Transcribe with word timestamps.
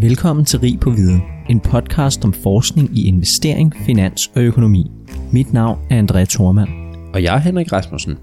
Velkommen 0.00 0.44
til 0.44 0.58
Rig 0.58 0.80
på 0.80 0.90
Viden, 0.90 1.22
en 1.50 1.60
podcast 1.60 2.24
om 2.24 2.32
forskning 2.32 2.98
i 2.98 3.06
investering, 3.06 3.74
finans 3.86 4.30
og 4.36 4.42
økonomi. 4.42 4.90
Mit 5.32 5.52
navn 5.52 5.86
er 5.90 6.02
André 6.02 6.24
Thormand. 6.24 6.68
Og 7.14 7.22
jeg 7.22 7.34
er 7.34 7.38
Henrik 7.38 7.72
Rasmussen. 7.72 8.18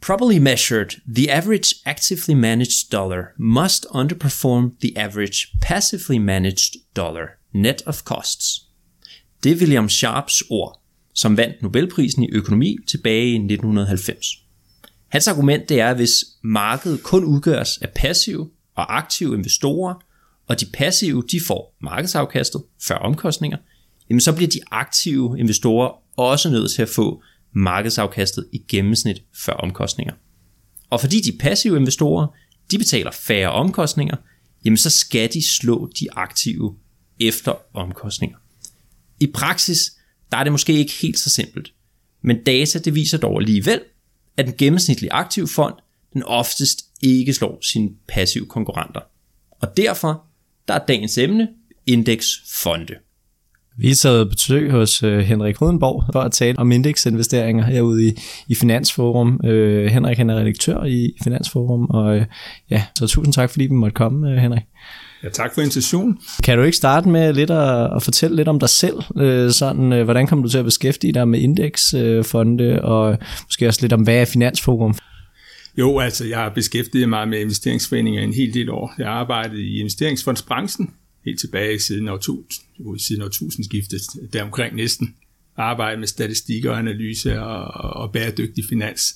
Properly 0.00 0.38
measured, 0.38 0.90
the 1.16 1.32
average 1.32 1.74
actively 1.86 2.34
managed 2.34 2.90
dollar 2.92 3.22
must 3.38 3.86
underperform 3.90 4.70
the 4.80 4.98
average 4.98 5.38
passively 5.62 6.18
managed 6.18 6.74
dollar, 6.96 7.26
net 7.54 7.82
of 7.86 8.02
costs. 8.02 8.62
Det 9.44 9.52
er 9.52 9.56
William 9.56 9.88
Sharps 9.88 10.42
ord, 10.50 10.80
som 11.14 11.36
vandt 11.36 11.62
Nobelprisen 11.62 12.22
i 12.22 12.30
økonomi 12.32 12.76
tilbage 12.88 13.30
i 13.32 13.34
1990. 13.34 14.49
Hans 15.10 15.28
argument 15.28 15.68
det 15.68 15.80
er, 15.80 15.90
at 15.90 15.96
hvis 15.96 16.24
markedet 16.42 17.02
kun 17.02 17.24
udgøres 17.24 17.78
af 17.78 17.88
passive 17.96 18.50
og 18.74 18.96
aktive 18.96 19.34
investorer, 19.34 19.94
og 20.48 20.60
de 20.60 20.66
passive 20.66 21.22
de 21.30 21.40
får 21.46 21.76
markedsafkastet 21.82 22.62
før 22.82 22.94
omkostninger, 22.94 23.58
jamen 24.10 24.20
så 24.20 24.32
bliver 24.32 24.48
de 24.48 24.60
aktive 24.70 25.38
investorer 25.38 25.92
også 26.16 26.50
nødt 26.50 26.70
til 26.70 26.82
at 26.82 26.88
få 26.88 27.22
markedsafkastet 27.52 28.48
i 28.52 28.58
gennemsnit 28.68 29.22
før 29.34 29.52
omkostninger. 29.52 30.14
Og 30.90 31.00
fordi 31.00 31.20
de 31.20 31.38
passive 31.38 31.76
investorer 31.76 32.26
de 32.70 32.78
betaler 32.78 33.10
færre 33.10 33.50
omkostninger, 33.50 34.16
jamen 34.64 34.76
så 34.76 34.90
skal 34.90 35.32
de 35.32 35.42
slå 35.42 35.90
de 36.00 36.06
aktive 36.12 36.76
efter 37.20 37.54
omkostninger. 37.74 38.38
I 39.20 39.26
praksis 39.26 39.92
der 40.30 40.36
er 40.36 40.44
det 40.44 40.52
måske 40.52 40.72
ikke 40.72 40.92
helt 40.92 41.18
så 41.18 41.30
simpelt, 41.30 41.72
men 42.22 42.44
data 42.44 42.78
det 42.78 42.94
viser 42.94 43.18
dog 43.18 43.40
alligevel, 43.40 43.80
at 44.36 44.46
den 44.46 44.54
gennemsnitlige 44.58 45.12
aktiv 45.12 45.46
fond 45.46 45.74
den 46.12 46.22
oftest 46.22 46.78
ikke 47.02 47.32
slår 47.32 47.58
sine 47.72 47.90
passive 48.08 48.46
konkurrenter. 48.46 49.00
Og 49.50 49.76
derfor 49.76 50.24
der 50.68 50.74
er 50.74 50.86
dagens 50.86 51.18
emne 51.18 51.48
indeksfonde. 51.86 52.94
Vi 53.76 53.94
sad 53.94 54.24
på 54.24 54.28
besøg 54.28 54.70
hos 54.70 55.02
øh, 55.02 55.18
Henrik 55.18 55.56
Hodenborg 55.56 56.04
for 56.12 56.20
at 56.20 56.32
tale 56.32 56.58
om 56.58 56.72
indeksinvesteringer 56.72 57.64
herude 57.64 58.08
i, 58.08 58.12
i 58.48 58.54
Finansforum. 58.54 59.40
Øh, 59.44 59.86
Henrik 59.86 60.18
han 60.18 60.30
er 60.30 60.36
redaktør 60.36 60.84
i 60.84 61.12
Finansforum, 61.24 61.84
og 61.90 62.16
øh, 62.16 62.26
ja, 62.70 62.84
så 62.98 63.06
tusind 63.06 63.34
tak 63.34 63.50
fordi 63.50 63.64
vi 63.64 63.74
måtte 63.74 63.94
komme, 63.94 64.30
øh, 64.30 64.36
Henrik. 64.36 64.62
Ja, 65.24 65.28
tak 65.28 65.54
for 65.54 65.60
invitationen. 65.60 66.18
Kan 66.44 66.58
du 66.58 66.64
ikke 66.64 66.76
starte 66.76 67.08
med 67.08 67.32
lidt 67.32 67.50
at, 67.50 67.96
at 67.96 68.02
fortælle 68.02 68.36
lidt 68.36 68.48
om 68.48 68.60
dig 68.60 68.68
selv? 68.68 68.96
Øh, 69.16 69.50
sådan, 69.50 69.92
øh, 69.92 70.04
hvordan 70.04 70.26
kom 70.26 70.42
du 70.42 70.48
til 70.48 70.58
at 70.58 70.64
beskæftige 70.64 71.12
dig 71.12 71.28
med 71.28 71.40
indeksfonde, 71.40 72.64
øh, 72.64 72.78
og 72.82 73.18
måske 73.44 73.68
også 73.68 73.80
lidt 73.82 73.92
om, 73.92 74.02
hvad 74.02 74.14
er 74.14 74.24
Finansforum? 74.24 74.94
Jo, 75.78 75.98
altså 75.98 76.26
jeg 76.26 76.38
har 76.38 76.48
beskæftiget 76.48 77.08
mig 77.08 77.28
med 77.28 77.40
investeringsforeninger 77.40 78.22
en 78.22 78.34
hel 78.34 78.54
del 78.54 78.70
år. 78.70 78.94
Jeg 78.98 79.06
har 79.06 79.14
arbejdet 79.14 79.58
i 79.58 79.78
investeringsfondsbranchen 79.78 80.90
helt 81.24 81.40
tilbage 81.40 81.80
siden 81.80 82.08
årtusind, 82.08 82.98
siden 82.98 83.22
årtusindskiftet, 83.22 84.00
deromkring 84.32 84.76
næsten. 84.76 85.14
Arbejdet 85.56 85.98
med 85.98 86.08
statistikker 86.08 86.70
og 86.70 86.78
analyse 86.78 87.40
og, 87.40 87.64
og 88.02 88.12
bæredygtig 88.12 88.64
finans. 88.68 89.14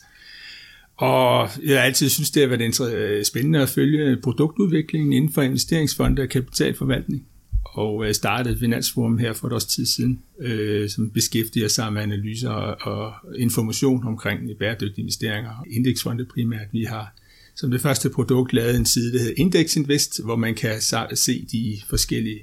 Og 0.97 1.49
jeg 1.65 1.79
har 1.79 1.85
altid 1.85 2.09
synes, 2.09 2.31
det 2.31 2.43
har 2.43 2.57
været 2.57 2.95
øh, 2.95 3.25
spændende 3.25 3.63
at 3.63 3.69
følge 3.69 4.17
produktudviklingen 4.23 5.13
inden 5.13 5.33
for 5.33 5.43
investeringsfonde 5.43 6.23
og 6.23 6.29
kapitalforvaltning. 6.29 7.27
Og 7.65 8.07
jeg 8.07 8.15
startede 8.15 8.59
Finansforum 8.59 9.19
her 9.19 9.33
for 9.33 9.47
et 9.47 9.53
års 9.53 9.65
tid 9.65 9.87
siden, 9.87 10.23
øh, 10.41 10.91
som 10.91 11.11
beskæftiger 11.11 11.69
sig 11.69 11.93
med 11.93 12.03
analyser 12.03 12.51
og, 12.51 12.77
og 12.93 13.13
information 13.39 14.07
omkring 14.07 14.41
bæredygtige 14.59 15.03
investeringer. 15.03 15.65
Indeksfonde 15.71 16.25
primært. 16.25 16.67
Vi 16.73 16.85
har 16.85 17.15
som 17.57 17.71
det 17.71 17.81
første 17.81 18.11
produkt 18.11 18.53
lavet 18.53 18.77
en 18.77 18.87
side, 18.87 19.13
der 19.13 19.19
hedder 19.19 19.35
Index 19.37 19.77
Invest, 19.77 20.25
hvor 20.25 20.37
man 20.37 20.55
kan 20.55 20.81
se 21.15 21.47
de 21.53 21.81
forskellige 21.89 22.41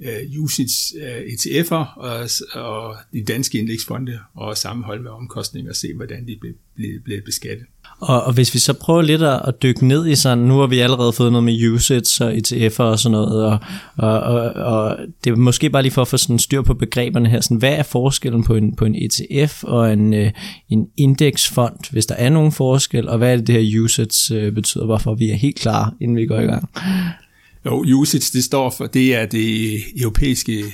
øh, 0.00 0.42
usage 0.42 1.02
øh, 1.02 1.22
ETF'er 1.22 1.98
og, 1.98 2.28
og 2.54 2.96
de 3.12 3.24
danske 3.24 3.58
indeksfonde 3.58 4.18
og 4.34 4.56
sammenholde 4.56 5.02
med 5.02 5.10
omkostninger 5.10 5.70
og 5.70 5.76
se, 5.76 5.94
hvordan 5.94 6.26
de 6.26 6.36
blev, 6.40 6.54
blev, 6.74 7.00
bliver 7.04 7.20
beskattet. 7.24 7.66
Og, 8.04 8.22
og 8.22 8.32
hvis 8.32 8.54
vi 8.54 8.58
så 8.58 8.72
prøver 8.72 9.02
lidt 9.02 9.22
at, 9.22 9.40
at 9.44 9.62
dykke 9.62 9.86
ned 9.86 10.06
i 10.06 10.14
sådan, 10.14 10.38
nu 10.38 10.58
har 10.58 10.66
vi 10.66 10.78
allerede 10.78 11.12
fået 11.12 11.32
noget 11.32 11.44
med 11.44 11.68
usage 11.68 12.24
og 12.24 12.32
ETF'er 12.32 12.82
og 12.82 12.98
sådan 12.98 13.12
noget, 13.12 13.44
og, 13.44 13.58
og, 13.98 14.20
og, 14.20 14.52
og 14.52 14.96
det 15.24 15.30
er 15.30 15.36
måske 15.36 15.70
bare 15.70 15.82
lige 15.82 15.92
for 15.92 16.02
at 16.02 16.08
få 16.08 16.16
sådan 16.16 16.38
styr 16.38 16.62
på 16.62 16.74
begreberne 16.74 17.28
her, 17.28 17.40
sådan, 17.40 17.56
hvad 17.56 17.72
er 17.72 17.82
forskellen 17.82 18.44
på 18.44 18.54
en, 18.54 18.76
på 18.76 18.84
en 18.84 18.94
ETF 18.94 19.64
og 19.64 19.92
en, 19.92 20.14
øh, 20.14 20.30
en 20.68 20.86
indeksfond, 20.96 21.90
hvis 21.90 22.06
der 22.06 22.14
er 22.14 22.30
nogen 22.30 22.52
forskel, 22.52 23.08
og 23.08 23.18
hvad 23.18 23.32
er 23.32 23.36
det, 23.36 23.46
det 23.46 23.54
her 23.54 23.80
usage 23.80 24.40
øh, 24.40 24.52
betyder, 24.52 24.84
hvorfor 24.84 25.14
vi 25.14 25.30
er 25.30 25.36
helt 25.36 25.56
klar, 25.56 25.94
inden 26.00 26.16
vi 26.16 26.26
går 26.26 26.38
i 26.38 26.46
gang? 26.46 26.68
Jo, 27.66 27.84
usage, 27.94 28.30
det 28.32 28.44
står 28.44 28.70
for, 28.70 28.86
det 28.86 29.14
er 29.14 29.26
det 29.26 29.76
europæiske 30.00 30.64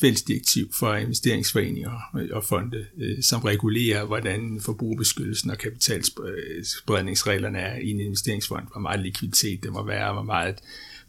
fællesdirektiv 0.00 0.72
for 0.78 0.94
investeringsforeninger 0.94 1.90
og 2.32 2.44
fonde, 2.44 2.86
øh, 2.98 3.22
som 3.22 3.40
regulerer, 3.40 4.04
hvordan 4.04 4.60
forbrugerbeskyttelsen 4.60 5.50
og 5.50 5.58
kapitalspredningsreglerne 5.58 7.58
er 7.58 7.78
i 7.78 7.90
en 7.90 8.00
investeringsfond. 8.00 8.64
Hvor 8.72 8.80
meget 8.80 9.00
likviditet 9.00 9.62
det 9.62 9.72
må 9.72 9.86
være, 9.86 10.12
hvor 10.12 10.22
meget 10.22 10.54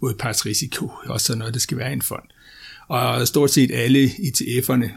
modpartsrisiko, 0.02 0.92
også 1.06 1.26
sådan 1.26 1.40
noget, 1.40 1.54
det 1.54 1.62
skal 1.62 1.78
være 1.78 1.90
i 1.90 1.94
en 1.94 2.02
fond. 2.02 2.24
Og 2.88 3.28
stort 3.28 3.52
set 3.52 3.72
alle 3.72 4.06
ETF'erne 4.06 4.90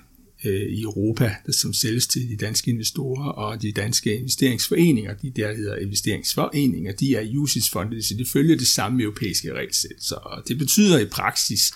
øh, 0.44 0.62
i 0.62 0.82
Europa, 0.82 1.34
der 1.46 1.52
som 1.52 1.72
sælges 1.72 2.06
til 2.06 2.28
de 2.28 2.36
danske 2.36 2.70
investorer 2.70 3.28
og 3.28 3.62
de 3.62 3.72
danske 3.72 4.16
investeringsforeninger, 4.16 5.14
de 5.14 5.30
der 5.30 5.54
hedder 5.54 5.76
investeringsforeninger, 5.76 6.92
de 6.92 7.16
er 7.16 7.38
USIS-fonde, 7.38 8.02
så 8.02 8.14
de 8.14 8.26
følger 8.32 8.56
det 8.56 8.68
samme 8.68 9.02
europæiske 9.02 9.52
regelsæt. 9.52 9.96
Så 10.00 10.42
det 10.48 10.58
betyder 10.58 10.98
i 10.98 11.04
praksis, 11.04 11.72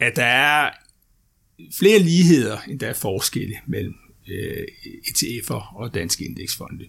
at 0.00 0.16
der 0.16 0.24
er 0.24 0.70
flere 1.78 1.98
ligheder, 1.98 2.58
end 2.68 2.80
der 2.80 2.86
er 2.86 2.92
forskelle 2.92 3.56
mellem 3.66 3.94
øh, 4.28 4.66
ETF'er 5.08 5.76
og 5.76 5.94
danske 5.94 6.24
indeksfonde. 6.24 6.84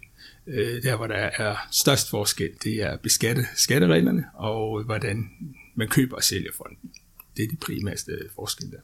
Øh, 0.48 0.84
der, 0.84 0.96
hvor 0.96 1.08
der 1.08 1.30
er 1.38 1.56
størst 1.72 2.10
forskel, 2.10 2.50
det 2.64 2.74
er 2.74 2.98
beskatte, 2.98 3.46
skattereglerne 3.56 4.26
og 4.34 4.84
hvordan 4.84 5.30
man 5.76 5.88
køber 5.88 6.16
og 6.16 6.24
sælger 6.24 6.52
fonden. 6.58 6.92
Det 7.38 7.44
er 7.44 7.48
de 7.48 7.56
primærste 7.56 8.12
forskelle 8.36 8.72
der. 8.72 8.82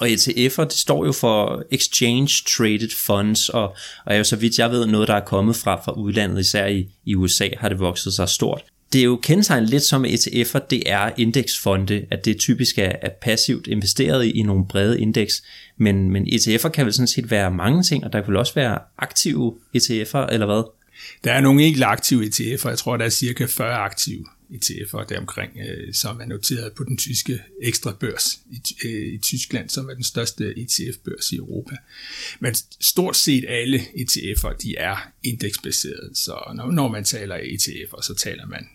Og 0.00 0.08
ETF'er, 0.08 0.64
det 0.64 0.72
står 0.72 1.06
jo 1.06 1.12
for 1.12 1.64
Exchange 1.70 2.44
Traded 2.46 2.90
Funds, 3.06 3.48
og, 3.48 3.68
og 4.06 4.14
er 4.14 4.16
jo 4.16 4.24
så 4.24 4.36
vidt 4.36 4.58
jeg 4.58 4.70
ved 4.70 4.86
noget, 4.86 5.08
der 5.08 5.14
er 5.14 5.24
kommet 5.24 5.56
fra, 5.56 5.80
fra 5.84 5.92
udlandet, 5.92 6.40
især 6.40 6.66
i, 6.66 6.88
i 7.04 7.14
USA 7.14 7.48
har 7.58 7.68
det 7.68 7.78
vokset 7.78 8.14
sig 8.14 8.28
stort 8.28 8.64
det 8.94 9.00
er 9.00 9.04
jo 9.04 9.16
kendetegnet 9.16 9.70
lidt 9.70 9.82
som 9.82 10.04
ETF'er, 10.04 10.58
det 10.70 10.82
er 10.86 11.10
indeksfonde, 11.16 12.06
at 12.10 12.24
det 12.24 12.38
typisk 12.38 12.78
er, 12.78 12.92
er 13.02 13.10
passivt 13.22 13.66
investeret 13.66 14.24
i, 14.26 14.30
i 14.30 14.42
nogle 14.42 14.66
brede 14.68 15.00
indeks, 15.00 15.42
men, 15.76 16.10
men 16.10 16.26
ETF'er 16.28 16.68
kan 16.68 16.84
vel 16.84 16.92
sådan 16.92 17.06
set 17.06 17.30
være 17.30 17.50
mange 17.50 17.82
ting, 17.82 18.04
og 18.04 18.12
der 18.12 18.20
kan 18.20 18.28
vel 18.28 18.36
også 18.36 18.54
være 18.54 18.78
aktive 18.98 19.54
ETF'er, 19.76 20.32
eller 20.32 20.46
hvad? 20.46 20.70
Der 21.24 21.32
er 21.32 21.40
nogle 21.40 21.62
enkelte 21.62 21.86
aktive 21.86 22.24
ETF'er, 22.24 22.68
jeg 22.68 22.78
tror, 22.78 22.96
der 22.96 23.04
er 23.04 23.08
cirka 23.08 23.44
40 23.44 23.74
aktive 23.74 24.24
ETF'er 24.50 25.04
deromkring, 25.08 25.52
øh, 25.68 25.94
som 25.94 26.20
er 26.20 26.26
noteret 26.26 26.72
på 26.72 26.84
den 26.84 26.96
tyske 26.96 27.40
ekstra 27.62 27.92
børs 28.00 28.38
i, 28.50 28.86
øh, 28.88 29.14
i 29.14 29.18
Tyskland, 29.18 29.68
som 29.68 29.88
er 29.88 29.94
den 29.94 30.04
største 30.04 30.54
ETF-børs 30.58 31.32
i 31.32 31.36
Europa. 31.36 31.76
Men 32.40 32.54
stort 32.80 33.16
set 33.16 33.44
alle 33.48 33.78
ETF'er, 33.78 34.56
de 34.56 34.76
er 34.76 35.12
indeksbaserede, 35.22 36.10
så 36.14 36.52
når, 36.54 36.70
når 36.70 36.88
man 36.88 37.04
taler 37.04 37.36
ETF'er, 37.36 38.02
så 38.02 38.14
taler 38.14 38.46
man 38.46 38.66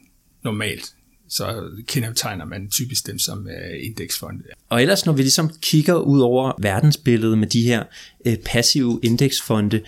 normalt 0.44 0.94
så 1.30 1.70
kendetegner 1.88 2.46
man 2.46 2.70
typisk 2.70 3.08
dem 3.08 3.20
som 3.20 3.40
uh, 3.46 3.86
indeksfonde. 3.86 4.44
Og 4.70 4.82
ellers, 4.82 5.06
når 5.06 5.14
vi 5.14 5.22
ligesom 5.22 5.52
kigger 5.62 5.96
ud 5.96 6.20
over 6.20 6.52
verdensbilledet 6.62 7.38
med 7.38 7.48
de 7.48 7.62
her 7.62 7.84
uh, 8.26 8.34
passive 8.46 9.00
indeksfonde, 9.04 9.82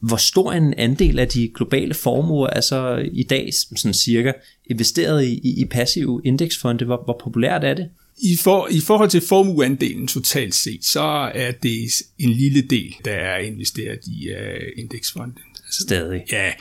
hvor 0.00 0.16
stor 0.16 0.52
en 0.52 0.74
andel 0.74 1.18
af 1.18 1.28
de 1.28 1.48
globale 1.54 1.94
formuer 1.94 2.48
er 2.52 2.60
så 2.60 3.08
i 3.12 3.22
dag 3.22 3.50
sådan 3.76 3.94
cirka 3.94 4.32
investeret 4.66 5.24
i, 5.24 5.40
i, 5.44 5.60
i 5.60 5.64
passive 5.64 6.20
indeksfonde? 6.24 6.84
Hvor, 6.84 7.02
hvor 7.04 7.20
populært 7.24 7.64
er 7.64 7.74
det? 7.74 7.88
I, 8.22 8.36
for, 8.36 8.68
I 8.70 8.80
forhold 8.80 9.10
til 9.10 9.20
formueandelen 9.20 10.08
totalt 10.08 10.54
set, 10.54 10.84
så 10.84 11.30
er 11.34 11.50
det 11.50 11.88
en 12.18 12.30
lille 12.30 12.62
del, 12.62 12.94
der 13.04 13.12
er 13.12 13.38
investeret 13.38 13.98
i 14.06 14.30
uh, 14.30 14.66
indeksfonde. 14.76 15.34
Stadig. 15.70 16.24
Ja, 16.32 16.52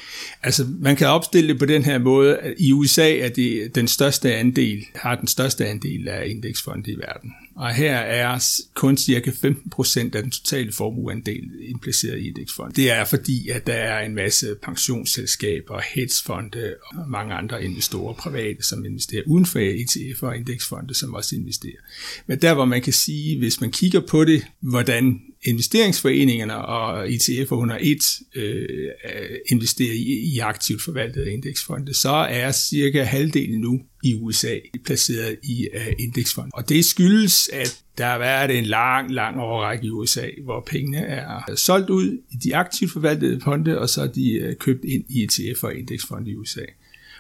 altså 0.44 0.68
man 0.80 0.96
kan 0.96 1.08
opstille 1.08 1.50
det 1.50 1.60
på 1.60 1.66
den 1.66 1.84
her 1.84 1.98
måde. 1.98 2.56
I 2.58 2.72
USA 2.72 3.18
er 3.18 3.30
det 3.30 3.76
den 3.76 3.88
største 3.88 4.36
andel, 4.36 4.86
har 4.96 5.16
den 5.16 5.28
største 5.28 5.68
andel 5.68 6.08
af 6.08 6.28
indeksfonde 6.28 6.92
i 6.92 6.96
verden. 6.96 7.34
Og 7.56 7.74
her 7.74 7.96
er 7.96 8.44
kun 8.74 8.98
cirka 8.98 9.32
15% 9.32 10.00
af 10.00 10.22
den 10.24 10.32
totale 10.32 10.72
formueandel 10.72 11.50
impliceret 11.62 12.20
i 12.20 12.28
indeksfond. 12.28 12.74
Det 12.74 12.92
er 12.92 13.06
fordi, 13.06 13.50
at 13.50 13.68
der 13.68 13.74
er 13.74 14.06
en 14.06 14.16
masse 14.16 14.56
pensionsselskaber, 14.64 15.82
hedgefonde 15.96 16.76
og 16.96 17.10
mange 17.10 17.34
andre 17.34 17.64
investorer, 17.64 18.14
private, 18.14 18.64
som 18.64 18.86
investerer 18.86 19.24
uden 19.28 19.46
for 19.46 19.60
ETF 19.60 20.24
og 20.24 20.38
indeksfonde, 20.38 20.96
som 20.96 21.14
også 21.14 21.36
investerer. 21.36 21.82
Men 22.28 22.42
der, 22.42 22.54
hvor 22.54 22.66
man 22.66 22.82
kan 22.82 22.94
sige, 22.94 23.38
hvis 23.38 23.62
man 23.62 23.72
kigger 23.72 24.00
på 24.00 24.26
det, 24.26 24.46
hvordan 24.62 25.22
investeringsforeningerne 25.46 26.66
og 26.66 27.08
ETF'er 27.08 27.52
under 27.52 27.78
et 27.82 28.20
øh, 28.36 28.80
investerer 29.52 29.94
i, 29.94 30.34
i 30.34 30.40
aktivt 30.40 30.82
forvaltede 30.84 31.34
indeksfonde, 31.34 31.94
så 31.94 32.10
er 32.10 32.52
cirka 32.52 33.04
halvdelen 33.04 33.62
nu 33.62 33.82
i 34.04 34.16
USA 34.16 34.58
placeret 34.86 35.38
i 35.44 35.68
øh, 35.74 35.88
uh, 35.88 35.94
indeksfonde. 36.00 36.52
Og 36.54 36.70
det 36.70 36.86
skyldes, 36.86 37.50
at 37.54 37.82
der 37.98 38.06
har 38.06 38.18
været 38.18 38.58
en 38.58 38.66
lang, 38.66 39.12
lang 39.12 39.40
overrække 39.40 39.86
i 39.86 39.90
USA, 39.90 40.28
hvor 40.44 40.64
pengene 40.68 40.98
er 40.98 41.56
solgt 41.56 41.90
ud 41.90 42.18
i 42.32 42.36
de 42.44 42.56
aktivt 42.56 42.92
forvaltede 42.92 43.42
fonde, 43.42 43.80
og 43.80 43.90
så 43.90 44.02
er 44.02 44.08
de 44.08 44.48
uh, 44.48 44.56
købt 44.56 44.86
ind 44.86 45.04
i 45.10 45.26
ETF'er 45.26 45.64
og 45.64 45.76
indeksfonde 45.76 46.32
i 46.32 46.36
USA. 46.36 46.66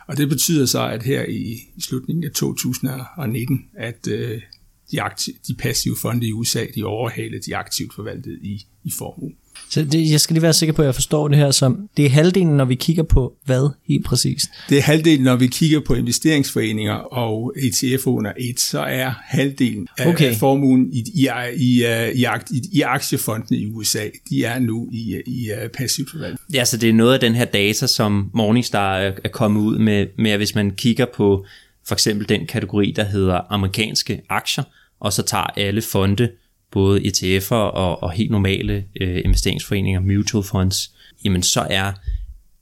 Og 0.07 0.18
det 0.18 0.30
betyder 0.30 0.66
så, 0.66 0.88
at 0.88 1.04
her 1.04 1.25
i 1.25 1.60
slutningen 1.80 2.24
af 2.24 2.31
2019, 2.31 3.66
at 3.78 4.07
øh, 4.07 4.42
de, 4.91 5.01
aktiv, 5.01 5.33
de 5.47 5.53
passive 5.53 5.95
fonde 6.01 6.27
i 6.27 6.31
USA, 6.31 6.65
de 6.75 6.83
overhaler 6.83 7.39
de 7.45 7.55
aktivt 7.55 7.95
forvaltede 7.95 8.37
i, 8.41 8.65
i 8.83 8.91
formue. 8.97 9.31
Så 9.69 9.83
det, 9.83 10.11
jeg 10.11 10.21
skal 10.21 10.33
lige 10.33 10.41
være 10.41 10.53
sikker 10.53 10.73
på, 10.73 10.81
at 10.81 10.85
jeg 10.85 10.95
forstår 10.95 11.27
det 11.27 11.37
her 11.37 11.51
som, 11.51 11.89
det 11.97 12.05
er 12.05 12.09
halvdelen, 12.09 12.57
når 12.57 12.65
vi 12.65 12.75
kigger 12.75 13.03
på 13.03 13.33
hvad 13.45 13.69
helt 13.87 14.05
præcist? 14.05 14.49
Det 14.69 14.77
er 14.77 14.81
halvdelen, 14.81 15.23
når 15.23 15.35
vi 15.35 15.47
kigger 15.47 15.79
på 15.79 15.93
investeringsforeninger 15.93 16.93
og 16.93 17.53
ETF 17.57 18.07
under 18.07 18.31
et, 18.39 18.59
så 18.59 18.79
er 18.79 19.11
halvdelen 19.25 19.87
af, 19.97 20.07
okay. 20.07 20.29
af 20.29 20.35
formuen 20.35 20.93
i, 20.93 21.03
i, 21.13 21.29
i, 21.55 21.85
i, 22.13 22.25
i, 22.51 22.61
i 22.71 22.81
aktiefondene 22.81 23.57
i 23.57 23.65
USA, 23.65 24.03
de 24.29 24.43
er 24.43 24.59
nu 24.59 24.89
i, 24.91 25.21
i 25.25 25.49
passivt 25.73 26.11
forvaltning. 26.11 26.39
Ja, 26.53 26.65
så 26.65 26.77
det 26.77 26.89
er 26.89 26.93
noget 26.93 27.13
af 27.13 27.19
den 27.19 27.35
her 27.35 27.45
data, 27.45 27.87
som 27.87 28.29
Morningstar 28.33 28.97
er 28.97 29.29
kommet 29.31 29.61
ud 29.61 29.77
med, 29.77 30.07
med 30.17 30.31
at 30.31 30.39
hvis 30.39 30.55
man 30.55 30.71
kigger 30.71 31.05
på 31.15 31.45
for 31.87 31.95
eksempel 31.95 32.29
den 32.29 32.47
kategori, 32.47 32.93
der 32.95 33.03
hedder 33.03 33.41
amerikanske 33.49 34.21
aktier, 34.29 34.63
og 34.99 35.13
så 35.13 35.23
tager 35.23 35.43
alle 35.43 35.81
fonde, 35.81 36.31
både 36.71 37.01
ETF'er 37.01 37.51
og, 37.53 38.03
og 38.03 38.11
helt 38.11 38.31
normale 38.31 38.85
øh, 39.01 39.21
investeringsforeninger, 39.25 39.99
mutual 39.99 40.43
funds, 40.43 40.91
jamen 41.23 41.43
så 41.43 41.67
er 41.69 41.93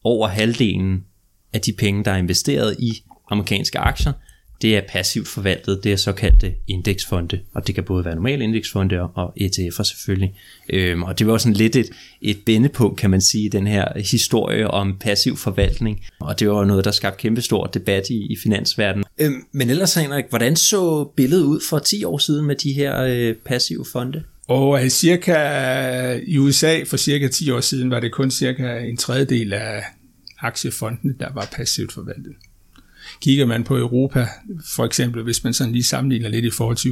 over 0.04 0.28
halvdelen 0.28 1.06
af 1.54 1.62
de 1.62 1.74
penge, 1.74 2.04
der 2.04 2.12
er 2.12 2.18
investeret 2.18 2.76
i 2.80 3.04
amerikanske 3.32 3.80
aktier, 3.80 4.14
det 4.64 4.78
er 4.78 4.82
passivt 4.90 5.28
forvaltet, 5.28 5.84
det 5.84 5.92
er 5.92 5.96
såkaldte 5.96 6.54
indeksfonde, 6.68 7.40
og 7.54 7.68
det 7.68 7.76
kan 7.76 7.84
både 7.84 8.06
være 8.06 8.16
normale 8.16 8.44
indeksfonde 8.44 9.02
og 9.02 9.34
ETF'er 9.42 9.84
selvfølgelig. 9.84 10.36
Øhm, 10.70 11.04
og 11.04 11.20
det 11.20 11.28
var 11.28 11.38
sådan 11.38 11.54
lidt 11.54 11.76
et, 11.76 11.90
et 12.22 12.38
bendepunkt, 12.46 13.00
kan 13.00 13.10
man 13.10 13.22
sige, 13.22 13.50
den 13.50 13.68
her 13.68 13.86
historie 14.00 14.68
om 14.68 14.98
passiv 15.00 15.38
forvaltning, 15.38 16.06
og 16.20 16.40
det 16.40 16.50
var 16.50 16.66
noget, 16.66 16.86
der 16.86 16.92
skabte 16.92 17.22
kæmpe 17.22 17.42
stor 17.42 17.66
debat 17.66 18.10
i, 18.10 18.34
i 18.34 18.38
finansverdenen. 18.44 19.06
Øhm, 19.20 19.46
men 19.52 19.70
ellers, 19.70 19.94
Henrik, 19.94 20.26
hvordan 20.30 20.56
så 20.56 21.04
billedet 21.16 21.44
ud 21.44 21.60
for 21.70 21.80
10 21.80 22.04
år 22.04 22.18
siden 22.18 22.46
med 22.46 22.56
de 22.56 22.74
her 22.74 23.04
øh, 23.04 23.36
passive 23.46 23.86
fonde? 23.92 24.24
Og 24.48 24.80
cirka 24.90 25.36
i 26.28 26.38
USA 26.38 26.84
for 26.84 26.98
cirka 26.98 27.28
10 27.28 27.52
år 27.52 27.60
siden 27.60 27.92
var 27.92 28.00
det 28.00 28.12
kun 28.12 28.32
cirka 28.32 28.80
en 28.80 28.98
tredjedel 28.98 29.54
af 29.54 29.84
aktiefondene, 30.40 31.14
der 31.20 31.34
var 31.34 31.50
passivt 31.52 31.94
forvaltet. 31.94 32.34
Kigger 33.24 33.46
man 33.46 33.64
på 33.64 33.78
Europa, 33.78 34.28
for 34.76 34.86
eksempel, 34.86 35.24
hvis 35.24 35.44
man 35.44 35.54
sådan 35.54 35.74
lige 35.74 35.84
sammenligner 35.84 36.30
lidt 36.30 36.46
i 36.46 36.50
forhold 36.50 36.78
til 36.78 36.92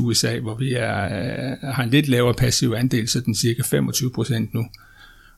USA, 0.00 0.38
hvor 0.38 0.54
vi 0.54 0.72
er, 0.72 1.04
øh, 1.04 1.58
har 1.74 1.82
en 1.82 1.90
lidt 1.90 2.08
lavere 2.08 2.34
passiv 2.34 2.72
andel, 2.76 3.08
så 3.08 3.20
den 3.20 3.34
cirka 3.34 3.62
25 3.62 4.10
procent 4.10 4.54
nu, 4.54 4.64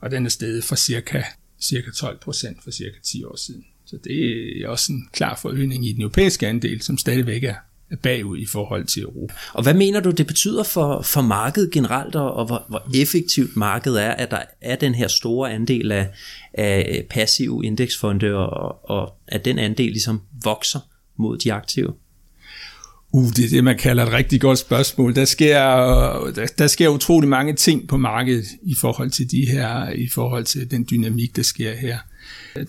og 0.00 0.10
den 0.10 0.26
er 0.26 0.30
steget 0.30 0.64
fra 0.64 0.76
cirka, 0.76 1.22
cirka 1.60 1.90
12 1.90 2.18
procent 2.20 2.62
for 2.64 2.70
cirka 2.70 2.96
10 3.02 3.24
år 3.24 3.36
siden. 3.36 3.64
Så 3.86 3.98
det 4.04 4.62
er 4.62 4.68
også 4.68 4.92
en 4.92 5.08
klar 5.12 5.38
forøgning 5.42 5.86
i 5.86 5.92
den 5.92 6.00
europæiske 6.00 6.48
andel, 6.48 6.82
som 6.82 6.98
stadigvæk 6.98 7.44
er 7.44 7.54
bagud 8.02 8.38
i 8.38 8.46
forhold 8.46 8.84
til 8.84 9.02
Europa. 9.02 9.34
Og 9.52 9.62
hvad 9.62 9.74
mener 9.74 10.00
du, 10.00 10.10
det 10.10 10.26
betyder 10.26 10.62
for, 10.62 11.02
for 11.02 11.20
markedet 11.20 11.70
generelt, 11.70 12.14
og, 12.14 12.34
og 12.34 12.46
hvor, 12.46 12.64
hvor 12.68 12.82
effektivt 12.94 13.56
markedet 13.56 14.02
er, 14.02 14.10
at 14.10 14.30
der 14.30 14.42
er 14.60 14.76
den 14.76 14.94
her 14.94 15.08
store 15.08 15.52
andel 15.52 15.92
af, 15.92 16.08
af 16.54 17.06
passive 17.10 17.64
indeksfonde, 17.64 18.34
og, 18.34 18.90
og 18.90 19.14
at 19.28 19.44
den 19.44 19.58
andel 19.58 19.90
ligesom 19.90 20.20
vokser 20.44 20.80
mod 21.16 21.38
de 21.38 21.52
aktive? 21.52 21.92
Uh, 23.12 23.28
det 23.28 23.44
er 23.44 23.48
det, 23.48 23.64
man 23.64 23.78
kalder 23.78 24.06
et 24.06 24.12
rigtig 24.12 24.40
godt 24.40 24.58
spørgsmål. 24.58 25.14
Der 25.14 25.24
sker, 25.24 25.58
der, 26.34 26.46
der 26.58 26.66
sker 26.66 26.88
utrolig 26.88 27.28
mange 27.28 27.52
ting 27.52 27.88
på 27.88 27.96
markedet 27.96 28.44
i 28.62 28.74
forhold 28.74 29.10
til 29.10 29.30
de 29.30 29.46
her, 29.46 29.90
i 29.90 30.08
forhold 30.08 30.44
til 30.44 30.70
den 30.70 30.86
dynamik, 30.90 31.36
der 31.36 31.42
sker 31.42 31.74
her. 31.74 31.98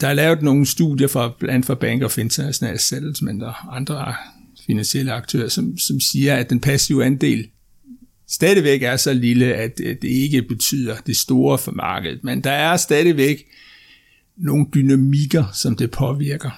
Der 0.01 0.07
er 0.07 0.13
lavet 0.13 0.41
nogle 0.41 0.65
studier 0.65 1.07
fra 1.07 1.31
blandt 1.39 1.65
for 1.65 1.75
Bank 1.75 2.03
of 2.03 2.17
International 2.17 2.79
Settlement 2.79 3.43
og 3.43 3.75
andre 3.75 4.13
finansielle 4.65 5.11
aktører, 5.11 5.47
som, 5.47 5.77
som 5.77 5.99
siger, 5.99 6.35
at 6.35 6.49
den 6.49 6.59
passive 6.59 7.05
andel 7.05 7.47
stadigvæk 8.27 8.83
er 8.83 8.97
så 8.97 9.13
lille, 9.13 9.53
at 9.53 9.77
det 9.77 10.03
ikke 10.03 10.41
betyder 10.41 10.95
det 11.07 11.17
store 11.17 11.57
for 11.57 11.71
markedet. 11.71 12.23
Men 12.23 12.43
der 12.43 12.51
er 12.51 12.77
stadigvæk 12.77 13.45
nogle 14.37 14.65
dynamikker, 14.73 15.45
som 15.53 15.75
det 15.75 15.91
påvirker. 15.91 16.51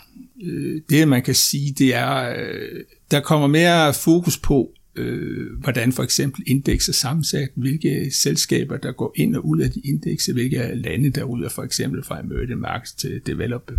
Øh, 0.44 0.81
det, 0.89 1.07
man 1.07 1.24
kan 1.24 1.36
sige, 1.36 1.74
det 1.74 1.95
er, 1.95 2.30
øh, 2.39 2.83
der 3.12 3.19
kommer 3.19 3.48
mere 3.48 3.94
fokus 3.94 4.38
på, 4.38 4.71
øh, 4.95 5.60
hvordan 5.60 5.94
for 5.94 6.03
eksempel 6.03 6.44
indeks 6.48 6.89
er 6.89 6.94
sammensat, 6.94 7.50
hvilke 7.56 8.12
selskaber, 8.12 8.77
der 8.77 8.92
går 8.92 9.13
ind 9.15 9.36
og 9.36 9.45
ud 9.45 9.60
af 9.60 9.71
de 9.71 9.80
indekser, 9.80 10.33
hvilke 10.33 10.71
lande, 10.75 11.10
der 11.10 11.24
ud 11.24 11.44
af 11.44 11.51
for 11.51 11.63
eksempel 11.63 12.03
fra 12.03 12.19
emerging 12.19 12.60
markets 12.60 12.94
til 12.94 13.21
developer 13.25 13.74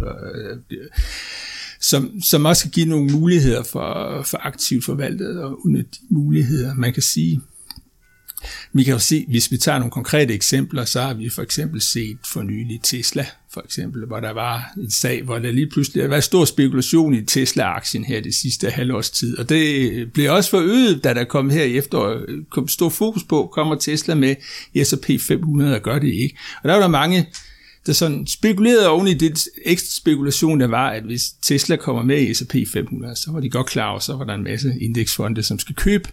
som, 1.81 2.21
som 2.23 2.45
også 2.45 2.63
kan 2.63 2.71
give 2.71 2.87
nogle 2.87 3.13
muligheder 3.13 3.63
for, 3.63 4.23
for 4.23 4.47
aktivt 4.47 4.85
forvaltet 4.85 5.43
og 5.43 5.67
udnytte 5.67 5.91
de 5.93 5.99
muligheder. 6.11 6.75
Man 6.75 6.93
kan 6.93 7.03
sige, 7.03 7.41
vi 8.73 8.85
kan 8.85 8.93
jo 8.93 8.99
se, 8.99 9.25
hvis 9.29 9.51
vi 9.51 9.57
tager 9.57 9.79
nogle 9.79 9.91
konkrete 9.91 10.35
eksempler, 10.35 10.85
så 10.85 11.01
har 11.01 11.15
vi 11.15 11.29
for 11.29 11.43
eksempel 11.43 11.81
set 11.81 12.19
for 12.33 12.43
nylig 12.43 12.81
Tesla, 12.83 13.27
for 13.53 13.61
eksempel, 13.65 14.07
hvor 14.07 14.21
der 14.21 14.31
var 14.31 14.73
en 14.77 14.91
sag, 14.91 15.23
hvor 15.23 15.39
der 15.39 15.53
lige 15.53 15.71
pludselig 15.71 16.11
var 16.11 16.21
stor 16.21 16.45
spekulation 16.45 17.15
i 17.15 17.25
Tesla-aktien 17.25 18.05
her 18.05 18.21
det 18.21 18.35
sidste 18.35 18.71
halvårs 18.71 19.11
tid, 19.11 19.39
og 19.39 19.49
det 19.49 20.13
blev 20.13 20.33
også 20.33 20.51
forøget, 20.51 21.05
da 21.05 21.15
der 21.15 21.25
kom 21.25 21.51
her 21.51 21.65
i 21.65 21.77
efteråret, 21.77 22.45
kom 22.51 22.69
stor 22.69 22.89
fokus 22.89 23.25
på, 23.25 23.51
kommer 23.55 23.75
Tesla 23.75 24.15
med 24.15 24.37
S&P 24.85 25.21
500 25.21 25.75
og 25.75 25.83
gør 25.83 25.99
det 25.99 26.13
ikke. 26.13 26.39
Og 26.63 26.69
der 26.69 26.75
var 26.75 26.81
der 26.81 26.89
mange 26.89 27.27
der 27.89 27.95
sådan 27.95 28.27
spekulerede 28.27 28.89
oven 28.89 29.07
i 29.07 29.15
det 29.15 29.49
ekstra 29.65 30.01
spekulation, 30.01 30.61
der 30.61 30.67
var, 30.67 30.91
at 30.91 31.03
hvis 31.03 31.31
Tesla 31.43 31.77
kommer 31.77 32.03
med 32.03 32.21
i 32.21 32.35
S&P 32.35 32.55
500, 32.73 33.17
så 33.17 33.33
var 33.33 33.41
de 33.41 33.51
godt 33.51 33.67
klar 33.67 33.91
over, 33.91 33.99
så 33.99 34.17
var 34.17 34.25
der 34.25 34.35
en 34.35 34.45
masse 34.45 34.75
indeksfonde, 34.81 35.43
som 35.43 35.59
skal 35.59 35.75
købe 35.75 36.09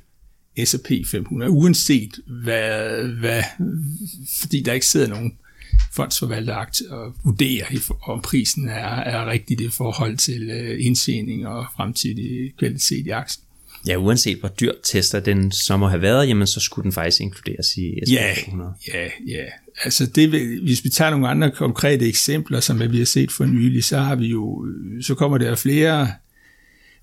S&P 0.65 0.91
500, 1.05 1.51
uanset 1.51 2.19
hvad, 2.43 3.03
hvad, 3.19 3.43
fordi 4.41 4.61
der 4.61 4.73
ikke 4.73 4.85
sidder 4.85 5.07
nogen 5.07 5.33
fondsforvalter 5.93 6.65
og 6.89 7.13
vurderer, 7.23 7.65
om 8.03 8.21
prisen 8.21 8.69
er, 8.69 8.95
er 8.95 9.25
rigtigt 9.25 9.61
i 9.61 9.69
forhold 9.69 10.17
til 10.17 10.49
øh, 10.49 10.85
indtjening 10.85 11.47
og 11.47 11.65
fremtidig 11.75 12.53
kvalitet 12.57 13.07
i 13.07 13.09
aktien. 13.09 13.45
Ja, 13.87 13.95
uanset 13.95 14.37
hvor 14.37 14.49
dyrt 14.49 14.75
tester 14.83 15.19
den 15.19 15.51
så 15.51 15.77
må 15.77 15.87
have 15.87 16.01
været, 16.01 16.27
jamen 16.27 16.47
så 16.47 16.59
skulle 16.59 16.83
den 16.83 16.91
faktisk 16.91 17.21
inkluderes 17.21 17.77
i 17.77 17.99
S&P 18.05 18.11
ja, 18.11 18.33
500. 18.45 18.73
Ja, 18.93 19.03
ja. 19.27 19.45
Altså 19.83 20.05
det, 20.05 20.29
hvis 20.63 20.83
vi 20.83 20.89
tager 20.89 21.11
nogle 21.11 21.27
andre 21.27 21.51
konkrete 21.51 22.07
eksempler, 22.07 22.59
som 22.59 22.91
vi 22.91 22.97
har 22.97 23.05
set 23.05 23.31
for 23.31 23.45
nylig, 23.45 23.83
så 23.83 23.97
har 23.97 24.15
vi 24.15 24.27
jo, 24.27 24.65
øh, 24.65 25.03
så 25.03 25.15
kommer 25.15 25.37
der 25.37 25.55
flere 25.55 26.07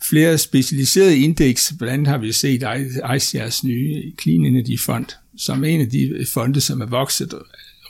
flere 0.08 0.38
specialiserede 0.38 1.18
indeks. 1.18 1.72
Blandt 1.78 1.92
andet 1.92 2.08
har 2.08 2.18
vi 2.18 2.32
set 2.32 2.62
ICR's 2.62 3.66
nye 3.66 4.12
Clean 4.22 4.44
Energy 4.44 4.80
Fund, 4.80 5.06
som 5.36 5.64
er 5.64 5.68
en 5.68 5.80
af 5.80 5.90
de 5.90 6.08
øh, 6.08 6.26
fonde, 6.26 6.60
som 6.60 6.80
er 6.80 6.86
vokset 6.86 7.34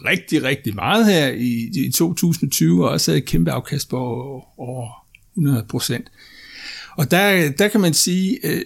rigtig, 0.04 0.42
rigtig 0.42 0.74
meget 0.74 1.06
her 1.06 1.28
i, 1.28 1.70
i 1.74 1.90
2020, 1.90 2.84
og 2.84 2.90
også 2.90 3.10
havde 3.10 3.18
et 3.18 3.24
kæmpe 3.28 3.50
afkast 3.50 3.88
på 3.88 3.96
over 4.56 4.88
100 5.34 5.64
procent. 5.68 6.06
Og 6.96 7.10
der, 7.10 7.50
der 7.50 7.68
kan 7.68 7.80
man 7.80 7.94
sige, 7.94 8.38
øh, 8.44 8.62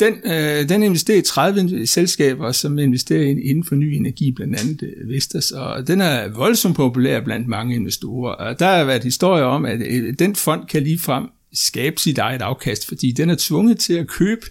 den, 0.00 0.14
øh, 0.24 0.68
den 0.68 0.82
investerer 0.82 1.18
i 1.18 1.22
30 1.22 1.86
selskaber, 1.86 2.52
som 2.52 2.78
investerer 2.78 3.22
inden 3.22 3.64
for 3.64 3.74
ny 3.74 3.84
energi, 3.84 4.32
blandt 4.32 4.60
andet 4.60 4.82
øh, 4.82 5.08
Vestas, 5.08 5.50
og 5.50 5.86
den 5.86 6.00
er 6.00 6.28
voldsomt 6.28 6.76
populær 6.76 7.20
blandt 7.20 7.48
mange 7.48 7.74
investorer. 7.74 8.32
Og 8.32 8.58
der 8.58 8.76
har 8.76 8.84
været 8.84 9.04
historier 9.04 9.44
om, 9.44 9.64
at 9.64 9.80
øh, 9.80 10.14
den 10.18 10.36
fond 10.36 10.66
kan 10.66 10.82
lige 10.82 10.98
frem 10.98 11.24
skabe 11.52 12.00
sit 12.00 12.18
eget 12.18 12.42
afkast, 12.42 12.88
fordi 12.88 13.12
den 13.12 13.30
er 13.30 13.36
tvunget 13.38 13.78
til 13.78 13.94
at 13.94 14.08
købe 14.08 14.46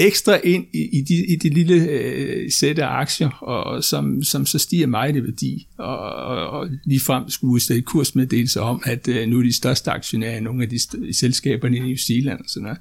ekstra 0.00 0.40
ind 0.44 0.66
i, 0.72 0.98
i, 0.98 1.00
de, 1.00 1.26
i 1.26 1.36
det 1.36 1.54
lille 1.54 1.74
øh, 1.74 2.50
sæt 2.50 2.78
af 2.78 2.86
aktier, 2.86 3.30
og, 3.30 3.84
som, 3.84 4.22
som 4.22 4.46
så 4.46 4.58
stiger 4.58 4.86
meget 4.86 5.16
i 5.16 5.22
værdi, 5.22 5.66
og, 5.78 5.98
og, 5.98 6.50
og 6.50 6.68
ligefrem 6.84 7.30
skulle 7.30 7.52
udstede 7.52 7.82
kursmeddelelse 7.82 8.60
om, 8.60 8.82
at 8.84 9.08
øh, 9.08 9.28
nu 9.28 9.38
er 9.38 9.42
de 9.42 9.52
største 9.52 9.90
aktionærer 9.90 10.36
i 10.36 10.40
nogle 10.40 10.62
af 10.62 10.68
de 10.68 10.76
st- 10.76 11.12
selskaberne 11.12 11.76
i 11.76 11.80
New 11.80 11.96
Zealand 11.96 12.38
og 12.38 12.44
sådan 12.48 12.62
noget. 12.62 12.78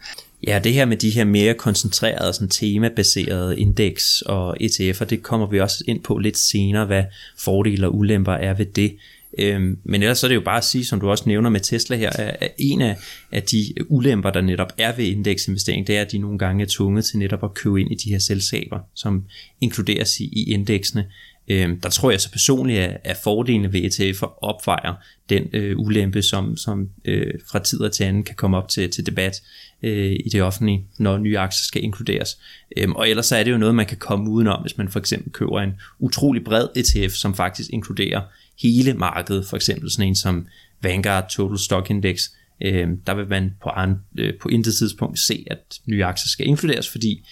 Ja, 0.48 0.60
det 0.64 0.74
her 0.74 0.86
med 0.86 0.98
de 0.98 1.10
her 1.10 1.26
mere 1.26 1.54
koncentrerede, 1.54 2.34
sådan 2.34 2.50
temabaserede 2.50 3.60
indeks 3.60 4.22
og 4.22 4.58
ETF'er, 4.62 5.06
det 5.06 5.24
kommer 5.24 5.48
vi 5.48 5.60
også 5.60 5.84
ind 5.88 6.00
på 6.04 6.18
lidt 6.18 6.38
senere, 6.38 6.86
hvad 6.86 7.04
fordele 7.38 7.88
og 7.88 7.96
ulemper 7.96 8.34
er 8.34 8.54
ved 8.54 8.66
det. 8.66 8.96
Øhm, 9.38 9.78
men 9.84 10.02
ellers 10.02 10.18
så 10.18 10.26
er 10.26 10.28
det 10.28 10.36
jo 10.36 10.42
bare 10.42 10.58
at 10.58 10.64
sige, 10.64 10.86
som 10.86 11.00
du 11.00 11.10
også 11.10 11.24
nævner 11.28 11.50
med 11.50 11.60
Tesla 11.60 11.96
her, 11.96 12.10
at 12.10 12.52
en 12.58 12.82
af, 12.82 12.98
af 13.32 13.44
de 13.44 13.74
ulemper, 13.90 14.30
der 14.30 14.42
netop 14.42 14.74
er 14.78 14.96
ved 14.96 15.06
indeksinvestering, 15.06 15.88
det 15.88 15.98
er, 15.98 16.02
at 16.02 16.12
de 16.12 16.18
nogle 16.18 16.38
gange 16.38 16.64
er 16.64 16.68
tvunget 16.70 17.06
til 17.06 17.20
netop 17.20 17.44
at 17.44 17.54
købe 17.54 17.82
ind 17.82 17.92
i 17.92 17.96
de 17.96 18.10
her 18.10 18.20
selskaber, 18.20 18.80
som 18.96 19.24
inkluderes 19.62 20.20
i, 20.20 20.24
i 20.24 20.52
indeksene. 20.54 21.06
Øhm, 21.48 21.82
der 21.82 21.90
tror 21.90 22.12
jeg 22.12 22.22
så 22.22 22.32
personligt, 22.32 22.80
at, 22.80 22.98
at 23.04 23.18
fordelene 23.24 23.74
ved 23.74 23.82
ETF'er 23.82 24.38
opvejer 24.42 24.94
den 25.30 25.48
øh, 25.54 25.80
ulempe, 25.80 26.22
som, 26.22 26.58
som 26.58 26.90
øh, 27.06 27.34
fra 27.52 27.60
tid 27.60 27.90
til 27.90 28.04
anden 28.04 28.24
kan 28.24 28.36
komme 28.36 28.58
op 28.58 28.70
til, 28.70 28.90
til 28.90 29.06
debat 29.06 29.42
øh, 29.84 30.12
i 30.12 30.30
det 30.32 30.42
offentlige, 30.42 30.86
når 30.98 31.18
nye 31.18 31.40
aktier 31.40 31.64
skal 31.68 31.84
inkluderes. 31.84 32.38
Øhm, 32.78 32.96
og 32.96 33.10
ellers 33.10 33.26
så 33.26 33.36
er 33.36 33.44
det 33.44 33.52
jo 33.52 33.58
noget, 33.58 33.76
man 33.76 33.86
kan 33.86 33.98
komme 33.98 34.30
udenom, 34.30 34.62
hvis 34.62 34.78
man 34.78 34.90
for 34.90 35.00
eksempel 35.00 35.32
køber 35.32 35.60
en 35.60 35.74
utrolig 36.00 36.44
bred 36.44 36.68
ETF, 36.76 37.14
som 37.14 37.36
faktisk 37.36 37.70
inkluderer 37.74 38.22
hele 38.62 38.94
markedet, 38.94 39.46
for 39.46 39.56
eksempel 39.56 39.92
sådan 39.92 40.08
en 40.08 40.16
som 40.16 40.48
Vanguard 40.82 41.30
Total 41.30 41.58
Stock 41.58 41.90
Index, 41.90 42.22
øh, 42.62 42.88
der 43.08 43.16
vil 43.16 43.28
man 43.28 43.52
på, 43.64 43.70
an, 43.70 43.96
øh, 44.18 44.34
på 44.42 44.50
intet 44.50 44.76
tidspunkt 44.76 45.20
se, 45.20 45.46
at 45.52 45.80
nye 45.86 46.06
aktier 46.06 46.30
skal 46.30 46.48
inkluderes, 46.48 46.90
fordi 46.90 47.26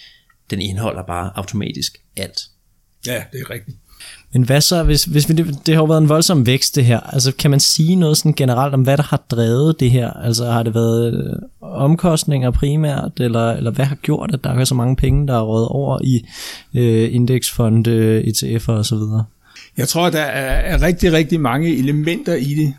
den 0.50 0.60
indeholder 0.60 1.02
bare 1.02 1.30
automatisk 1.34 1.98
alt. 2.16 2.40
Ja, 3.06 3.22
det 3.32 3.40
er 3.40 3.50
rigtigt. 3.50 3.76
Men 4.32 4.42
hvad 4.42 4.60
så, 4.60 4.82
hvis, 4.82 5.04
hvis 5.04 5.28
vi, 5.28 5.34
det 5.34 5.74
har 5.74 5.82
jo 5.82 5.84
været 5.84 6.02
en 6.02 6.08
voldsom 6.08 6.46
vækst 6.46 6.76
det 6.76 6.84
her, 6.84 7.00
altså 7.00 7.32
kan 7.32 7.50
man 7.50 7.60
sige 7.60 7.96
noget 7.96 8.16
sådan 8.16 8.32
generelt 8.32 8.74
om, 8.74 8.82
hvad 8.82 8.96
der 8.96 9.02
har 9.02 9.24
drevet 9.30 9.80
det 9.80 9.90
her? 9.90 10.10
Altså 10.10 10.50
har 10.50 10.62
det 10.62 10.74
været 10.74 11.14
øh, 11.14 11.32
omkostninger 11.60 12.50
primært, 12.50 13.20
eller, 13.20 13.52
eller 13.52 13.70
hvad 13.70 13.84
har 13.84 13.94
gjort, 13.94 14.34
at 14.34 14.44
der 14.44 14.50
er 14.50 14.64
så 14.64 14.74
mange 14.74 14.96
penge, 14.96 15.26
der 15.26 15.34
er 15.34 15.42
rådet 15.42 15.68
over 15.68 15.98
i 16.04 16.26
øh, 16.74 17.14
indeksfonde, 17.14 18.22
ETF'er 18.26 18.72
osv.? 18.72 18.96
Jeg 19.78 19.88
tror, 19.88 20.10
der 20.10 20.20
er 20.20 20.82
rigtig, 20.82 21.12
rigtig 21.12 21.40
mange 21.40 21.76
elementer 21.76 22.34
i 22.34 22.54
det. 22.54 22.74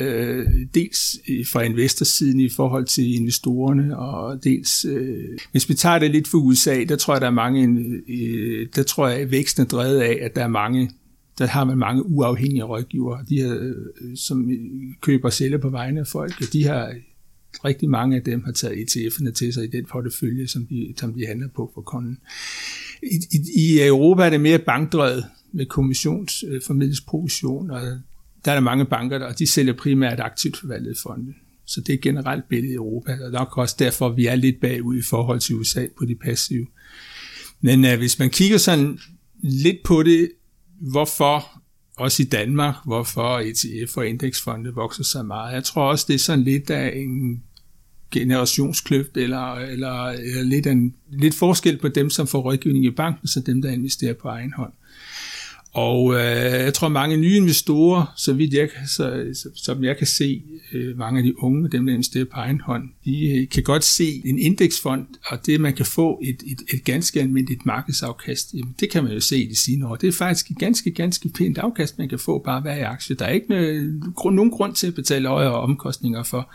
Øh, 0.00 0.46
dels 0.74 0.98
øh, 1.28 1.46
fra 1.52 1.62
investorsiden 1.62 2.40
i 2.40 2.48
forhold 2.48 2.84
til 2.84 3.14
investorerne, 3.14 3.98
og 3.98 4.44
dels, 4.44 4.84
øh, 4.84 5.38
hvis 5.52 5.68
vi 5.68 5.74
tager 5.74 5.98
det 5.98 6.10
lidt 6.10 6.28
for 6.28 6.38
USA, 6.38 6.84
der 6.84 6.96
tror 6.96 7.14
jeg, 7.14 7.20
der 7.20 7.26
er 7.26 7.30
mange, 7.30 7.84
øh, 8.08 8.66
der 8.76 8.82
tror 8.82 9.08
jeg, 9.08 9.18
at 9.18 9.30
væksten 9.30 9.62
er 9.62 9.66
drevet 9.66 10.00
af, 10.00 10.18
at 10.22 10.36
der 10.36 10.42
er 10.42 10.48
mange, 10.48 10.90
der 11.38 11.46
har 11.46 11.64
man 11.64 11.78
mange 11.78 12.06
uafhængige 12.06 12.62
rådgivere, 12.62 13.24
de 13.28 13.42
her, 13.42 13.56
øh, 13.60 14.16
som 14.16 14.50
øh, 14.50 14.58
køber 15.00 15.28
og 15.28 15.32
sælger 15.32 15.58
på 15.58 15.68
vegne 15.68 16.00
af 16.00 16.06
folk, 16.06 16.40
og 16.40 16.46
de 16.52 16.64
har 16.64 16.94
rigtig 17.64 17.90
mange 17.90 18.16
af 18.16 18.22
dem 18.22 18.44
har 18.44 18.52
taget 18.52 18.76
ETF'erne 18.76 19.32
til 19.32 19.52
sig 19.52 19.64
i 19.64 19.70
den 19.70 19.84
portefølje, 19.84 20.46
som 20.46 20.66
de, 20.66 20.94
som 20.96 21.12
de 21.12 21.26
handler 21.26 21.48
på 21.56 21.70
for 21.74 21.80
kunden. 21.80 22.18
I, 23.02 23.16
i, 23.32 23.38
I 23.56 23.86
Europa 23.86 24.22
er 24.22 24.30
det 24.30 24.40
mere 24.40 24.58
bankdrevet, 24.58 25.24
med 25.52 25.66
kommissionsformidlingsprovision, 25.66 27.70
øh, 27.70 27.76
og 27.76 27.82
der 28.44 28.50
er 28.50 28.54
der 28.54 28.60
mange 28.60 28.84
banker, 28.84 29.24
og 29.24 29.38
de 29.38 29.52
sælger 29.52 29.72
primært 29.72 30.20
aktivt 30.20 30.56
forvaltede 30.56 30.94
fonde. 31.02 31.34
Så 31.66 31.80
det 31.80 31.92
er 31.92 31.98
generelt 31.98 32.48
billedet 32.48 32.72
i 32.72 32.76
Europa, 32.76 33.18
og 33.24 33.30
nok 33.30 33.58
også 33.58 33.76
derfor, 33.78 34.08
at 34.08 34.16
vi 34.16 34.26
er 34.26 34.34
lidt 34.34 34.60
bagud 34.60 34.98
i 34.98 35.02
forhold 35.02 35.40
til 35.40 35.56
USA 35.56 35.86
på 35.98 36.04
de 36.04 36.14
passive. 36.14 36.66
Men 37.60 37.84
uh, 37.84 37.98
hvis 37.98 38.18
man 38.18 38.30
kigger 38.30 38.58
sådan 38.58 38.98
lidt 39.42 39.82
på 39.84 40.02
det, 40.02 40.30
hvorfor 40.80 41.62
også 41.96 42.22
i 42.22 42.26
Danmark, 42.26 42.74
hvorfor 42.84 43.38
ETF 43.38 43.96
og 43.96 44.06
indeksfonde 44.06 44.74
vokser 44.74 45.04
så 45.04 45.22
meget. 45.22 45.54
Jeg 45.54 45.64
tror 45.64 45.90
også, 45.90 46.04
det 46.08 46.14
er 46.14 46.18
sådan 46.18 46.44
lidt 46.44 46.70
af 46.70 46.92
en 46.96 47.42
generationskløft, 48.10 49.16
eller, 49.16 49.54
eller, 49.54 50.04
eller 50.04 50.42
lidt, 50.42 50.66
en, 50.66 50.94
lidt 51.10 51.34
forskel 51.34 51.78
på 51.78 51.88
dem, 51.88 52.10
som 52.10 52.26
får 52.26 52.40
rådgivning 52.40 52.84
i 52.84 52.90
banken, 52.90 53.28
så 53.28 53.40
dem, 53.40 53.62
der 53.62 53.70
investerer 53.70 54.14
på 54.14 54.28
egen 54.28 54.52
hånd. 54.52 54.72
Og 55.72 56.14
øh, 56.14 56.64
jeg 56.64 56.74
tror, 56.74 56.88
mange 56.88 57.16
nye 57.16 57.36
investorer, 57.36 58.12
så 58.16 58.32
vidt 58.32 58.54
jeg, 58.54 58.68
så, 58.86 59.26
så, 59.34 59.48
som 59.54 59.84
jeg 59.84 59.96
kan 59.96 60.06
se, 60.06 60.42
øh, 60.72 60.98
mange 60.98 61.18
af 61.18 61.24
de 61.24 61.42
unge, 61.42 61.68
dem 61.68 61.86
der 61.86 61.92
investerer 61.92 62.24
på 62.24 62.36
egen 62.36 62.60
hånd, 62.60 62.82
de 63.04 63.30
øh, 63.30 63.48
kan 63.48 63.62
godt 63.62 63.84
se 63.84 64.22
en 64.24 64.38
indeksfond, 64.38 65.06
og 65.26 65.46
det, 65.46 65.60
man 65.60 65.74
kan 65.74 65.86
få 65.86 66.20
et, 66.22 66.42
et, 66.46 66.58
et 66.74 66.84
ganske 66.84 67.20
almindeligt 67.20 67.66
markedsafkast, 67.66 68.54
jamen, 68.54 68.74
det 68.80 68.90
kan 68.90 69.04
man 69.04 69.12
jo 69.12 69.20
se 69.20 69.42
i 69.42 69.48
de 69.48 69.56
sine 69.56 69.88
år. 69.88 69.96
Det 69.96 70.08
er 70.08 70.12
faktisk 70.12 70.50
et 70.50 70.58
ganske, 70.58 70.90
ganske 70.90 71.28
pænt 71.28 71.58
afkast, 71.58 71.98
man 71.98 72.08
kan 72.08 72.18
få 72.18 72.38
bare 72.38 72.60
hver 72.60 72.88
aktie. 72.88 73.16
Der 73.16 73.24
er 73.24 73.32
ikke 73.32 73.48
noget, 73.48 74.02
nogen 74.24 74.50
grund 74.50 74.74
til 74.74 74.86
at 74.86 74.94
betale 74.94 75.28
højere 75.28 75.54
omkostninger 75.54 76.22
for 76.22 76.52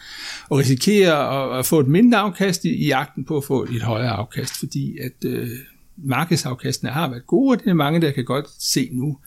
at 0.52 0.58
risikere 0.58 1.54
at, 1.54 1.60
at 1.60 1.66
få 1.66 1.80
et 1.80 1.88
mindre 1.88 2.18
afkast 2.18 2.66
i, 2.66 2.70
i 2.70 2.88
jagten 2.88 3.26
på 3.26 3.38
at 3.38 3.44
få 3.44 3.64
et 3.64 3.82
højere 3.82 4.12
afkast, 4.12 4.60
fordi 4.60 4.98
at 4.98 5.26
øh, 5.26 5.50
markedsafkastene 5.98 6.92
har 6.92 7.10
været 7.10 7.28
gode, 7.28 7.52
og 7.52 7.64
det 7.64 7.70
er 7.70 7.74
mange, 7.74 8.02
der 8.02 8.12
kan 8.12 8.26
godt 8.26 8.46
se 8.60 8.90
nu. 8.92 9.18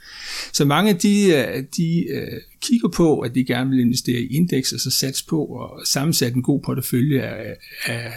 Så 0.52 0.64
mange 0.64 0.92
de, 0.92 1.24
øh, 1.24 1.64
de 1.76 2.08
øh, 2.08 2.40
kigger 2.60 2.88
på, 2.88 3.20
at 3.20 3.34
de 3.34 3.44
gerne 3.44 3.70
vil 3.70 3.80
investere 3.80 4.20
i 4.20 4.36
indeks, 4.36 4.72
og 4.72 4.80
så 4.80 4.90
satse 4.90 5.26
på 5.26 5.44
og 5.44 5.80
sammensætte 5.86 6.36
en 6.36 6.42
god 6.42 6.60
portefølje 6.60 7.22
af, 7.22 7.56
af, 7.86 8.12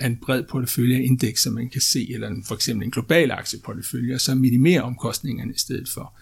af 0.00 0.06
en 0.06 0.16
bred 0.16 0.42
portefølje 0.42 0.96
af 0.96 1.02
indeks, 1.02 1.42
som 1.42 1.52
man 1.52 1.68
kan 1.68 1.80
se, 1.80 2.12
eller 2.14 2.28
en, 2.28 2.44
for 2.44 2.54
eksempel 2.54 2.84
en 2.84 2.90
global 2.90 3.30
aktieportefølje, 3.30 4.14
og 4.14 4.20
så 4.20 4.34
minimere 4.34 4.82
omkostningerne 4.82 5.52
i 5.54 5.58
stedet 5.58 5.88
for. 5.94 6.14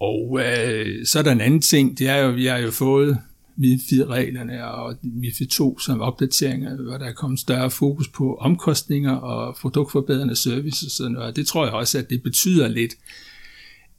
Og 0.00 0.40
øh, 0.40 1.06
så 1.06 1.18
er 1.18 1.22
der 1.22 1.32
en 1.32 1.40
anden 1.40 1.60
ting, 1.60 1.98
det 1.98 2.08
er 2.08 2.16
jo, 2.16 2.30
vi 2.30 2.46
har 2.46 2.58
jo 2.58 2.70
fået 2.70 3.18
MIFID-reglerne 3.56 4.64
og 4.64 4.96
MIFID 5.02 5.46
2 5.46 5.78
som 5.78 6.00
opdateringer, 6.00 6.76
hvor 6.76 6.98
der 6.98 7.06
er 7.06 7.12
kommet 7.12 7.40
større 7.40 7.70
fokus 7.70 8.08
på 8.08 8.34
omkostninger 8.34 9.12
og 9.12 9.56
produktforbedrende 9.56 10.36
services 10.36 10.82
og 10.82 10.90
sådan 10.90 11.12
noget. 11.12 11.36
Det 11.36 11.46
tror 11.46 11.64
jeg 11.64 11.74
også, 11.74 11.98
at 11.98 12.10
det 12.10 12.22
betyder 12.22 12.68
lidt, 12.68 12.94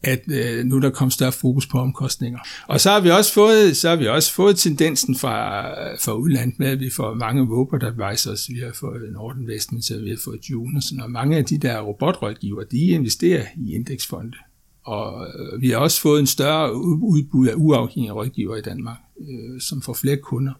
at 0.04 0.22
øh, 0.28 0.66
nu 0.66 0.80
der 0.80 0.90
kommer 0.90 1.10
større 1.10 1.32
fokus 1.32 1.68
på 1.68 1.80
omkostninger. 1.80 2.40
Og 2.68 2.82
så 2.82 2.92
har 2.92 3.00
vi 3.00 3.10
også 3.10 3.34
fået, 3.34 3.78
så 3.78 3.90
har 3.90 3.96
vi 3.96 4.08
også 4.08 4.34
fået 4.34 4.58
tendensen 4.58 5.16
fra, 5.16 5.68
fra 5.96 6.14
udlandet 6.14 6.60
med, 6.60 6.68
at 6.68 6.80
vi 6.80 6.90
får 6.90 7.14
mange 7.14 7.42
robot 7.42 7.84
advisors, 7.84 8.50
vi 8.50 8.60
har 8.60 8.72
fået 8.80 9.02
Norden 9.12 9.82
så 9.82 10.00
vi 10.04 10.10
har 10.10 10.20
fået 10.24 10.50
June 10.50 10.78
og 10.78 10.84
sådan 10.84 10.98
noget. 10.98 11.12
Mange 11.12 11.38
af 11.38 11.46
de 11.46 11.58
der 11.58 11.80
robotrådgiver, 11.80 12.64
de 12.64 12.78
investerer 12.78 13.46
i 13.58 13.76
indeksfonde. 13.76 14.38
Og 14.84 15.28
øh, 15.28 15.62
vi 15.62 15.70
har 15.70 15.78
også 15.78 16.02
fået 16.02 16.20
en 16.20 16.28
større 16.28 16.76
udbud 16.76 17.48
af 17.48 17.54
uafhængige 17.56 18.12
rådgiver 18.12 18.56
i 18.56 18.62
Danmark, 18.62 18.98
øh, 19.20 19.62
som 19.62 19.82
får 19.82 19.94
flere 19.94 20.18
kunder. 20.18 20.54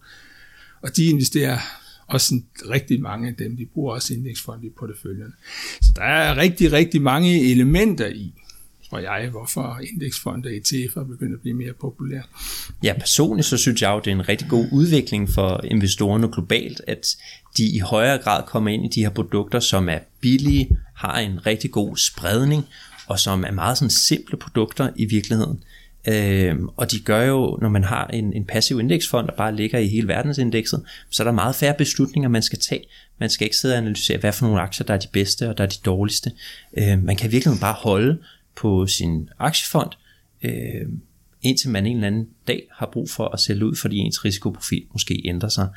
Og 0.82 0.98
de 0.98 1.06
investerer 1.06 1.58
også 2.08 2.36
en, 2.36 2.46
rigtig 2.70 3.02
mange 3.02 3.28
af 3.28 3.36
dem, 3.36 3.58
de 3.58 3.66
bruger 3.66 3.94
også 3.94 4.14
indeksfond 4.14 4.64
i 4.64 4.70
porteføljen. 4.70 5.34
Så 5.82 5.92
der 5.96 6.02
er 6.02 6.38
rigtig, 6.38 6.72
rigtig 6.72 7.02
mange 7.02 7.52
elementer 7.52 8.08
i, 8.08 8.34
tror 8.90 9.00
jeg, 9.00 9.30
hvorfor 9.30 9.80
indeksfonde 9.94 10.48
og 10.48 10.54
ETF'er 10.54 11.04
begynder 11.04 11.36
at 11.36 11.42
blive 11.42 11.56
mere 11.56 11.74
populære. 11.74 12.24
Ja, 12.84 12.94
personligt 13.00 13.48
så 13.48 13.58
synes 13.58 13.82
jeg 13.82 13.90
jo, 13.90 14.00
det 14.00 14.08
er 14.08 14.16
en 14.16 14.30
rigtig 14.30 14.50
god 14.50 14.68
udvikling 14.72 15.30
for 15.30 15.62
investorerne 15.64 16.32
globalt, 16.32 16.82
at 16.88 17.18
de 17.58 17.70
i 17.70 17.80
højere 17.80 18.18
grad 18.18 18.44
kommer 18.48 18.70
ind 18.70 18.86
i 18.86 18.90
de 18.96 19.02
her 19.02 19.10
produkter, 19.10 19.60
som 19.60 19.90
er 19.90 20.00
billige, 20.22 20.78
har 20.96 21.20
en 21.20 21.46
rigtig 21.46 21.72
god 21.72 21.98
spredning, 21.98 22.64
og 23.08 23.20
som 23.20 23.44
er 23.44 23.52
meget 23.52 23.78
sådan 23.78 23.90
simple 23.90 24.38
produkter 24.38 24.90
i 24.96 25.06
virkeligheden. 25.06 25.64
Øh, 26.08 26.56
og 26.78 26.92
de 26.92 27.00
gør 27.00 27.22
jo, 27.24 27.58
når 27.62 27.70
man 27.70 27.84
har 27.84 28.08
en, 28.08 28.34
en 28.34 28.46
passiv 28.46 28.80
indeksfond, 28.80 29.28
der 29.28 29.36
bare 29.36 29.56
ligger 29.56 29.80
i 29.80 29.88
hele 29.88 30.08
verdensindekset, 30.08 30.84
så 31.10 31.24
er 31.24 31.26
der 31.26 31.32
meget 31.32 31.56
færre 31.56 31.76
beslutninger, 31.78 32.30
man 32.30 32.42
skal 32.42 32.60
tage. 32.60 32.84
Man 33.20 33.30
skal 33.30 33.46
ikke 33.46 33.58
sidde 33.58 33.74
og 33.74 33.78
analysere, 33.78 34.18
hvad 34.18 34.34
for 34.34 34.46
nogle 34.46 34.62
aktier, 34.62 34.86
der 34.86 34.94
er 34.94 35.00
de 35.00 35.08
bedste 35.14 35.50
og 35.50 35.58
der 35.58 35.64
er 35.64 35.68
de 35.68 35.80
dårligste. 35.86 36.32
Øh, 36.78 37.04
man 37.04 37.16
kan 37.16 37.32
virkelig 37.32 37.60
bare 37.62 37.74
holde 37.74 38.18
på 38.56 38.88
sin 38.88 39.30
aktiefond, 39.40 39.90
øh, 40.44 40.88
indtil 41.42 41.70
man 41.70 41.86
en 41.86 41.96
eller 41.96 42.08
anden 42.08 42.28
dag 42.48 42.68
har 42.72 42.90
brug 42.94 43.10
for 43.10 43.28
at 43.28 43.40
sælge 43.40 43.66
ud, 43.66 43.76
fordi 43.76 43.98
ens 43.98 44.26
risikoprofil 44.26 44.84
måske 44.94 45.22
ændrer 45.26 45.50
sig. 45.50 45.68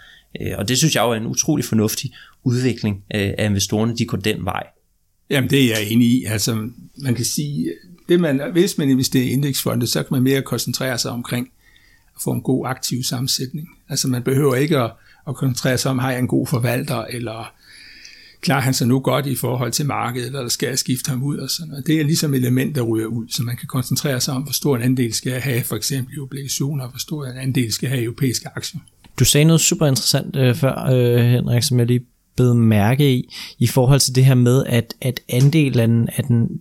Øh, 0.40 0.52
og 0.58 0.68
det 0.68 0.78
synes 0.78 0.94
jeg 0.94 1.02
jo 1.02 1.10
er 1.10 1.16
en 1.16 1.26
utrolig 1.26 1.64
fornuftig 1.64 2.12
udvikling 2.44 3.04
øh, 3.14 3.34
af 3.38 3.46
investorerne, 3.46 3.96
de 3.96 4.04
går 4.04 4.18
den 4.18 4.44
vej. 4.44 4.66
Jamen 5.30 5.50
det 5.50 5.64
er 5.64 5.78
jeg 5.78 5.90
enig 5.90 6.08
i. 6.08 6.24
Altså 6.24 6.70
man 6.96 7.14
kan 7.14 7.24
sige, 7.24 7.72
det 8.08 8.20
man, 8.20 8.42
hvis 8.52 8.78
man 8.78 8.90
investerer 8.90 9.24
i 9.24 9.30
indeksfonde, 9.30 9.86
så 9.86 10.02
kan 10.02 10.08
man 10.10 10.22
mere 10.22 10.42
koncentrere 10.42 10.98
sig 10.98 11.10
omkring 11.10 11.48
at 12.16 12.22
få 12.24 12.30
en 12.30 12.42
god 12.42 12.66
aktiv 12.66 13.02
sammensætning. 13.02 13.68
Altså 13.88 14.08
man 14.08 14.22
behøver 14.22 14.54
ikke 14.54 14.78
at, 14.78 14.90
at 15.28 15.34
koncentrere 15.34 15.78
sig 15.78 15.90
om, 15.90 15.98
har 15.98 16.10
jeg 16.10 16.20
en 16.20 16.28
god 16.28 16.46
forvalter, 16.46 17.04
eller 17.04 17.52
klarer 18.40 18.60
han 18.60 18.74
sig 18.74 18.86
nu 18.86 19.00
godt 19.00 19.26
i 19.26 19.36
forhold 19.36 19.72
til 19.72 19.86
markedet, 19.86 20.26
eller 20.26 20.48
skal 20.48 20.68
jeg 20.68 20.78
skifte 20.78 21.10
ham 21.10 21.22
ud 21.22 21.38
og 21.38 21.50
sådan 21.50 21.68
noget. 21.68 21.86
Det 21.86 22.00
er 22.00 22.04
ligesom 22.04 22.34
element, 22.34 22.74
der 22.74 22.82
ryger 22.82 23.06
ud, 23.06 23.26
så 23.28 23.42
man 23.42 23.56
kan 23.56 23.68
koncentrere 23.68 24.20
sig 24.20 24.34
om, 24.34 24.42
hvor 24.42 24.52
stor 24.52 24.76
en 24.76 24.82
andel 24.82 25.14
skal 25.14 25.32
jeg 25.32 25.42
have, 25.42 25.64
for 25.64 25.76
eksempel 25.76 26.14
i 26.14 26.18
obligationer, 26.18 26.84
og 26.84 26.90
hvor 26.90 26.98
stor 26.98 27.26
en 27.26 27.36
andel 27.36 27.72
skal 27.72 27.86
jeg 27.86 27.90
have 27.90 28.02
i 28.02 28.04
europæiske 28.04 28.48
aktier. 28.56 28.80
Du 29.18 29.24
sagde 29.24 29.44
noget 29.44 29.60
super 29.60 29.86
interessant 29.86 30.36
øh, 30.36 30.54
før, 30.54 30.84
øh, 30.92 31.24
Henrik, 31.24 31.62
som 31.62 31.78
jeg 31.78 31.86
lige 31.86 32.04
bed 32.36 32.54
mærke 32.54 33.14
i, 33.14 33.34
i 33.58 33.66
forhold 33.66 34.00
til 34.00 34.14
det 34.14 34.24
her 34.24 34.34
med, 34.34 34.64
at, 34.66 34.94
at 35.00 35.20
andelen 35.28 36.08
af, 36.08 36.24
den, 36.24 36.60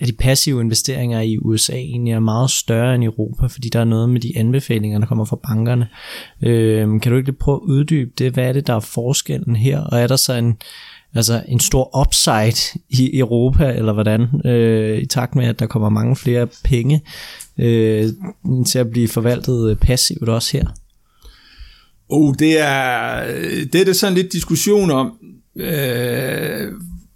at 0.00 0.08
de 0.08 0.12
passive 0.12 0.60
investeringer 0.60 1.20
i 1.20 1.38
USA 1.38 1.72
egentlig 1.72 2.12
er 2.12 2.20
meget 2.20 2.50
større 2.50 2.94
end 2.94 3.04
i 3.04 3.06
Europa, 3.06 3.46
fordi 3.46 3.68
der 3.68 3.80
er 3.80 3.84
noget 3.84 4.08
med 4.08 4.20
de 4.20 4.32
anbefalinger, 4.36 4.98
der 4.98 5.06
kommer 5.06 5.24
fra 5.24 5.38
bankerne. 5.48 5.88
Øh, 6.42 7.00
kan 7.00 7.12
du 7.12 7.16
ikke 7.16 7.28
lige 7.28 7.38
prøve 7.38 7.56
at 7.56 7.66
uddybe 7.68 8.10
det? 8.18 8.32
Hvad 8.32 8.44
er 8.44 8.52
det, 8.52 8.66
der 8.66 8.74
er 8.74 8.80
forskellen 8.80 9.56
her? 9.56 9.80
Og 9.80 10.00
er 10.00 10.06
der 10.06 10.16
så 10.16 10.32
en, 10.32 10.56
altså 11.14 11.42
en 11.48 11.60
stor 11.60 12.00
upside 12.00 12.78
i 12.90 13.18
Europa, 13.18 13.72
eller 13.72 13.92
hvordan, 13.92 14.26
øh, 14.44 14.98
i 14.98 15.06
takt 15.06 15.34
med, 15.34 15.46
at 15.46 15.58
der 15.58 15.66
kommer 15.66 15.88
mange 15.88 16.16
flere 16.16 16.46
penge 16.64 17.02
øh, 17.58 18.08
til 18.66 18.78
at 18.78 18.90
blive 18.90 19.08
forvaltet 19.08 19.70
øh, 19.70 19.76
passivt 19.76 20.28
også 20.28 20.56
her? 20.56 20.66
Oh, 22.08 22.34
det 22.38 22.60
er, 22.60 23.24
det 23.72 23.80
er 23.80 23.84
det 23.84 23.96
sådan 23.96 24.14
lidt 24.14 24.32
diskussion 24.32 24.90
om, 24.90 25.12
øh, 25.56 26.72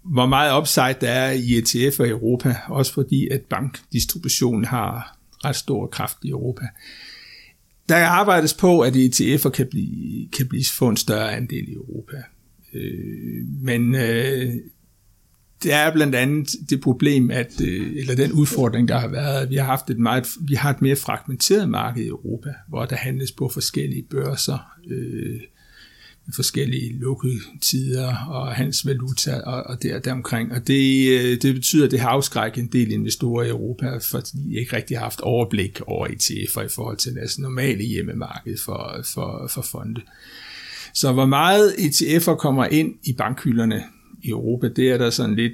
hvor 0.09 0.25
meget 0.25 0.59
upside 0.59 0.95
der 1.01 1.09
er 1.09 1.31
i 1.31 1.59
ETF'er 1.59 2.03
i 2.03 2.09
Europa, 2.09 2.55
også 2.67 2.93
fordi 2.93 3.27
at 3.27 3.41
bankdistributionen 3.41 4.65
har 4.65 5.17
ret 5.45 5.55
stor 5.55 5.87
kraft 5.87 6.17
i 6.23 6.29
Europa. 6.29 6.65
Der 7.89 7.95
arbejdes 8.05 8.53
på, 8.53 8.81
at 8.81 8.93
ETF'er 8.93 9.49
kan 9.49 9.67
blive, 9.67 10.29
kan 10.37 10.47
blive 10.47 10.63
få 10.65 10.89
en 10.89 10.97
større 10.97 11.35
andel 11.35 11.69
i 11.69 11.73
Europa. 11.73 12.23
Øh, 12.73 13.47
men 13.61 13.95
øh, 13.95 14.53
det 15.63 15.73
er 15.73 15.93
blandt 15.93 16.15
andet 16.15 16.49
det 16.69 16.81
problem, 16.81 17.31
at, 17.31 17.61
øh, 17.61 17.95
eller 17.95 18.15
den 18.15 18.31
udfordring, 18.31 18.87
der 18.87 18.99
har 18.99 19.07
været, 19.07 19.41
at 19.41 19.49
vi 19.49 19.55
har 19.55 19.65
haft 19.65 19.89
et, 19.89 19.99
meget, 19.99 20.27
vi 20.41 20.55
har 20.55 20.69
et 20.69 20.81
mere 20.81 20.95
fragmenteret 20.95 21.69
marked 21.69 22.03
i 22.03 22.07
Europa, 22.07 22.49
hvor 22.69 22.85
der 22.85 22.95
handles 22.95 23.31
på 23.31 23.49
forskellige 23.53 24.03
børser, 24.09 24.71
øh, 24.91 25.39
forskellige 26.35 26.99
lukkede 26.99 27.39
tider 27.61 28.15
og 28.29 28.55
hans 28.55 28.85
valuta 28.85 29.39
og, 29.39 29.63
og 29.63 29.83
der 29.83 29.99
deromkring. 29.99 30.51
Og 30.51 30.67
det, 30.67 31.09
øh, 31.19 31.41
det 31.41 31.55
betyder, 31.55 31.85
at 31.85 31.91
det 31.91 31.99
har 31.99 32.09
afskrækket 32.09 32.61
en 32.61 32.67
del 32.67 32.91
investorer 32.91 33.43
i 33.43 33.49
Europa, 33.49 33.97
fordi 33.97 34.31
de 34.45 34.59
ikke 34.59 34.75
rigtig 34.75 34.97
har 34.97 35.03
haft 35.03 35.21
overblik 35.21 35.81
over 35.81 36.07
ETF'er 36.07 36.61
i 36.61 36.69
forhold 36.75 36.97
til 36.97 37.15
deres 37.15 37.39
normale 37.39 37.83
hjemmemarked 37.83 38.57
for, 38.65 39.01
for, 39.13 39.47
for 39.53 39.61
fonde. 39.61 40.01
Så 40.93 41.11
hvor 41.11 41.25
meget 41.25 41.71
ETF'er 41.71 42.35
kommer 42.35 42.65
ind 42.65 42.95
i 43.03 43.13
bankhylderne 43.13 43.83
i 44.23 44.29
Europa, 44.29 44.67
det 44.67 44.89
er 44.89 44.97
der 44.97 45.09
sådan 45.09 45.35
lidt 45.35 45.53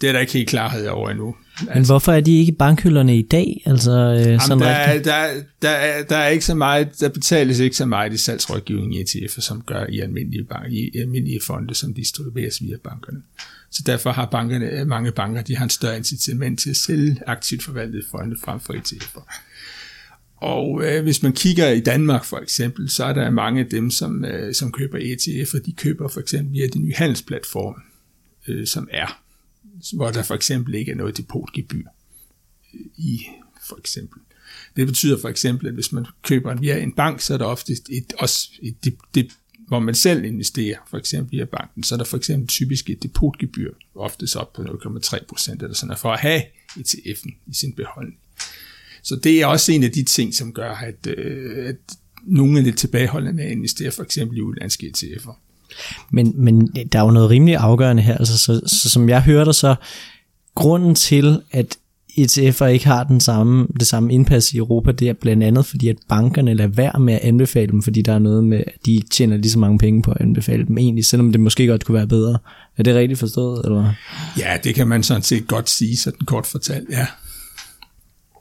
det 0.00 0.08
er 0.08 0.12
der 0.12 0.20
ikke 0.20 0.32
helt 0.32 0.48
klarhed 0.48 0.86
over 0.86 1.10
endnu. 1.10 1.36
Men 1.60 1.68
altså, 1.68 1.92
hvorfor 1.92 2.12
er 2.12 2.20
de 2.20 2.38
ikke 2.38 2.52
bankhylderne 2.52 3.18
i 3.18 3.22
dag? 3.22 3.62
Altså, 3.66 3.90
øh, 3.90 4.26
jamen, 4.26 4.40
sådan 4.40 4.58
der, 4.58 4.66
er, 4.66 5.02
der, 5.02 5.42
der, 5.62 5.68
er, 5.68 6.02
der 6.02 6.16
er 6.16 6.28
ikke 6.28 6.44
så 6.44 6.54
meget, 6.54 7.00
der 7.00 7.08
betales 7.08 7.58
ikke 7.58 7.76
så 7.76 7.86
meget 7.86 8.12
i 8.12 8.16
salgsrådgivning 8.16 8.94
i 8.94 9.02
ETF'er, 9.02 9.40
som 9.40 9.62
gør 9.62 9.86
i 9.88 10.00
almindelige, 10.00 10.44
bank, 10.44 10.72
i 10.72 10.98
almindelige 10.98 11.40
fonde, 11.46 11.74
som 11.74 11.94
distribueres 11.94 12.62
via 12.62 12.76
bankerne. 12.84 13.22
Så 13.70 13.82
derfor 13.86 14.10
har 14.10 14.26
bankerne, 14.26 14.84
mange 14.84 15.12
banker, 15.12 15.42
de 15.42 15.56
har 15.56 15.64
en 15.64 15.70
større 15.70 15.96
incitament 15.96 16.60
til 16.60 16.70
at 16.70 16.76
sælge 16.76 17.16
aktivt 17.26 17.62
forvaltet 17.62 18.04
fonde 18.10 18.36
frem 18.44 18.60
for 18.60 18.72
ETF'er. 18.72 19.42
Og 20.36 20.82
øh, 20.84 21.02
hvis 21.02 21.22
man 21.22 21.32
kigger 21.32 21.68
i 21.68 21.80
Danmark 21.80 22.24
for 22.24 22.38
eksempel, 22.38 22.90
så 22.90 23.04
er 23.04 23.12
der 23.12 23.30
mange 23.30 23.60
af 23.60 23.66
dem, 23.66 23.90
som, 23.90 24.24
øh, 24.24 24.54
som 24.54 24.72
køber 24.72 24.98
ETF'er, 24.98 25.62
de 25.66 25.72
køber 25.72 26.08
for 26.08 26.20
eksempel 26.20 26.52
via 26.52 26.66
de 26.66 26.78
nye 26.78 26.94
handelsplatforme, 26.94 27.76
øh, 28.48 28.66
som 28.66 28.88
er 28.92 29.22
hvor 29.92 30.10
der 30.10 30.22
for 30.22 30.34
eksempel 30.34 30.74
ikke 30.74 30.92
er 30.92 30.96
noget 30.96 31.16
depotgebyr 31.16 31.86
øh, 32.74 32.80
i 32.96 33.26
for 33.68 33.76
eksempel. 33.76 34.20
Det 34.76 34.86
betyder 34.86 35.20
for 35.20 35.28
eksempel, 35.28 35.66
at 35.68 35.74
hvis 35.74 35.92
man 35.92 36.06
køber 36.22 36.52
en 36.52 36.60
via 36.60 36.78
en 36.78 36.92
bank, 36.92 37.20
så 37.20 37.34
er 37.34 37.38
der 37.38 37.44
ofte 37.44 37.72
et, 37.90 38.12
også 38.18 38.50
et, 38.62 38.84
det, 38.84 38.96
det, 39.14 39.32
hvor 39.68 39.78
man 39.78 39.94
selv 39.94 40.24
investerer, 40.24 40.78
for 40.90 40.98
eksempel 40.98 41.38
via 41.38 41.44
banken, 41.44 41.82
så 41.82 41.94
er 41.94 41.96
der 41.96 42.04
for 42.04 42.16
eksempel 42.16 42.48
typisk 42.48 42.90
et 42.90 43.02
depotgebyr, 43.02 43.72
ofte 43.94 44.26
så 44.26 44.38
op 44.38 44.52
på 44.52 44.62
0,3 44.62 45.24
procent 45.28 45.62
eller 45.62 45.74
sådan 45.74 45.96
for 45.96 46.12
at 46.12 46.20
have 46.20 46.42
ETF'en 46.78 47.34
i 47.46 47.54
sin 47.54 47.72
beholdning. 47.72 48.18
Så 49.02 49.16
det 49.16 49.42
er 49.42 49.46
også 49.46 49.72
en 49.72 49.82
af 49.82 49.92
de 49.92 50.02
ting, 50.02 50.34
som 50.34 50.52
gør, 50.52 50.74
at, 50.74 51.06
øh, 51.06 51.68
at 51.68 51.76
nogle 52.22 52.58
er 52.58 52.64
lidt 52.64 52.78
tilbageholdende 52.78 53.32
med 53.32 53.44
at 53.44 53.50
investere 53.50 53.90
for 53.90 54.02
eksempel 54.02 54.38
i 54.38 54.40
udlandske 54.40 54.92
ETF'er. 54.96 55.34
Men, 56.10 56.32
men 56.36 56.66
der 56.92 56.98
er 56.98 57.04
jo 57.04 57.10
noget 57.10 57.30
rimelig 57.30 57.56
afgørende 57.56 58.02
her. 58.02 58.16
Altså, 58.16 58.38
så, 58.38 58.60
så 58.66 58.90
som 58.90 59.08
jeg 59.08 59.22
hørte, 59.22 59.52
så 59.52 59.74
grunden 60.54 60.94
til, 60.94 61.40
at 61.52 61.76
ETF'er 62.18 62.64
ikke 62.64 62.86
har 62.86 63.04
den 63.04 63.20
samme, 63.20 63.66
det 63.80 63.86
samme 63.86 64.12
indpas 64.12 64.54
i 64.54 64.56
Europa, 64.56 64.92
det 64.92 65.08
er 65.08 65.12
blandt 65.12 65.42
andet 65.42 65.66
fordi, 65.66 65.88
at 65.88 65.96
bankerne 66.08 66.54
lader 66.54 66.68
være 66.68 67.00
med 67.00 67.14
at 67.14 67.20
anbefale 67.20 67.72
dem, 67.72 67.82
fordi 67.82 68.02
der 68.02 68.12
er 68.12 68.18
noget 68.18 68.44
med, 68.44 68.58
at 68.58 68.86
de 68.86 69.02
tjener 69.10 69.36
lige 69.36 69.50
så 69.50 69.58
mange 69.58 69.78
penge 69.78 70.02
på 70.02 70.10
at 70.10 70.20
anbefale 70.20 70.66
dem 70.66 70.78
egentlig, 70.78 71.04
selvom 71.04 71.32
det 71.32 71.40
måske 71.40 71.66
godt 71.66 71.84
kunne 71.84 71.94
være 71.94 72.06
bedre. 72.06 72.38
Er 72.76 72.82
det 72.82 72.94
rigtigt 72.94 73.20
forstået? 73.20 73.64
Eller? 73.64 73.92
Ja, 74.38 74.56
det 74.64 74.74
kan 74.74 74.88
man 74.88 75.02
sådan 75.02 75.22
set 75.22 75.46
godt 75.46 75.70
sige, 75.70 75.96
sådan 75.96 76.26
kort 76.26 76.46
fortalt, 76.46 76.90
ja. 76.90 77.06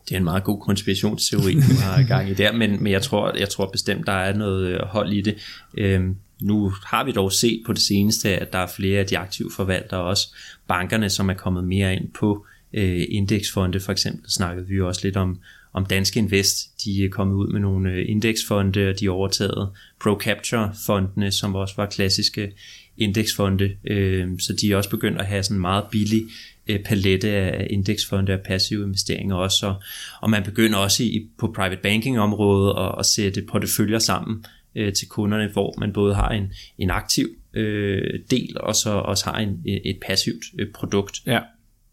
Det 0.09 0.15
er 0.15 0.17
en 0.17 0.23
meget 0.23 0.43
god 0.43 0.61
konspirationsteori, 0.61 1.53
du 1.53 1.75
har 1.81 2.03
gang 2.03 2.29
i 2.29 2.33
der, 2.33 2.51
men, 2.51 2.83
men 2.83 2.91
jeg, 2.91 3.01
tror, 3.01 3.37
jeg 3.39 3.49
tror 3.49 3.69
bestemt, 3.71 4.07
der 4.07 4.11
er 4.11 4.37
noget 4.37 4.81
hold 4.83 5.13
i 5.13 5.21
det. 5.21 5.35
Øhm, 5.77 6.15
nu 6.45 6.73
har 6.85 7.03
vi 7.03 7.11
dog 7.11 7.31
set 7.31 7.63
på 7.65 7.73
det 7.73 7.81
seneste, 7.81 8.29
at 8.29 8.53
der 8.53 8.59
er 8.59 8.67
flere 8.67 8.99
af 8.99 9.05
de 9.05 9.17
aktive 9.17 9.51
forvaltere, 9.55 10.01
også 10.01 10.35
bankerne, 10.67 11.09
som 11.09 11.29
er 11.29 11.33
kommet 11.33 11.63
mere 11.63 11.95
ind 11.95 12.09
på 12.19 12.45
øh, 12.73 13.05
indeksfonde. 13.09 13.79
For 13.79 13.91
eksempel 13.91 14.31
snakkede 14.31 14.67
vi 14.67 14.75
jo 14.75 14.87
også 14.87 15.01
lidt 15.03 15.17
om, 15.17 15.39
om 15.73 15.85
Danske 15.85 16.19
Invest. 16.19 16.83
De 16.85 17.05
er 17.05 17.09
kommet 17.09 17.35
ud 17.35 17.47
med 17.47 17.59
nogle 17.59 17.91
øh, 17.91 18.05
indeksfonde, 18.09 18.89
og 18.89 18.99
de 18.99 19.05
har 19.05 19.11
overtaget 19.11 19.69
ProCapture-fondene, 20.03 21.31
som 21.31 21.55
også 21.55 21.73
var 21.77 21.85
klassiske 21.85 22.51
indeksfonde. 22.97 23.75
Øh, 23.87 24.39
så 24.39 24.53
de 24.61 24.71
er 24.71 24.77
også 24.77 24.89
begyndt 24.89 25.19
at 25.19 25.25
have 25.25 25.43
sådan 25.43 25.57
en 25.57 25.61
meget 25.61 25.83
billig 25.91 26.23
øh, 26.67 26.79
palette 26.83 27.29
af 27.29 27.67
indeksfonde 27.69 28.33
og 28.33 28.39
passive 28.39 28.83
investeringer 28.83 29.35
også. 29.35 29.67
Og, 29.67 29.75
og 30.21 30.29
man 30.29 30.43
begynder 30.43 30.77
også 30.77 31.03
i, 31.03 31.27
på 31.39 31.51
private 31.55 31.81
banking 31.83 32.19
området 32.19 32.73
at, 32.77 32.95
at 32.99 33.05
sætte 33.05 33.41
porteføljer 33.41 33.99
sammen, 33.99 34.45
øh, 34.75 34.93
til 34.93 35.07
kunderne, 35.07 35.49
hvor 35.53 35.75
man 35.79 35.93
både 35.93 36.15
har 36.15 36.29
en, 36.29 36.43
en 36.77 36.89
aktiv 36.89 37.27
øh, 37.53 38.19
del, 38.31 38.57
og 38.59 38.75
så 38.75 38.89
også 38.89 39.25
har 39.25 39.37
en, 39.37 39.49
øh, 39.49 39.73
et 39.73 39.97
passivt 40.07 40.45
øh, 40.59 40.67
produkt. 40.73 41.21
Ja. 41.25 41.39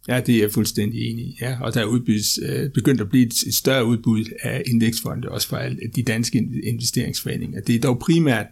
Ja, 0.08 0.20
det 0.20 0.36
er 0.36 0.40
jeg 0.40 0.52
fuldstændig 0.52 1.10
enig 1.10 1.24
i. 1.24 1.38
Ja, 1.40 1.56
og 1.60 1.74
der 1.74 1.80
er 1.80 1.84
udbydes, 1.84 2.38
øh, 2.42 2.70
begyndt 2.70 3.00
at 3.00 3.08
blive 3.08 3.26
et, 3.26 3.32
et 3.46 3.54
større 3.54 3.84
udbud 3.84 4.24
af 4.42 4.62
indeksfonde, 4.66 5.28
også 5.28 5.48
for 5.48 5.56
alle 5.56 5.78
de 5.96 6.02
danske 6.02 6.38
investeringsforeninger. 6.64 7.60
Det 7.60 7.74
er 7.74 7.80
dog 7.80 7.98
primært 7.98 8.46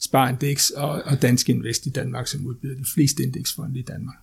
Sparindex 0.00 0.70
og, 0.70 1.02
og 1.04 1.22
Danske 1.22 1.52
Invest 1.52 1.86
i 1.86 1.90
Danmark, 1.90 2.26
som 2.26 2.46
udbyder 2.46 2.74
de 2.74 2.84
fleste 2.94 3.22
indeksfonde 3.22 3.78
i 3.78 3.82
Danmark. 3.82 4.16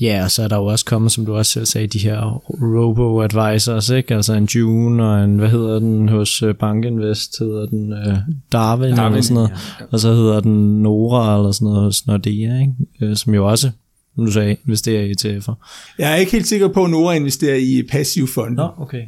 Ja, 0.00 0.24
og 0.24 0.30
så 0.30 0.42
er 0.42 0.48
der 0.48 0.56
jo 0.56 0.64
også 0.64 0.84
kommet, 0.84 1.12
som 1.12 1.26
du 1.26 1.36
også 1.36 1.52
selv 1.52 1.66
sagde, 1.66 1.86
de 1.86 1.98
her 1.98 2.42
robo-advisors, 2.48 3.90
ikke? 3.90 4.14
Altså 4.14 4.34
en 4.34 4.44
June 4.44 5.04
og 5.04 5.24
en, 5.24 5.38
hvad 5.38 5.48
hedder 5.48 5.78
den 5.78 6.08
hos 6.08 6.42
øh, 6.42 6.54
Bankinvest, 6.54 7.38
hedder 7.38 7.66
den 7.66 7.92
uh, 7.92 8.18
Darwin, 8.52 8.96
Darwin 8.96 9.12
eller 9.12 9.22
sådan 9.22 9.34
noget. 9.34 9.50
Ja. 9.80 9.84
Og 9.90 10.00
så 10.00 10.14
hedder 10.14 10.40
den 10.40 10.82
Nora 10.82 11.38
eller 11.38 11.52
sådan 11.52 11.66
noget 11.66 11.82
hos 11.82 12.06
Nordea, 12.06 12.60
ikke? 12.60 12.72
Øh, 13.00 13.16
som 13.16 13.34
jo 13.34 13.48
også, 13.48 13.70
som 14.14 14.24
du 14.24 14.32
sagde, 14.32 14.56
investerer 14.66 15.02
i 15.02 15.12
ETF'er. 15.12 15.54
Jeg 15.98 16.12
er 16.12 16.16
ikke 16.16 16.32
helt 16.32 16.46
sikker 16.46 16.68
på, 16.68 16.84
at 16.84 16.90
Nora 16.90 17.14
investerer 17.14 17.56
i 17.56 17.82
passiv 17.90 18.26
fond. 18.26 18.54
Nå, 18.54 18.68
okay. 18.78 19.02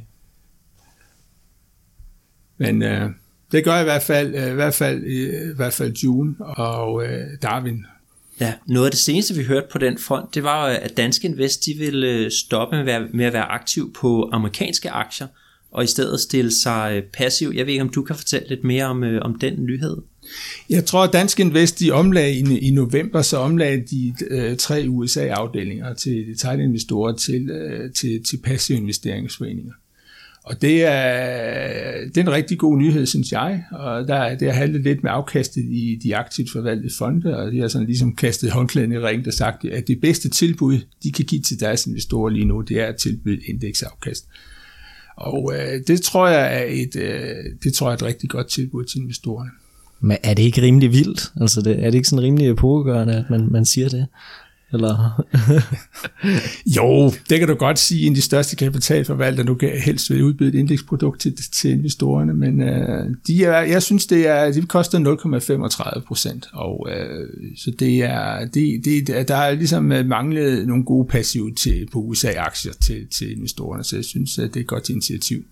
Men 2.59 2.83
uh, 2.83 3.11
det 3.53 3.64
gør 3.64 3.81
i 3.81 3.85
hvert 3.85 4.03
fald, 4.03 4.35
uh, 4.35 4.51
i 4.51 4.55
hvert 4.55 4.74
fald, 4.74 5.05
i 5.05 5.57
hvert 5.57 5.72
fald 5.72 5.92
June 5.92 6.35
og 6.40 6.94
uh, 6.94 7.03
Darwin 7.42 7.85
Ja, 8.40 8.55
noget 8.66 8.87
af 8.87 8.90
det 8.90 9.01
seneste, 9.01 9.35
vi 9.35 9.44
hørte 9.44 9.66
på 9.72 9.79
den 9.79 9.98
front, 9.98 10.35
det 10.35 10.42
var, 10.42 10.66
at 10.66 10.96
Danske 10.96 11.29
Invest 11.29 11.66
de 11.66 11.74
ville 11.74 12.07
øh, 12.07 12.31
stoppe 12.31 12.77
med 12.77 12.81
at 12.81 12.87
være, 12.87 13.09
med 13.12 13.24
at 13.24 13.33
være 13.33 13.44
aktiv 13.44 13.92
på 13.92 14.31
amerikanske 14.33 14.90
aktier, 14.90 15.27
og 15.70 15.85
i 15.85 15.87
stedet 15.87 16.20
stille 16.20 16.51
sig 16.51 16.92
øh, 16.96 17.03
passiv. 17.03 17.53
Jeg 17.55 17.66
ved 17.66 17.72
ikke, 17.72 17.83
om 17.83 17.88
du 17.88 18.03
kan 18.03 18.16
fortælle 18.16 18.48
lidt 18.48 18.64
mere 18.64 18.85
om, 18.85 19.05
øh, 19.05 19.22
om 19.22 19.38
den 19.38 19.64
nyhed? 19.64 19.96
Jeg 20.70 20.85
tror, 20.85 21.05
at 21.05 21.12
Danske 21.12 21.42
Invest 21.42 21.81
de 21.81 21.90
omlag 21.90 22.33
i, 22.33 22.59
i 22.59 22.70
november, 22.70 23.22
så 23.22 23.37
omlagde 23.37 23.85
de 23.90 24.14
øh, 24.31 24.57
tre 24.57 24.85
USA-afdelinger 24.88 25.94
til 25.94 26.27
detailinvestorer 26.27 27.12
til, 27.12 27.51
øh, 27.51 27.92
til, 27.92 28.24
til 28.24 28.37
passive 28.37 28.79
investeringsforeninger. 28.79 29.72
Og 30.48 30.62
det 30.62 30.84
er, 30.84 32.08
det 32.08 32.16
er 32.16 32.20
en 32.20 32.30
rigtig 32.30 32.58
god 32.58 32.78
nyhed, 32.78 33.06
synes 33.06 33.32
jeg. 33.32 33.64
Og 33.72 34.08
der, 34.08 34.37
det 34.37 34.52
har 34.52 34.58
handlet 34.58 34.82
lidt 34.82 35.02
med 35.02 35.11
afkastet 35.11 35.64
i 35.64 35.98
de 36.02 36.16
aktivt 36.16 36.50
forvaltede 36.52 36.92
fonde, 36.98 37.37
og 37.37 37.52
de 37.52 37.58
har 37.61 37.68
sådan 37.68 37.87
ligesom 37.87 38.16
kastet 38.16 38.50
håndklæden 38.50 38.92
i 38.92 38.98
ringen 38.98 39.26
og 39.26 39.32
sagt, 39.32 39.64
at 39.64 39.88
det 39.88 40.00
bedste 40.00 40.28
tilbud, 40.28 40.78
de 41.02 41.12
kan 41.12 41.24
give 41.24 41.40
til 41.40 41.61
deres 41.61 41.87
investorer 41.87 42.30
lige 42.30 42.44
nu, 42.44 42.61
det 42.61 42.80
er 42.80 42.87
at 42.87 42.96
tilbyde 42.96 43.40
indeksafkast. 43.44 44.28
Og 45.16 45.52
øh, 45.54 45.80
det 45.87 46.02
tror 46.02 46.28
jeg 46.28 46.61
er 46.61 46.64
et, 46.68 46.96
øh, 46.96 47.34
det 47.64 47.74
tror 47.74 47.87
jeg 47.87 47.92
er 47.92 47.96
et 47.96 48.02
rigtig 48.02 48.30
godt 48.30 48.46
tilbud 48.46 48.84
til 48.84 49.00
investorerne. 49.00 49.50
Men 50.00 50.16
er 50.22 50.34
det 50.34 50.42
ikke 50.42 50.62
rimelig 50.62 50.92
vildt? 50.92 51.32
Altså 51.40 51.61
det, 51.61 51.84
er 51.84 51.90
det 51.90 51.94
ikke 51.94 52.08
sådan 52.08 52.22
rimelig 52.22 52.48
epokegørende, 52.48 53.14
at 53.14 53.30
man, 53.30 53.48
man 53.50 53.64
siger 53.64 53.88
det? 53.88 54.06
Eller? 54.72 55.24
jo, 56.76 57.12
det 57.31 57.38
kan 57.38 57.48
du 57.48 57.54
godt 57.54 57.78
sige, 57.78 58.07
en 58.07 58.12
af 58.12 58.14
de 58.14 58.22
største 58.22 58.57
kapitalforvaltere, 58.57 59.46
nu 59.46 59.54
kan 59.54 59.70
helst 59.85 60.11
vil 60.11 60.24
udbyde 60.24 60.48
et 60.48 60.54
indeksprodukt 60.54 61.20
til, 61.20 61.35
til 61.52 61.70
investorerne, 61.70 62.35
men 62.35 62.62
øh, 62.62 63.07
de 63.26 63.44
er, 63.44 63.61
jeg 63.61 63.83
synes, 63.83 64.07
det, 64.07 64.26
er, 64.28 64.52
det 64.52 64.68
koster 64.68 64.98
0,35 65.96 66.07
procent, 66.07 66.48
og 66.52 66.88
øh, 66.90 67.28
så 67.57 67.70
det 67.70 68.02
er, 68.02 68.46
det, 68.46 68.85
det, 68.85 69.28
der 69.28 69.37
er 69.37 69.54
ligesom 69.54 69.92
øh, 69.92 70.07
manglet 70.07 70.68
nogle 70.68 70.85
gode 70.85 71.09
passive 71.09 71.54
til, 71.54 71.88
på 71.92 71.98
USA-aktier 71.98 72.72
til, 72.72 73.07
til 73.07 73.37
investorerne, 73.37 73.85
så 73.85 73.96
jeg 73.96 74.04
synes, 74.04 74.38
at 74.38 74.54
det 74.54 74.57
er 74.57 74.61
et 74.61 74.66
godt 74.66 74.88
initiativ. 74.88 75.44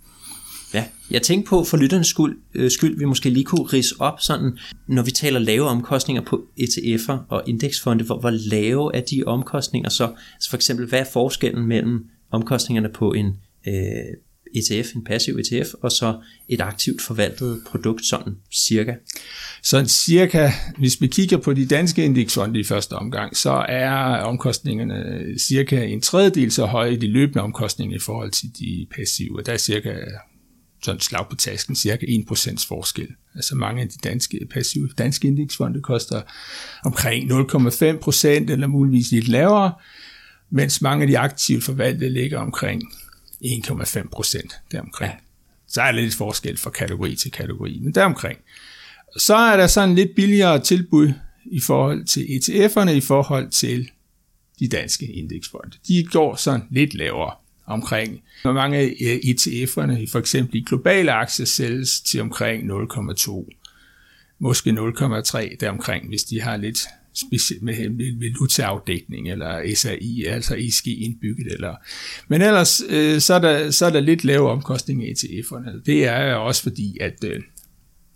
Ja, 0.76 0.84
jeg 1.10 1.22
tænkte 1.22 1.48
på 1.48 1.64
for 1.64 1.76
lytternes 1.76 2.06
skyld, 2.06 2.38
øh, 2.54 2.70
skyld, 2.70 2.98
vi 2.98 3.04
måske 3.04 3.30
lige 3.30 3.44
kunne 3.44 3.66
rise 3.66 3.94
op 3.98 4.20
sådan, 4.20 4.58
når 4.88 5.02
vi 5.02 5.10
taler 5.10 5.38
lave 5.38 5.64
omkostninger 5.64 6.22
på 6.22 6.44
ETF'er 6.60 7.16
og 7.28 7.42
indeksfonde, 7.46 8.04
hvor, 8.04 8.20
hvor 8.20 8.30
lave 8.30 8.96
er 8.96 9.00
de 9.00 9.22
omkostninger 9.26 9.90
så? 9.90 10.04
Altså 10.34 10.50
for 10.50 10.56
eksempel, 10.56 10.86
hvad 10.86 11.00
er 11.00 11.04
forskellen 11.12 11.66
mellem 11.66 12.06
omkostningerne 12.30 12.88
på 12.88 13.12
en 13.12 13.26
øh, 13.66 13.74
ETF, 14.54 14.94
en 14.94 15.04
passiv 15.04 15.36
ETF, 15.36 15.74
og 15.82 15.92
så 15.92 16.20
et 16.48 16.60
aktivt 16.60 17.02
forvaltet 17.02 17.62
produkt, 17.66 18.04
sådan 18.04 18.36
cirka? 18.54 18.94
Sådan 19.62 19.88
cirka, 19.88 20.50
hvis 20.78 21.00
vi 21.00 21.06
kigger 21.06 21.36
på 21.36 21.52
de 21.52 21.66
danske 21.66 22.04
indeksfonde 22.04 22.60
i 22.60 22.64
første 22.64 22.92
omgang, 22.92 23.36
så 23.36 23.64
er 23.68 23.90
omkostningerne 24.22 25.24
cirka 25.38 25.84
en 25.84 26.00
tredjedel 26.00 26.52
så 26.52 26.64
høje 26.66 26.92
i 26.92 26.96
de 26.96 27.06
løbende 27.06 27.42
omkostninger 27.42 27.96
i 27.96 28.00
forhold 28.00 28.30
til 28.30 28.48
de 28.58 28.86
passive. 28.96 29.42
Der 29.46 29.52
er 29.52 29.56
cirka 29.56 29.94
sådan 30.86 31.00
slag 31.00 31.26
på 31.30 31.36
tasken, 31.36 31.76
cirka 31.76 32.06
1% 32.06 32.68
forskel. 32.68 33.08
Altså 33.34 33.54
mange 33.54 33.82
af 33.82 33.88
de 33.88 33.98
danske 34.04 34.46
passive 34.50 34.88
danske 34.98 35.28
indeksfonde 35.28 35.82
koster 35.82 36.22
omkring 36.84 37.30
0,5% 37.32 38.26
eller 38.26 38.66
muligvis 38.66 39.10
lidt 39.10 39.28
lavere, 39.28 39.72
mens 40.50 40.82
mange 40.82 41.02
af 41.02 41.08
de 41.08 41.18
aktivt 41.18 41.64
forvaltede 41.64 42.10
ligger 42.10 42.38
omkring 42.38 42.82
1,5 43.44 44.08
procent 44.12 44.52
deromkring. 44.72 45.12
Ja. 45.12 45.18
Så 45.68 45.82
er 45.82 45.92
der 45.92 46.00
lidt 46.00 46.14
forskel 46.14 46.58
fra 46.58 46.70
kategori 46.70 47.16
til 47.16 47.30
kategori, 47.30 47.80
men 47.82 47.94
deromkring. 47.94 48.38
Så 49.16 49.34
er 49.34 49.56
der 49.56 49.66
sådan 49.66 49.94
lidt 49.94 50.14
billigere 50.16 50.60
tilbud 50.60 51.12
i 51.44 51.60
forhold 51.60 52.04
til 52.04 52.20
ETF'erne 52.20 52.90
i 52.90 53.00
forhold 53.00 53.50
til 53.50 53.90
de 54.58 54.68
danske 54.68 55.06
indeksfonde. 55.06 55.76
De 55.88 56.04
går 56.04 56.36
sådan 56.36 56.66
lidt 56.70 56.94
lavere 56.94 57.34
omkring. 57.66 58.22
Hvor 58.42 58.52
mange 58.52 58.78
eh, 58.78 59.10
af 59.10 59.20
ETF'erne, 59.24 60.12
for 60.12 60.18
eksempel 60.18 60.56
i 60.56 60.64
globale 60.66 61.12
aktier, 61.12 61.46
sælges 61.46 62.00
til 62.00 62.20
omkring 62.20 62.72
0,2, 62.72 63.48
måske 64.38 64.70
0,3 64.70 65.56
deromkring, 65.60 66.08
hvis 66.08 66.24
de 66.24 66.40
har 66.40 66.56
lidt 66.56 66.78
specielt 67.14 67.62
med 67.62 68.18
valutaafdækning 68.20 69.30
eller 69.30 69.74
SAI, 69.74 70.24
altså 70.24 70.56
ESG 70.56 70.86
indbygget. 70.86 71.52
Eller. 71.52 71.74
Men 72.28 72.42
ellers 72.42 72.82
øh, 72.88 73.20
så, 73.20 73.34
er 73.34 73.38
der, 73.38 73.70
så 73.70 73.86
er 73.86 73.90
der 73.90 74.00
lidt 74.00 74.24
lave 74.24 74.50
omkostninger 74.50 75.06
i 75.06 75.12
ETF'erne. 75.12 75.82
Det 75.86 76.04
er 76.04 76.34
også 76.34 76.62
fordi, 76.62 76.98
at 77.00 77.24
øh, 77.24 77.42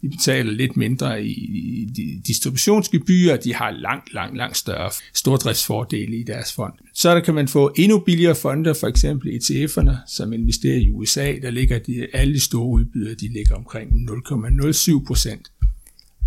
de 0.03 0.09
betaler 0.09 0.53
lidt 0.53 0.77
mindre 0.77 1.25
i, 1.25 1.33
i 1.33 2.23
distributionsgebyrer, 2.27 3.37
de 3.37 3.55
har 3.55 3.71
langt, 3.71 4.13
langt, 4.13 4.37
langt 4.37 4.57
større 4.57 4.91
stordriftsfordele 5.15 6.17
i 6.17 6.23
deres 6.23 6.53
fond. 6.53 6.73
Så 6.95 7.15
der 7.15 7.21
kan 7.21 7.35
man 7.35 7.49
få 7.49 7.73
endnu 7.77 7.99
billigere 7.99 8.35
fonde, 8.35 8.75
for 8.75 8.87
eksempel 8.87 9.29
ETF'erne, 9.29 9.97
som 10.07 10.33
investerer 10.33 10.77
i 10.77 10.91
USA, 10.91 11.35
der 11.43 11.51
ligger 11.51 11.79
de, 11.79 12.07
alle 12.13 12.35
de 12.35 12.41
store 12.41 12.67
udbydere, 12.67 13.15
de 13.15 13.29
ligger 13.33 13.55
omkring 13.55 13.91
0,07 13.93 15.05
procent, 15.07 15.53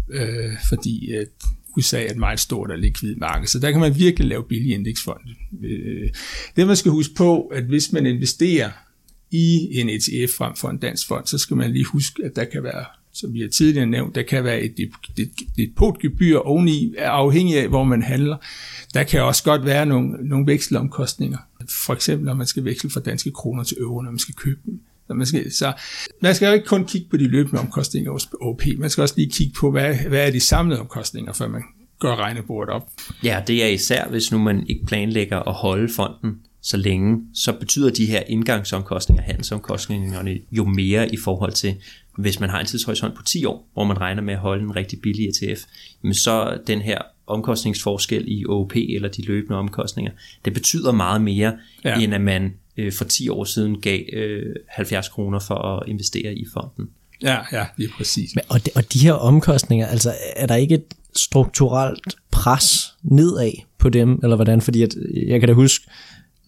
øh, 0.09 0.51
fordi 0.69 1.11
øh, 1.11 1.21
at 1.21 1.27
USA 1.77 2.03
er 2.03 2.11
et 2.11 2.17
meget 2.17 2.39
stort 2.39 2.71
og 2.71 2.77
likvid 2.77 3.15
marked, 3.15 3.47
så 3.47 3.59
der 3.59 3.71
kan 3.71 3.79
man 3.79 3.95
virkelig 3.95 4.27
lave 4.27 4.43
billige 4.49 4.73
indeksfonde. 4.73 5.31
Øh, 5.63 6.09
det 6.55 6.67
man 6.67 6.75
skal 6.75 6.91
huske 6.91 7.13
på, 7.15 7.41
at 7.41 7.63
hvis 7.63 7.91
man 7.91 8.05
investerer 8.05 8.71
i 9.31 9.79
en 9.79 9.89
ETF 9.89 10.33
frem 10.37 10.55
for 10.55 10.69
en 10.69 10.77
dansk 10.77 11.07
fond, 11.07 11.27
så 11.27 11.37
skal 11.37 11.57
man 11.57 11.71
lige 11.71 11.85
huske, 11.85 12.23
at 12.25 12.35
der 12.35 12.45
kan 12.45 12.63
være, 12.63 12.85
som 13.13 13.33
vi 13.33 13.41
har 13.41 13.49
tidligere 13.49 13.85
nævnt, 13.85 14.15
der 14.15 14.21
kan 14.21 14.43
være 14.43 14.61
et 14.61 14.75
depotgebyr 15.57 16.37
oveni, 16.37 16.95
afhængig 16.97 17.57
af, 17.57 17.67
hvor 17.67 17.83
man 17.83 18.01
handler. 18.01 18.37
Der 18.93 19.03
kan 19.03 19.23
også 19.23 19.43
godt 19.43 19.65
være 19.65 19.85
nogle, 19.85 20.29
nogle 20.29 20.47
vekselomkostninger. 20.47 21.37
For 21.85 21.93
eksempel, 21.93 22.25
når 22.25 22.33
man 22.33 22.47
skal 22.47 22.65
veksle 22.65 22.89
fra 22.89 22.99
danske 22.99 23.31
kroner 23.31 23.63
til 23.63 23.77
euro, 23.77 24.01
når 24.01 24.11
man 24.11 24.19
skal 24.19 24.35
købe 24.35 24.59
dem. 24.65 24.81
Så 25.07 25.13
man 25.13 25.25
skal, 25.25 25.51
så 25.51 25.73
man 26.21 26.35
skal 26.35 26.47
jo 26.47 26.53
ikke 26.53 26.65
kun 26.65 26.85
kigge 26.85 27.07
på 27.09 27.17
de 27.17 27.27
løbende 27.27 27.59
omkostninger 27.59 28.11
hos 28.11 28.29
OP, 28.41 28.61
man 28.77 28.89
skal 28.89 29.01
også 29.01 29.15
lige 29.17 29.31
kigge 29.31 29.53
på, 29.59 29.71
hvad, 29.71 29.95
hvad 29.95 30.27
er 30.27 30.31
de 30.31 30.39
samlede 30.39 30.79
omkostninger, 30.79 31.33
før 31.33 31.47
man 31.47 31.63
gør 31.99 32.15
regnebordet 32.15 32.73
op. 32.73 32.89
Ja, 33.23 33.41
det 33.47 33.63
er 33.63 33.67
især, 33.67 34.07
hvis 34.07 34.31
nu 34.31 34.37
man 34.37 34.67
ikke 34.67 34.85
planlægger 34.85 35.39
at 35.39 35.53
holde 35.53 35.93
fonden 35.93 36.39
så 36.61 36.77
længe, 36.77 37.21
så 37.33 37.53
betyder 37.59 37.89
de 37.89 38.05
her 38.05 38.23
indgangsomkostninger, 38.27 39.23
handelsomkostningerne 39.23 40.39
jo 40.51 40.65
mere 40.65 41.13
i 41.13 41.17
forhold 41.17 41.51
til, 41.51 41.75
hvis 42.17 42.39
man 42.39 42.49
har 42.49 42.59
en 42.59 42.65
tidshorisont 42.65 43.15
på 43.15 43.23
10 43.23 43.45
år, 43.45 43.69
hvor 43.73 43.83
man 43.83 44.01
regner 44.01 44.21
med 44.21 44.33
at 44.33 44.39
holde 44.39 44.63
en 44.63 44.75
rigtig 44.75 45.01
billig 45.01 45.27
ETF, 45.29 45.61
men 46.01 46.13
så 46.13 46.57
den 46.67 46.81
her 46.81 46.97
omkostningsforskel 47.27 48.23
i 48.27 48.45
OP 48.45 48.75
eller 48.75 49.09
de 49.09 49.21
løbende 49.21 49.57
omkostninger, 49.57 50.11
det 50.45 50.53
betyder 50.53 50.91
meget 50.91 51.21
mere, 51.21 51.57
ja. 51.83 51.99
end 51.99 52.13
at 52.13 52.21
man 52.21 52.53
øh, 52.77 52.93
for 52.93 53.05
10 53.05 53.29
år 53.29 53.43
siden 53.43 53.81
gav 53.81 53.99
øh, 54.13 54.55
70 54.69 55.09
kroner 55.09 55.39
for 55.39 55.55
at 55.55 55.89
investere 55.89 56.33
i 56.33 56.45
fonden. 56.53 56.89
Ja, 57.21 57.37
ja, 57.51 57.65
det 57.77 57.83
er 57.83 57.89
præcis. 57.97 58.35
Men, 58.35 58.43
og, 58.49 58.65
de, 58.65 58.69
og 58.75 58.93
de 58.93 58.99
her 58.99 59.13
omkostninger, 59.13 59.87
altså 59.87 60.13
er 60.35 60.47
der 60.47 60.55
ikke 60.55 60.75
et 60.75 60.85
strukturelt 61.15 62.15
pres 62.31 62.93
nedad 63.03 63.51
på 63.77 63.89
dem, 63.89 64.19
eller 64.23 64.35
hvordan? 64.35 64.61
Fordi 64.61 64.81
at, 64.81 64.95
jeg 65.27 65.39
kan 65.39 65.49
da 65.49 65.53
huske, 65.53 65.87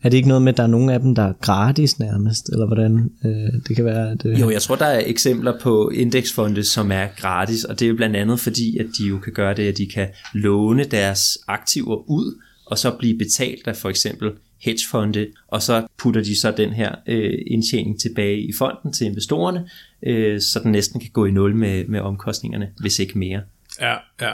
er 0.05 0.09
det 0.09 0.17
ikke 0.17 0.27
noget 0.27 0.41
med, 0.41 0.53
at 0.53 0.57
der 0.57 0.63
er 0.63 0.67
nogle 0.67 0.93
af 0.93 0.99
dem, 0.99 1.15
der 1.15 1.23
er 1.23 1.33
gratis 1.41 1.99
nærmest, 1.99 2.49
eller 2.49 2.65
hvordan 2.65 3.11
øh, 3.25 3.61
det 3.67 3.75
kan 3.75 3.85
være? 3.85 4.11
At, 4.11 4.25
øh... 4.25 4.41
Jo, 4.41 4.49
jeg 4.49 4.61
tror, 4.61 4.75
der 4.75 4.85
er 4.85 5.03
eksempler 5.05 5.59
på 5.59 5.89
indeksfonde, 5.89 6.63
som 6.63 6.91
er 6.91 7.07
gratis, 7.17 7.63
og 7.63 7.79
det 7.79 7.85
er 7.85 7.89
jo 7.89 7.95
blandt 7.95 8.15
andet 8.15 8.39
fordi, 8.39 8.77
at 8.77 8.85
de 8.97 9.03
jo 9.07 9.19
kan 9.19 9.33
gøre 9.33 9.53
det, 9.53 9.67
at 9.67 9.77
de 9.77 9.87
kan 9.87 10.07
låne 10.33 10.83
deres 10.83 11.37
aktiver 11.47 12.09
ud, 12.09 12.41
og 12.65 12.77
så 12.77 12.95
blive 12.99 13.17
betalt 13.17 13.67
af 13.67 13.75
for 13.75 13.89
eksempel 13.89 14.31
hedgefonde, 14.61 15.27
og 15.47 15.61
så 15.61 15.87
putter 15.97 16.23
de 16.23 16.39
så 16.39 16.51
den 16.51 16.69
her 16.69 16.95
øh, 17.07 17.33
indtjening 17.47 17.99
tilbage 17.99 18.41
i 18.41 18.51
fonden 18.57 18.93
til 18.93 19.07
investorerne, 19.07 19.69
øh, 20.03 20.41
så 20.41 20.59
den 20.63 20.71
næsten 20.71 20.99
kan 21.01 21.09
gå 21.13 21.25
i 21.25 21.31
nul 21.31 21.55
med, 21.55 21.85
med 21.85 21.99
omkostningerne, 21.99 22.69
hvis 22.79 22.99
ikke 22.99 23.19
mere. 23.19 23.41
Ja, 23.81 23.95
ja. 24.21 24.31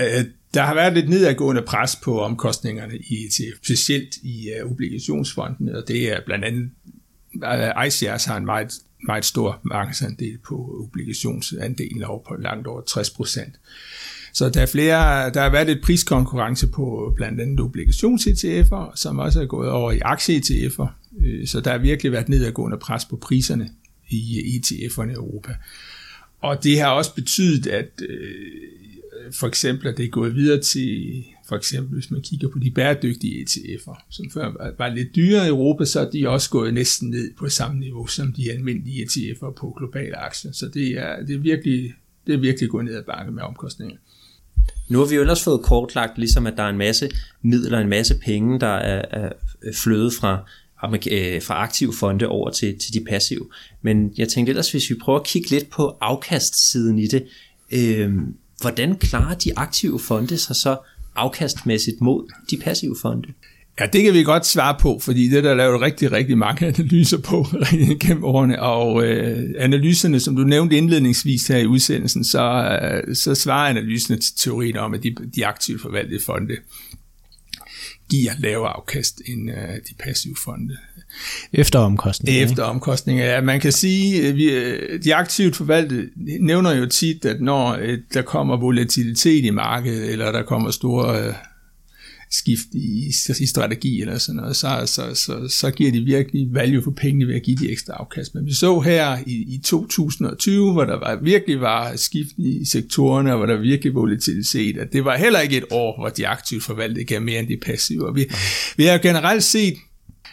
Øh, 0.00 0.24
der 0.54 0.62
har 0.62 0.74
været 0.74 0.94
lidt 0.94 1.08
nedadgående 1.08 1.62
pres 1.62 1.96
på 1.96 2.20
omkostningerne 2.20 2.98
i 2.98 3.24
ETF, 3.24 3.58
specielt 3.64 4.16
i 4.22 4.50
uh, 4.64 4.70
og 5.74 5.88
det 5.88 6.12
er 6.12 6.20
blandt 6.26 6.44
andet, 6.44 6.70
uh, 7.34 7.42
har 8.26 8.36
en 8.36 8.44
meget, 8.44 8.72
meget 9.06 9.24
stor 9.24 9.60
markedsandel 9.62 10.38
på 10.38 10.84
obligationsandelen 10.84 12.02
over 12.02 12.22
på 12.28 12.34
langt 12.34 12.66
over 12.66 12.80
60 12.80 13.10
procent. 13.10 13.54
Så 14.32 14.48
der 14.48 14.60
er 14.60 14.66
flere, 14.66 15.30
der 15.30 15.42
har 15.42 15.50
været 15.50 15.66
lidt 15.66 15.82
priskonkurrence 15.82 16.66
på 16.66 17.12
blandt 17.16 17.40
andet 17.40 17.60
obligations-ETF'er, 17.60 18.96
som 18.96 19.18
også 19.18 19.42
er 19.42 19.46
gået 19.46 19.70
over 19.70 19.92
i 19.92 19.98
aktie-ETF'er. 19.98 20.86
Så 21.46 21.60
der 21.60 21.70
har 21.70 21.78
virkelig 21.78 22.12
været 22.12 22.28
nedadgående 22.28 22.78
pres 22.78 23.04
på 23.04 23.16
priserne 23.16 23.70
i 24.08 24.38
ETF'erne 24.56 25.10
i 25.10 25.14
Europa. 25.14 25.54
Og 26.40 26.64
det 26.64 26.80
har 26.80 26.90
også 26.90 27.14
betydet, 27.14 27.66
at 27.66 28.02
for 29.32 29.46
eksempel, 29.46 29.88
at 29.88 29.96
det 29.96 30.04
er 30.04 30.10
gået 30.10 30.34
videre 30.34 30.60
til, 30.60 31.24
for 31.48 31.56
eksempel 31.56 31.94
hvis 31.94 32.10
man 32.10 32.22
kigger 32.22 32.48
på 32.48 32.58
de 32.58 32.70
bæredygtige 32.70 33.44
ETF'er, 33.44 34.06
som 34.10 34.30
før 34.30 34.72
var 34.78 34.88
lidt 34.88 35.16
dyrere 35.16 35.46
i 35.46 35.48
Europa, 35.48 35.84
så 35.84 36.00
er 36.00 36.10
de 36.10 36.28
også 36.28 36.50
gået 36.50 36.74
næsten 36.74 37.10
ned 37.10 37.30
på 37.38 37.48
samme 37.48 37.80
niveau 37.80 38.06
som 38.06 38.32
de 38.32 38.52
almindelige 38.52 39.04
ETF'er 39.04 39.52
på 39.52 39.74
globale 39.78 40.16
aktier. 40.16 40.52
Så 40.52 40.68
det 40.68 40.90
er, 40.90 41.24
det 41.26 41.34
er 41.34 41.38
virkelig 41.38 41.94
det 42.26 42.34
er 42.34 42.38
virkelig 42.38 42.70
gået 42.70 42.84
ned 42.84 42.94
ad 42.94 43.02
bakke 43.02 43.32
med 43.32 43.42
omkostninger. 43.42 43.96
Nu 44.88 44.98
har 44.98 45.06
vi 45.06 45.14
jo 45.14 45.20
ellers 45.20 45.44
fået 45.44 45.62
kortlagt, 45.62 46.18
ligesom 46.18 46.46
at 46.46 46.56
der 46.56 46.62
er 46.62 46.68
en 46.68 46.78
masse 46.78 47.10
midler, 47.42 47.78
en 47.78 47.88
masse 47.88 48.18
penge, 48.18 48.60
der 48.60 48.66
er, 48.66 49.04
er 49.10 49.32
flødet 49.74 50.12
fra, 50.12 50.38
øh, 50.84 51.42
fra 51.42 51.62
aktive 51.62 51.92
fonde 51.92 52.28
over 52.28 52.50
til, 52.50 52.78
til 52.78 52.94
de 52.94 53.04
passive. 53.08 53.48
Men 53.82 54.14
jeg 54.18 54.28
tænkte 54.28 54.50
ellers, 54.50 54.70
hvis 54.70 54.90
vi 54.90 54.94
prøver 54.94 55.18
at 55.18 55.26
kigge 55.26 55.50
lidt 55.50 55.70
på 55.70 55.96
afkastsiden 56.00 56.98
i 56.98 57.06
det, 57.06 57.26
øh, 57.72 58.12
hvordan 58.60 58.96
klarer 58.96 59.34
de 59.34 59.58
aktive 59.58 60.00
fonde 60.00 60.38
sig 60.38 60.56
så 60.56 60.76
afkastmæssigt 61.14 62.00
mod 62.00 62.32
de 62.50 62.56
passive 62.56 62.96
fonde? 63.02 63.28
Ja, 63.80 63.86
det 63.86 64.02
kan 64.02 64.14
vi 64.14 64.22
godt 64.22 64.46
svare 64.46 64.76
på, 64.80 64.98
fordi 65.02 65.28
det 65.28 65.44
der 65.44 65.50
er 65.50 65.54
lavet 65.54 65.80
rigtig, 65.80 66.12
rigtig 66.12 66.38
mange 66.38 66.66
analyser 66.76 67.18
på 67.18 67.46
gennem 68.00 68.24
årene, 68.24 68.62
og 68.62 69.04
øh, 69.04 69.54
analyserne, 69.58 70.20
som 70.20 70.36
du 70.36 70.42
nævnte 70.42 70.76
indledningsvis 70.76 71.46
her 71.46 71.56
i 71.56 71.66
udsendelsen, 71.66 72.24
så, 72.24 72.78
øh, 72.82 73.16
så 73.16 73.34
svarer 73.34 73.70
analyserne 73.70 74.20
til 74.20 74.34
teorien 74.36 74.76
om, 74.76 74.94
at 74.94 75.02
de, 75.02 75.14
de 75.34 75.46
aktivt 75.46 75.82
forvaltede 75.82 76.20
fonde 76.26 76.56
giver 78.10 78.32
lavere 78.38 78.70
afkast 78.70 79.22
end 79.26 79.50
øh, 79.50 79.76
de 79.88 79.94
passive 79.98 80.36
fonde. 80.44 80.76
Efter 81.52 81.78
omkostninger. 81.78 82.44
Efter 82.44 82.62
omkostninger, 82.62 83.24
ja. 83.24 83.40
Man 83.40 83.60
kan 83.60 83.72
sige, 83.72 84.26
at 84.26 84.36
vi, 84.36 84.50
øh, 84.50 85.04
de 85.04 85.14
aktivt 85.14 85.56
forvaltede 85.56 86.08
nævner 86.40 86.74
jo 86.74 86.86
tit, 86.86 87.24
at 87.24 87.40
når 87.40 87.78
øh, 87.80 87.98
der 88.14 88.22
kommer 88.22 88.56
volatilitet 88.56 89.44
i 89.44 89.50
markedet, 89.50 90.10
eller 90.12 90.32
der 90.32 90.42
kommer 90.42 90.70
store 90.70 91.26
øh, 91.26 91.34
skift 92.30 92.66
i, 92.74 93.12
i 93.40 93.46
strategi 93.46 94.00
eller 94.00 94.18
sådan 94.18 94.36
noget, 94.36 94.56
så, 94.56 94.82
så, 94.86 95.14
så, 95.14 95.48
så 95.48 95.70
giver 95.70 95.92
de 95.92 96.00
virkelig 96.00 96.48
value 96.52 96.82
for 96.82 96.90
pengene 96.90 97.26
ved 97.26 97.34
at 97.34 97.42
give 97.42 97.56
de 97.56 97.70
ekstra 97.70 97.92
afkast. 97.92 98.34
Men 98.34 98.46
vi 98.46 98.54
så 98.54 98.80
her 98.80 99.18
i, 99.26 99.54
i 99.54 99.60
2020, 99.64 100.72
hvor 100.72 100.84
der 100.84 100.98
var, 100.98 101.18
virkelig 101.22 101.60
var 101.60 101.96
skift 101.96 102.30
i 102.38 102.64
sektorerne, 102.64 103.32
og 103.32 103.36
hvor 103.36 103.46
der 103.46 103.56
virkelig 103.56 103.94
volatilitet, 103.94 104.78
at 104.78 104.92
det 104.92 105.04
var 105.04 105.16
heller 105.16 105.40
ikke 105.40 105.56
et 105.56 105.64
år, 105.70 106.00
hvor 106.00 106.08
de 106.08 106.28
aktivt 106.28 106.64
forvaltede 106.64 107.04
gav 107.04 107.22
mere 107.22 107.40
end 107.40 107.48
de 107.48 107.56
passive. 107.56 108.08
Og 108.08 108.16
vi, 108.16 108.24
vi 108.76 108.84
har 108.84 108.98
generelt 108.98 109.44
set 109.44 109.74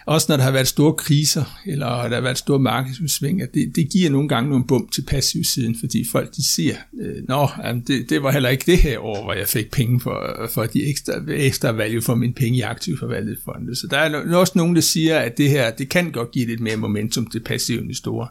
også 0.05 0.25
når 0.29 0.37
der 0.37 0.43
har 0.43 0.51
været 0.51 0.67
store 0.67 0.93
kriser, 0.93 1.59
eller 1.65 1.85
der 1.85 2.15
har 2.15 2.21
været 2.21 2.37
store 2.37 2.59
markedsudsving, 2.59 3.41
at 3.41 3.53
det, 3.53 3.75
det 3.75 3.89
giver 3.89 4.09
nogle 4.09 4.29
gange 4.29 4.49
nogle 4.49 4.65
bump 4.67 4.91
til 4.91 5.01
passivsiden, 5.01 5.75
fordi 5.79 6.05
folk 6.11 6.35
de 6.35 6.47
siger, 6.47 6.75
øh, 7.01 7.27
nå, 7.27 7.49
jamen, 7.63 7.83
det, 7.87 8.09
det 8.09 8.23
var 8.23 8.31
heller 8.31 8.49
ikke 8.49 8.71
det 8.71 8.77
her 8.77 8.99
år, 8.99 9.23
hvor 9.23 9.33
jeg 9.33 9.47
fik 9.47 9.71
penge 9.71 10.01
for, 10.01 10.47
for 10.49 10.65
de 10.65 10.85
ekstra, 10.89 11.13
ekstra 11.27 11.71
value 11.71 12.01
for 12.01 12.15
mine 12.15 12.33
penge 12.33 12.57
i 12.57 12.61
aktiv 12.61 12.97
forvaltet 12.97 13.37
fonde. 13.45 13.75
Så 13.75 13.87
der 13.87 13.97
er 13.97 14.35
også 14.35 14.53
nogen, 14.55 14.75
der 14.75 14.81
siger, 14.81 15.19
at 15.19 15.37
det 15.37 15.49
her, 15.49 15.71
det 15.71 15.89
kan 15.89 16.11
godt 16.11 16.31
give 16.31 16.45
lidt 16.45 16.59
mere 16.59 16.77
momentum 16.77 17.27
til 17.27 17.39
passive 17.39 17.81
investorer 17.81 18.27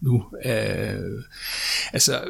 nu. 0.00 0.24
Øh, 0.44 1.22
altså, 1.92 2.20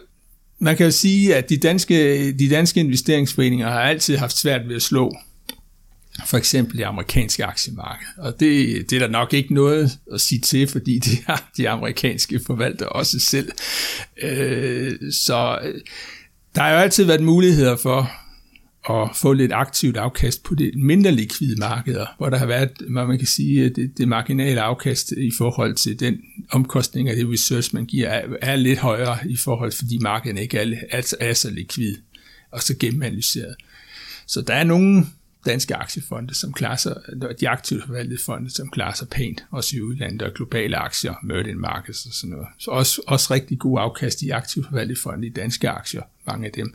man 0.59 0.77
kan 0.77 0.87
jo 0.87 0.93
sige, 0.93 1.35
at 1.35 1.49
de 1.49 1.57
danske, 1.57 2.33
de 2.33 2.51
danske 2.51 2.81
investeringsforeninger 2.81 3.71
har 3.71 3.81
altid 3.81 4.17
haft 4.17 4.37
svært 4.37 4.69
ved 4.69 4.77
at 4.77 4.83
slå 4.83 5.13
for 6.25 6.37
eksempel 6.37 6.79
det 6.79 6.85
amerikanske 6.85 7.45
aktiemarked. 7.45 8.07
Og 8.19 8.41
det, 8.41 8.85
det 8.91 8.97
er 8.97 9.01
der 9.01 9.09
nok 9.09 9.33
ikke 9.35 9.55
noget 9.55 9.99
at 10.13 10.21
sige 10.21 10.41
til, 10.41 10.69
fordi 10.69 10.99
det 10.99 11.19
har 11.27 11.51
de 11.57 11.69
amerikanske 11.69 12.41
forvaltere 12.47 12.89
også 12.89 13.21
selv. 13.21 13.53
Øh, 14.23 15.13
så 15.13 15.59
øh, 15.63 15.81
der 16.55 16.63
har 16.63 16.71
jo 16.71 16.77
altid 16.77 17.05
været 17.05 17.23
muligheder 17.23 17.77
for 17.77 18.11
at 18.91 19.17
få 19.17 19.33
lidt 19.33 19.53
aktivt 19.53 19.97
afkast 19.97 20.43
på 20.43 20.55
det 20.55 20.71
mindre 20.75 21.13
likvide 21.13 21.57
markeder, 21.57 22.07
hvor 22.19 22.31
der 22.31 22.37
har 22.37 22.47
været, 22.47 22.71
hvad 22.89 23.07
man 23.07 23.19
kan 23.19 23.27
sige, 23.27 23.69
det, 23.69 23.99
det 23.99 24.09
marginale 24.09 24.61
afkast 24.61 25.13
i 25.13 25.31
forhold 25.39 25.75
til 25.75 26.01
den 26.01 26.19
omkostning 26.51 27.09
af 27.09 27.17
det 27.17 27.33
research, 27.33 27.75
man 27.75 27.87
giver, 27.87 28.09
er, 28.09 28.23
er 28.43 28.57
lidt 28.57 28.79
højere 28.79 29.19
i 29.29 29.37
forhold, 29.37 29.73
fordi 29.73 29.99
markedet 29.99 30.39
ikke 30.39 30.59
er, 30.59 30.77
er, 30.91 31.15
er 31.21 31.33
så 31.33 31.51
likvid 31.51 31.97
og 32.51 32.63
så 32.63 32.75
gennemanalyseret. 32.81 33.55
Så 34.27 34.41
der 34.41 34.55
er 34.55 34.65
nogle 34.65 35.07
danske 35.47 35.75
aktiefonde, 35.75 36.35
som 36.35 36.53
klarer 36.53 36.77
sig, 36.77 36.97
de 37.41 37.49
aktivt 37.49 37.87
forvaltede 37.87 38.23
fonde, 38.23 38.51
som 38.51 38.71
klarer 38.71 38.95
sig 38.95 39.09
pænt, 39.09 39.45
også 39.51 39.77
i 39.77 39.81
udlandet 39.81 40.23
og 40.23 40.35
globale 40.35 40.77
aktier, 40.77 41.15
emerging 41.23 41.61
markets 41.61 42.07
og 42.07 42.13
sådan 42.13 42.31
noget. 42.31 42.47
Så 42.59 42.71
også, 42.71 43.03
også 43.07 43.35
rigtig 43.35 43.59
god 43.59 43.81
afkast 43.81 44.23
i 44.23 44.31
aktivt 44.31 44.67
forvaltede 44.67 45.01
fonde 45.01 45.27
i 45.27 45.31
danske 45.31 45.69
aktier, 45.69 46.03
mange 46.27 46.47
af 46.47 46.53
dem. 46.53 46.75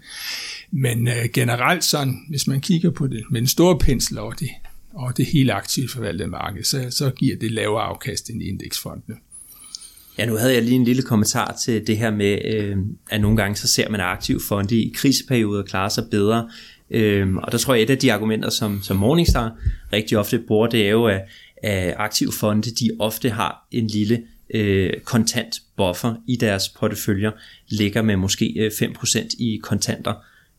Men 0.71 1.07
øh, 1.07 1.29
generelt 1.33 1.83
sådan, 1.83 2.25
hvis 2.29 2.47
man 2.47 2.61
kigger 2.61 2.89
på 2.89 3.07
det 3.07 3.23
med 3.31 3.41
en 3.41 3.47
stor 3.47 3.77
pensel 3.77 4.17
over 4.17 4.33
det, 4.33 4.49
og 4.93 5.17
det 5.17 5.25
hele 5.25 5.53
aktivt 5.53 5.91
forvaltede 5.91 6.29
marked, 6.29 6.63
så, 6.63 6.87
så 6.89 7.09
giver 7.09 7.35
det 7.35 7.51
lavere 7.51 7.83
afkast 7.83 8.29
end 8.29 8.43
indeksfondene. 8.43 9.17
Ja, 10.17 10.25
nu 10.25 10.35
havde 10.35 10.53
jeg 10.53 10.63
lige 10.63 10.75
en 10.75 10.83
lille 10.83 11.01
kommentar 11.01 11.57
til 11.65 11.87
det 11.87 11.97
her 11.97 12.11
med, 12.11 12.45
øh, 12.45 12.77
at 13.09 13.21
nogle 13.21 13.37
gange 13.37 13.55
så 13.55 13.67
ser 13.67 13.89
man 13.89 13.99
aktive 13.99 14.41
fonde 14.47 14.75
i 14.75 14.93
kriseperioder 14.95 15.63
klare 15.63 15.89
sig 15.89 16.03
bedre 16.11 16.49
Øhm, 16.91 17.37
og 17.37 17.51
der 17.51 17.57
tror 17.57 17.73
jeg, 17.73 17.83
et 17.83 17.89
af 17.89 17.97
de 17.97 18.13
argumenter, 18.13 18.49
som, 18.49 18.81
som 18.83 18.97
Morningstar 18.97 19.55
rigtig 19.93 20.17
ofte 20.17 20.39
bruger, 20.39 20.67
det 20.67 20.85
er 20.85 20.89
jo, 20.89 21.05
at, 21.05 21.21
at 21.63 21.93
aktive 21.97 22.31
fonde, 22.39 22.71
de 22.71 22.89
ofte 22.99 23.29
har 23.29 23.67
en 23.71 23.87
lille 23.87 24.23
øh, 24.53 24.93
kontant 25.03 25.61
buffer 25.77 26.15
i 26.27 26.35
deres 26.35 26.69
porteføljer, 26.69 27.31
ligger 27.69 28.01
med 28.01 28.15
måske 28.15 28.53
øh, 28.57 28.71
5% 28.71 29.35
i 29.39 29.59
kontanter. 29.63 30.13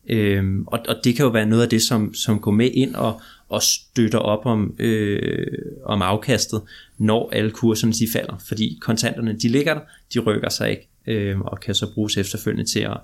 Øhm, 0.09 0.63
og, 0.67 0.79
og 0.87 0.95
det 1.03 1.15
kan 1.15 1.25
jo 1.25 1.31
være 1.31 1.45
noget 1.45 1.63
af 1.63 1.69
det, 1.69 1.81
som, 1.81 2.13
som 2.13 2.39
går 2.39 2.51
med 2.51 2.71
ind 2.73 2.95
og, 2.95 3.21
og 3.49 3.63
støtter 3.63 4.19
op 4.19 4.45
om, 4.45 4.75
øh, 4.79 5.47
om 5.85 6.01
afkastet, 6.01 6.61
når 6.97 7.29
alle 7.33 7.51
kurserne 7.51 7.93
de 7.93 8.07
falder. 8.13 8.41
Fordi 8.47 8.77
kontanterne, 8.81 9.37
de 9.39 9.47
ligger 9.49 9.73
der, 9.73 9.81
de 10.13 10.19
rykker 10.19 10.49
sig 10.49 10.69
ikke, 10.69 10.89
øh, 11.07 11.39
og 11.39 11.59
kan 11.59 11.75
så 11.75 11.93
bruges 11.93 12.17
efterfølgende 12.17 12.71
til 12.71 12.79
at, 12.79 12.97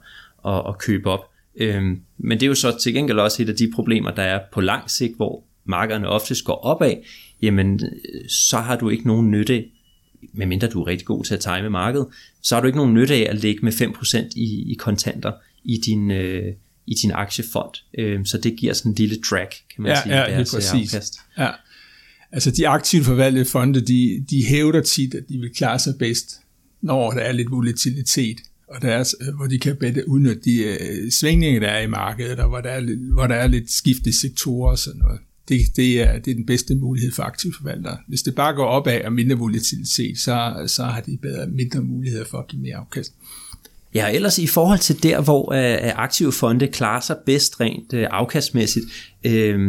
at, 0.45 0.61
at 0.67 0.77
købe 0.77 1.09
op. 1.09 1.29
Øhm, 1.59 1.99
men 2.17 2.39
det 2.39 2.43
er 2.43 2.47
jo 2.47 2.55
så 2.55 2.77
til 2.77 2.93
gengæld 2.93 3.19
også 3.19 3.43
et 3.43 3.49
af 3.49 3.55
de 3.55 3.71
problemer, 3.75 4.11
der 4.11 4.23
er 4.23 4.39
på 4.53 4.61
lang 4.61 4.89
sigt, 4.91 5.15
hvor 5.15 5.43
markederne 5.65 6.07
oftest 6.07 6.45
går 6.45 6.53
opad, 6.53 6.93
jamen 7.41 7.81
så 8.27 8.57
har 8.57 8.75
du 8.75 8.89
ikke 8.89 9.07
nogen 9.07 9.31
nytte, 9.31 9.65
medmindre 10.33 10.67
du 10.67 10.81
er 10.81 10.87
rigtig 10.87 11.07
god 11.07 11.23
til 11.23 11.33
at 11.33 11.39
time 11.39 11.69
markedet, 11.69 12.07
så 12.41 12.55
har 12.55 12.61
du 12.61 12.67
ikke 12.67 12.77
nogen 12.77 12.93
nytte 12.93 13.13
af 13.13 13.27
at 13.29 13.41
lægge 13.41 13.61
med 13.61 13.71
5% 13.71 14.17
i, 14.35 14.71
i 14.71 14.73
kontanter 14.73 15.31
i 15.63 15.77
din, 15.85 16.11
øh, 16.11 16.53
i 16.87 16.93
din 16.93 17.11
aktiefond. 17.11 17.73
Øhm, 17.97 18.25
så 18.25 18.37
det 18.37 18.55
giver 18.57 18.73
sådan 18.73 18.91
en 18.91 18.95
lille 18.95 19.21
track, 19.29 19.55
kan 19.75 19.83
man 19.83 19.91
ja, 19.91 20.03
sige, 20.03 20.15
ja, 20.15 20.31
deres 20.31 20.53
præcis. 20.53 20.93
afkast. 20.93 21.19
Ja. 21.37 21.49
Altså 22.31 22.51
de 22.51 22.67
aktivt 22.67 23.05
forvaltede 23.05 23.45
fonde, 23.45 23.81
de, 23.81 24.25
de 24.29 24.45
hævder 24.45 24.81
tit, 24.81 25.13
at 25.13 25.23
de 25.29 25.37
vil 25.39 25.49
klare 25.55 25.79
sig 25.79 25.93
bedst, 25.99 26.39
når 26.81 27.11
der 27.11 27.21
er 27.21 27.31
lidt 27.31 27.51
volatilitet 27.51 28.37
og 28.69 28.81
deres, 28.81 29.15
øh, 29.21 29.35
hvor 29.35 29.47
de 29.47 29.59
kan 29.59 29.75
bedre 29.75 30.09
udnytte 30.09 30.41
de 30.45 30.63
øh, 30.63 31.11
svingninger, 31.11 31.59
der 31.59 31.67
er 31.67 31.81
i 31.81 31.87
markedet, 31.87 32.39
og 32.39 32.49
hvor 32.49 32.61
der 32.61 32.69
er, 32.69 33.13
hvor 33.13 33.27
der 33.27 33.35
er 33.35 33.47
lidt 33.47 33.71
skifte 33.71 34.13
sektorer 34.13 34.71
og 34.71 34.79
sådan 34.79 34.99
noget. 34.99 35.19
Det, 35.49 35.59
det, 35.75 36.01
er, 36.01 36.19
det 36.19 36.31
er 36.31 36.35
den 36.35 36.45
bedste 36.45 36.75
mulighed 36.75 37.11
for 37.11 37.23
aktive 37.23 37.53
forvaltere. 37.57 37.97
Hvis 38.07 38.21
det 38.21 38.35
bare 38.35 38.53
går 38.53 38.65
opad 38.65 39.01
og 39.01 39.13
mindre 39.13 39.37
volatilitet, 39.37 40.19
så, 40.19 40.63
så 40.67 40.83
har 40.83 41.01
de 41.01 41.17
bedre, 41.21 41.47
mindre 41.47 41.81
muligheder 41.81 42.25
for 42.25 42.37
at 42.37 42.47
give 42.47 42.61
mere 42.61 42.75
afkast. 42.75 43.13
Ja, 43.95 44.11
ellers 44.13 44.39
i 44.39 44.47
forhold 44.47 44.79
til 44.79 45.03
der, 45.03 45.21
hvor 45.21 45.53
øh, 45.53 45.91
aktive 45.95 46.31
fonde 46.31 46.67
klarer 46.67 47.01
sig 47.01 47.17
bedst 47.25 47.59
rent 47.59 47.93
øh, 47.93 48.07
afkastmæssigt, 48.11 48.85
øh, 49.23 49.59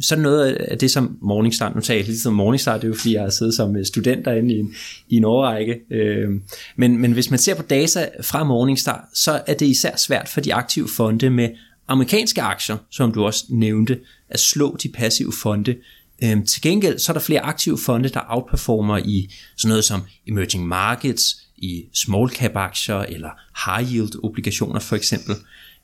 så 0.00 0.16
noget 0.16 0.52
af 0.52 0.78
det, 0.78 0.90
som 0.90 1.18
Morningstar, 1.22 1.74
nu 1.74 1.80
tager 1.80 1.98
jeg 1.98 2.06
lige 2.06 2.18
som 2.18 2.34
Morningstar, 2.34 2.74
det 2.74 2.84
er 2.84 2.88
jo 2.88 2.94
fordi, 2.94 3.14
jeg 3.14 3.22
har 3.22 3.30
siddet 3.30 3.54
som 3.54 3.76
øh, 3.76 3.86
student 3.86 4.24
derinde 4.24 4.54
i 4.54 4.58
en, 4.58 4.74
i 5.08 5.16
en 5.16 5.24
årrække, 5.24 5.80
øh, 5.90 6.28
men, 6.76 6.98
men 6.98 7.12
hvis 7.12 7.30
man 7.30 7.38
ser 7.38 7.54
på 7.54 7.62
data 7.62 8.08
fra 8.22 8.44
Morningstar, 8.44 9.08
så 9.14 9.40
er 9.46 9.54
det 9.54 9.66
især 9.66 9.96
svært 9.96 10.28
for 10.28 10.40
de 10.40 10.54
aktive 10.54 10.88
fonde 10.96 11.30
med 11.30 11.48
amerikanske 11.88 12.42
aktier, 12.42 12.76
som 12.90 13.12
du 13.12 13.24
også 13.24 13.44
nævnte, 13.50 13.98
at 14.30 14.40
slå 14.40 14.76
de 14.82 14.88
passive 14.88 15.32
fonde. 15.42 15.74
Øhm, 16.22 16.46
til 16.46 16.62
gengæld 16.62 16.98
så 16.98 17.12
er 17.12 17.14
der 17.14 17.20
flere 17.20 17.40
aktive 17.40 17.78
fonde, 17.78 18.08
der 18.08 18.20
outperformer 18.28 18.98
i 18.98 19.32
sådan 19.56 19.68
noget 19.68 19.84
som 19.84 20.02
emerging 20.26 20.66
markets, 20.66 21.46
i 21.56 21.84
small 21.92 22.30
cap 22.30 22.56
aktier 22.56 22.96
eller 22.96 23.30
high 23.66 23.94
yield 23.94 24.24
obligationer 24.24 24.80
for 24.80 24.96
eksempel. 24.96 25.34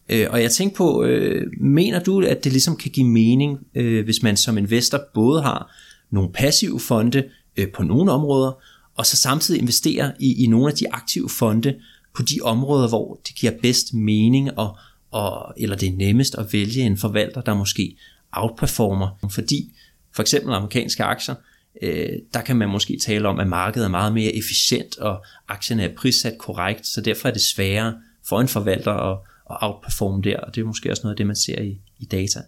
Øh, 0.08 0.26
og 0.30 0.42
jeg 0.42 0.50
tænker 0.50 0.76
på, 0.76 1.04
øh, 1.04 1.46
mener 1.60 2.00
du, 2.00 2.20
at 2.20 2.44
det 2.44 2.52
ligesom 2.52 2.76
kan 2.76 2.90
give 2.90 3.06
mening, 3.06 3.58
øh, 3.74 4.04
hvis 4.04 4.22
man 4.22 4.36
som 4.36 4.58
investor 4.58 5.00
både 5.14 5.42
har 5.42 5.76
nogle 6.10 6.32
passive 6.32 6.80
fonde 6.80 7.24
øh, 7.56 7.68
på 7.72 7.82
nogle 7.82 8.12
områder, 8.12 8.52
og 8.96 9.06
så 9.06 9.16
samtidig 9.16 9.60
investere 9.60 10.12
i, 10.20 10.44
i 10.44 10.46
nogle 10.46 10.68
af 10.68 10.74
de 10.74 10.92
aktive 10.92 11.28
fonde 11.28 11.74
på 12.14 12.22
de 12.22 12.38
områder, 12.42 12.88
hvor 12.88 13.20
det 13.26 13.34
giver 13.34 13.52
bedst 13.62 13.94
mening, 13.94 14.58
og, 14.58 14.76
og, 15.10 15.54
eller 15.56 15.76
det 15.76 15.88
er 15.88 15.96
nemmest 15.96 16.34
at 16.34 16.52
vælge 16.52 16.82
en 16.82 16.98
forvalter, 16.98 17.40
der 17.40 17.54
måske 17.54 17.96
outperformer. 18.32 19.28
Fordi 19.30 19.72
for 20.14 20.22
eksempel 20.22 20.54
amerikanske 20.54 21.04
aktier, 21.04 21.34
øh, 21.82 22.08
der 22.34 22.40
kan 22.40 22.56
man 22.56 22.68
måske 22.68 22.98
tale 23.02 23.28
om, 23.28 23.40
at 23.40 23.46
markedet 23.46 23.84
er 23.84 23.90
meget 23.90 24.12
mere 24.12 24.36
efficient, 24.36 24.98
og 24.98 25.24
aktierne 25.48 25.82
er 25.82 25.94
prissat 25.96 26.38
korrekt, 26.38 26.86
så 26.86 27.00
derfor 27.00 27.28
er 27.28 27.32
det 27.32 27.42
sværere 27.42 27.94
for 28.28 28.40
en 28.40 28.48
forvalter 28.48 28.92
at, 28.92 29.18
at 29.50 29.56
outperforme 29.60 30.22
der, 30.22 30.36
og 30.36 30.54
det 30.54 30.60
er 30.60 30.64
måske 30.64 30.90
også 30.90 31.02
noget 31.02 31.14
af 31.14 31.16
det, 31.16 31.26
man 31.26 31.36
ser 31.36 31.62
i, 31.62 31.80
i 31.98 32.04
data. 32.04 32.40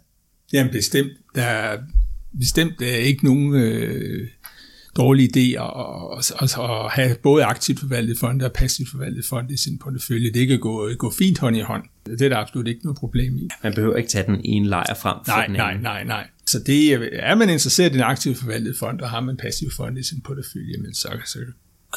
Jamen 0.53 0.73
bestemt. 0.73 1.13
Der 1.35 1.43
er 1.43 1.79
bestemt 2.39 2.79
der 2.79 2.87
er 2.87 2.97
ikke 2.97 3.25
nogen 3.25 3.55
øh, 3.55 4.29
dårlig 4.97 5.37
idé 5.37 5.63
at, 5.63 5.71
at, 6.19 6.43
at, 6.43 6.59
at 6.59 6.91
have 6.91 7.17
både 7.23 7.45
aktivt 7.45 7.81
forvaltet 7.81 8.19
fonde 8.19 8.45
og 8.45 8.53
passivt 8.53 8.91
forvaltet 8.91 9.25
fonde 9.25 9.55
i 9.55 9.57
sin 9.57 9.79
portefølje. 9.79 10.33
Det 10.33 10.49
kan 10.49 10.59
gå, 10.59 10.91
gå 10.99 11.11
fint 11.11 11.39
hånd 11.39 11.57
i 11.57 11.61
hånd. 11.61 11.83
Det 12.07 12.23
er 12.23 12.29
der 12.29 12.37
absolut 12.37 12.69
ikke 12.69 12.81
noget 12.85 12.99
problem 12.99 13.37
i. 13.37 13.49
Man 13.63 13.75
behøver 13.75 13.97
ikke 13.97 14.09
tage 14.09 14.27
den 14.27 14.41
ene 14.45 14.69
lejr 14.69 14.95
frem 14.95 15.17
for 15.25 15.33
nej, 15.33 15.47
den 15.47 15.57
anden. 15.57 15.83
Nej, 15.83 16.05
nej, 16.05 16.05
nej. 16.05 16.27
Så 16.47 16.59
det, 16.59 16.99
øh, 16.99 17.11
er 17.13 17.35
man 17.35 17.51
interesseret 17.51 17.93
i 17.93 17.95
en 17.95 18.03
aktiv 18.03 18.35
forvaltet 18.35 18.77
fond, 18.79 19.01
og 19.01 19.11
har 19.11 19.21
man 19.21 19.37
passiv 19.37 19.71
fond 19.71 19.99
i 19.99 20.03
sin 20.03 20.21
portefølje, 20.21 20.77
men 20.79 20.95
så, 20.95 21.21
så 21.27 21.39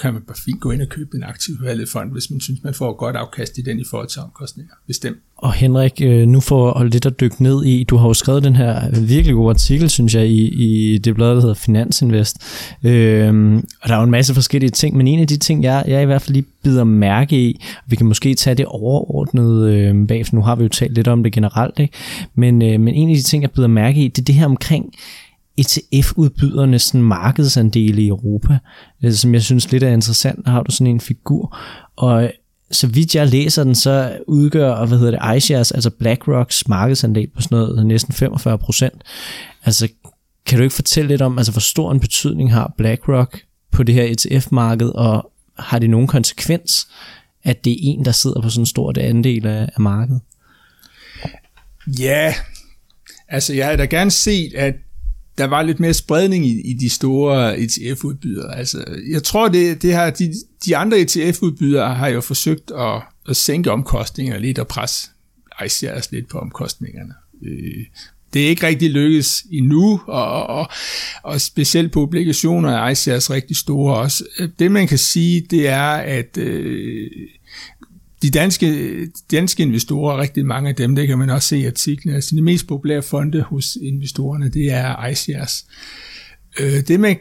kan 0.01 0.13
man 0.13 0.21
bare 0.21 0.38
fint 0.45 0.62
gå 0.62 0.71
ind 0.71 0.81
og 0.81 0.89
købe 0.89 1.17
en 1.17 1.23
aktiv 1.23 1.57
forvaltet 1.57 1.89
fond, 1.89 2.12
hvis 2.12 2.31
man 2.31 2.41
synes, 2.41 2.63
man 2.63 2.73
får 2.73 2.91
et 2.91 2.97
godt 2.97 3.15
afkast 3.15 3.57
i 3.57 3.62
den 3.62 3.79
i 3.79 3.83
forhold 3.89 4.07
til 4.07 4.21
omkostninger. 4.21 4.73
Bestemt. 4.88 5.17
Og 5.38 5.53
Henrik, 5.53 6.01
øh, 6.01 6.27
nu 6.27 6.39
for 6.39 6.73
at 6.73 6.91
lidt 6.91 7.05
at 7.05 7.19
dykke 7.19 7.43
ned 7.43 7.65
i, 7.65 7.83
du 7.83 7.97
har 7.97 8.07
jo 8.07 8.13
skrevet 8.13 8.43
den 8.43 8.55
her 8.55 8.99
virkelig 9.01 9.36
gode 9.36 9.49
artikel, 9.49 9.89
synes 9.89 10.15
jeg, 10.15 10.27
i, 10.27 10.47
i 10.47 10.97
det 10.97 11.15
blad, 11.15 11.29
der 11.29 11.41
hedder 11.41 11.53
Finansinvest. 11.53 12.38
Øhm, 12.83 13.55
og 13.57 13.89
der 13.89 13.93
er 13.93 13.97
jo 13.97 14.03
en 14.03 14.12
masse 14.12 14.33
forskellige 14.33 14.69
ting, 14.69 14.97
men 14.97 15.07
en 15.07 15.19
af 15.19 15.27
de 15.27 15.38
ting, 15.38 15.63
jeg, 15.63 15.83
jeg 15.88 16.01
i 16.01 16.05
hvert 16.05 16.21
fald 16.21 16.33
lige 16.33 16.45
bider 16.63 16.83
mærke 16.83 17.41
i, 17.41 17.62
og 17.77 17.91
vi 17.91 17.95
kan 17.95 18.05
måske 18.05 18.33
tage 18.33 18.55
det 18.55 18.65
overordnet 18.65 19.69
øh, 19.69 20.07
bag, 20.07 20.25
for 20.25 20.36
nu 20.36 20.41
har 20.41 20.55
vi 20.55 20.63
jo 20.63 20.69
talt 20.69 20.93
lidt 20.93 21.07
om 21.07 21.23
det 21.23 21.33
generelt, 21.33 21.79
ikke? 21.79 21.93
Men, 22.36 22.62
øh, 22.62 22.79
men 22.79 22.93
en 22.93 23.10
af 23.10 23.15
de 23.15 23.21
ting, 23.21 23.43
jeg 23.43 23.51
bider 23.51 23.67
mærke 23.67 24.05
i, 24.05 24.07
det 24.07 24.21
er 24.21 24.25
det 24.25 24.36
her 24.36 24.45
omkring, 24.45 24.93
ETF-udbydernes 25.58 26.84
sådan 26.84 27.02
markedsandele 27.02 28.02
i 28.02 28.08
Europa, 28.08 28.58
øh, 29.04 29.13
som 29.13 29.34
jeg 29.34 29.41
synes 29.41 29.72
lidt 29.72 29.84
er 29.84 29.89
interessant. 29.89 30.48
Har 30.48 30.63
du 30.63 30.72
sådan 30.72 30.88
en 30.88 31.02
figur, 31.02 31.58
og 31.96 32.24
øh, 32.24 32.30
så 32.72 32.88
vidt 32.88 33.15
jeg 33.15 33.28
læser 33.28 33.63
den, 33.63 33.76
så 33.76 34.20
udgør, 34.28 34.86
hvad 34.86 34.98
hedder 34.98 35.32
det, 35.32 35.38
iShares, 35.38 35.72
altså 35.72 35.89
BlackRocks 35.89 36.67
markedsandel 36.67 37.28
på 37.36 37.41
sådan 37.41 37.58
noget 37.58 37.80
øh, 37.80 37.86
næsten 37.86 38.13
45 38.13 38.58
procent. 38.58 39.04
Altså, 39.65 39.88
kan 40.46 40.58
du 40.58 40.63
ikke 40.63 40.76
fortælle 40.76 41.08
lidt 41.08 41.22
om, 41.22 41.38
altså 41.38 41.52
hvor 41.52 41.60
stor 41.60 41.91
en 41.91 42.00
betydning 42.00 42.54
har 42.54 42.74
BlackRock 42.78 43.41
på 43.72 43.84
det 43.84 43.96
her 43.96 44.04
ETF-marked, 44.04 44.88
og 44.96 45.32
har 45.60 45.80
det 45.80 45.89
nogen 45.89 46.08
konsekvens, 46.08 46.88
at 47.43 47.65
det 47.65 47.72
er 47.72 47.78
en, 47.82 48.06
der 48.06 48.12
sidder 48.12 48.41
på 48.41 48.50
sådan 48.50 48.62
en 48.62 48.65
stor 48.65 48.93
andel 49.00 49.48
af, 49.48 49.70
af 49.76 49.82
markedet? 49.82 50.22
Ja, 52.00 52.34
altså 53.28 53.54
jeg 53.54 53.65
havde 53.65 53.78
da 53.78 53.86
gerne 53.86 54.12
set, 54.12 54.54
at 54.54 54.74
der 55.38 55.45
var 55.45 55.62
lidt 55.62 55.80
mere 55.80 55.93
spredning 55.93 56.45
i, 56.45 56.62
i 56.62 56.73
de 56.73 56.89
store 56.89 57.60
ETF-udbydere. 57.60 58.58
Altså, 58.58 58.84
jeg 59.12 59.23
tror, 59.23 59.47
det, 59.47 59.82
det 59.82 59.93
har, 59.93 60.10
de, 60.10 60.34
de 60.65 60.78
andre 60.78 61.00
ETF-udbydere 61.00 61.95
har 61.95 62.08
jo 62.08 62.21
forsøgt 62.21 62.71
at, 62.71 63.02
at 63.30 63.36
sænke 63.36 63.71
omkostningerne 63.71 64.41
lidt 64.41 64.60
og 64.60 64.67
presse 64.67 65.10
ICRs 65.65 66.12
lidt 66.12 66.30
på 66.30 66.38
omkostningerne. 66.39 67.13
Øh, 67.45 67.86
det 68.34 68.45
er 68.45 68.50
ikke 68.50 68.67
rigtig 68.67 68.89
lykkedes 68.89 69.43
endnu, 69.52 70.02
og, 70.08 70.47
og, 70.47 70.67
og 71.23 71.41
specielt 71.41 71.91
på 71.91 72.02
obligationer 72.02 72.69
er 72.69 72.89
ICRs 72.89 73.30
rigtig 73.30 73.58
store 73.58 73.95
også. 73.97 74.23
Øh, 74.39 74.50
det 74.60 74.71
man 74.71 74.88
kan 74.88 74.97
sige, 74.97 75.41
det 75.41 75.67
er, 75.67 75.91
at 75.91 76.38
øh, 76.38 77.10
de 78.21 78.30
danske, 78.30 78.97
danske 79.32 79.63
investorer, 79.63 80.17
rigtig 80.17 80.45
mange 80.45 80.69
af 80.69 80.75
dem, 80.75 80.95
det 80.95 81.08
kan 81.08 81.17
man 81.17 81.30
også 81.30 81.47
se 81.47 81.58
i 81.58 81.65
artiklen, 81.65 82.15
altså 82.15 82.36
de 82.36 82.41
mest 82.41 82.67
populære 82.67 83.01
fonde 83.01 83.41
hos 83.41 83.77
investorerne, 83.82 84.49
det 84.49 84.71
er 84.71 85.08
iShares. 85.08 85.65
Øh, 86.60 86.88
det 86.88 86.99
med 86.99 87.15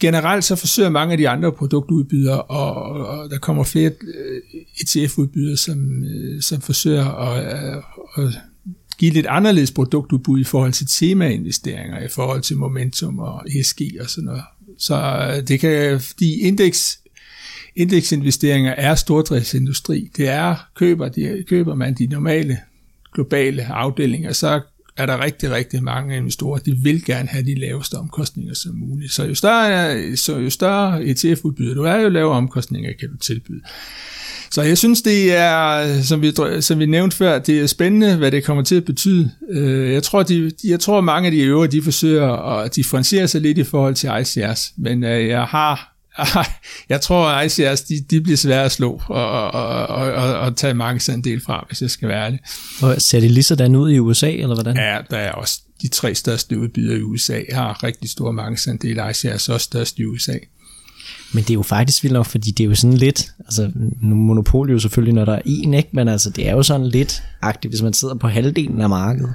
generelt 0.00 0.44
så 0.44 0.56
forsøger 0.56 0.88
mange 0.88 1.12
af 1.12 1.18
de 1.18 1.28
andre 1.28 1.52
produktudbydere, 1.52 2.42
og, 2.42 2.74
og 3.06 3.30
der 3.30 3.38
kommer 3.38 3.64
flere 3.64 3.90
øh, 3.90 4.42
ETF-udbydere, 4.80 5.56
som, 5.56 6.04
øh, 6.04 6.42
som 6.42 6.60
forsøger 6.60 7.04
at, 7.04 7.76
øh, 7.76 8.26
at 8.26 8.34
give 8.98 9.12
lidt 9.12 9.26
anderledes 9.26 9.70
produktudbud 9.70 10.40
i 10.40 10.44
forhold 10.44 10.72
til 10.72 10.86
temainvesteringer, 10.86 12.04
i 12.04 12.08
forhold 12.08 12.42
til 12.42 12.56
momentum 12.56 13.18
og 13.18 13.44
ESG 13.58 13.80
og 14.00 14.10
sådan 14.10 14.24
noget. 14.24 14.42
Så 14.78 15.26
det 15.48 15.60
kan, 15.60 16.00
fordi 16.00 16.40
indeks 16.40 16.98
indeksinvesteringer 17.76 18.72
er 18.72 18.94
stordriftsindustri. 18.94 20.10
Det 20.16 20.28
er, 20.28 20.54
køber, 20.74 21.08
de, 21.08 21.44
køber 21.48 21.74
man 21.74 21.94
de 21.94 22.06
normale 22.06 22.58
globale 23.14 23.64
afdelinger, 23.64 24.32
så 24.32 24.60
er 24.96 25.06
der 25.06 25.24
rigtig, 25.24 25.50
rigtig 25.50 25.82
mange 25.82 26.16
investorer, 26.16 26.58
de 26.58 26.72
vil 26.72 27.04
gerne 27.04 27.28
have 27.28 27.44
de 27.44 27.54
laveste 27.54 27.94
omkostninger 27.94 28.54
som 28.54 28.74
muligt. 28.74 29.12
Så 29.12 29.24
jo 29.24 29.34
større, 29.34 30.16
så 30.16 30.38
jo 30.38 30.50
større 30.50 31.04
ETF-udbyder 31.04 31.74
du 31.74 31.82
er, 31.82 31.96
jo 31.96 32.08
lavere 32.08 32.36
omkostninger 32.36 32.92
kan 33.00 33.10
du 33.10 33.16
tilbyde. 33.16 33.60
Så 34.50 34.62
jeg 34.62 34.78
synes, 34.78 35.02
det 35.02 35.36
er, 35.36 36.02
som 36.02 36.22
vi, 36.22 36.32
som 36.60 36.78
vi 36.78 36.86
nævnte 36.86 37.16
før, 37.16 37.38
det 37.38 37.60
er 37.60 37.66
spændende, 37.66 38.16
hvad 38.16 38.30
det 38.30 38.44
kommer 38.44 38.62
til 38.62 38.74
at 38.74 38.84
betyde. 38.84 39.30
Øh, 39.50 39.92
jeg 39.92 40.02
tror, 40.02 40.22
de, 40.22 40.52
jeg 40.64 40.80
tror 40.80 41.00
mange 41.00 41.26
af 41.26 41.32
de 41.32 41.40
øvrige, 41.40 41.72
de 41.72 41.82
forsøger 41.82 42.58
at 42.58 42.76
differentiere 42.76 43.28
sig 43.28 43.40
lidt 43.40 43.58
i 43.58 43.64
forhold 43.64 43.94
til 43.94 44.10
ICRs, 44.20 44.72
men 44.76 45.04
øh, 45.04 45.28
jeg 45.28 45.42
har 45.44 45.95
jeg 46.88 47.00
tror, 47.00 47.26
at 47.28 47.58
ICRs, 47.58 47.80
de, 47.80 47.94
de 48.10 48.20
bliver 48.20 48.36
svære 48.36 48.64
at 48.64 48.72
slå 48.72 49.02
og, 49.08 49.30
og, 49.30 49.50
og, 49.86 50.12
og, 50.12 50.38
og 50.38 50.56
tage 50.56 50.74
markedsandel 50.74 51.40
fra, 51.46 51.64
hvis 51.68 51.82
jeg 51.82 51.90
skal 51.90 52.08
være 52.08 52.24
ærlig. 52.24 52.40
Og 52.82 53.02
ser 53.02 53.20
det 53.20 53.30
lige 53.30 53.44
sådan 53.44 53.76
ud 53.76 53.90
i 53.90 53.98
USA, 53.98 54.30
eller 54.30 54.54
hvordan? 54.54 54.76
Ja, 54.76 54.98
der 55.10 55.16
er 55.16 55.32
også 55.32 55.60
de 55.82 55.88
tre 55.88 56.14
største 56.14 56.58
udbydere 56.58 56.98
i 56.98 57.02
USA, 57.02 57.40
har 57.52 57.84
rigtig 57.84 58.10
store 58.10 58.32
markedsandel. 58.32 58.96
ICRs 59.10 59.24
er 59.24 59.54
også 59.54 59.64
størst 59.64 59.98
i 59.98 60.04
USA. 60.04 60.32
Men 61.34 61.42
det 61.42 61.50
er 61.50 61.54
jo 61.54 61.62
faktisk 61.62 62.02
vildt 62.02 62.12
nok, 62.14 62.26
fordi 62.26 62.50
det 62.50 62.64
er 62.64 62.68
jo 62.68 62.74
sådan 62.74 62.96
lidt, 62.96 63.32
altså 63.40 63.70
nu 64.02 64.14
monopol 64.14 64.70
jo 64.70 64.78
selvfølgelig, 64.78 65.14
når 65.14 65.24
der 65.24 65.32
er 65.32 65.42
en, 65.44 65.74
ikke? 65.74 65.88
men 65.92 66.08
altså 66.08 66.30
det 66.30 66.48
er 66.48 66.52
jo 66.52 66.62
sådan 66.62 66.86
lidt 66.86 67.22
agtigt, 67.42 67.72
hvis 67.72 67.82
man 67.82 67.92
sidder 67.92 68.14
på 68.14 68.28
halvdelen 68.28 68.80
af 68.80 68.88
markedet. 68.88 69.34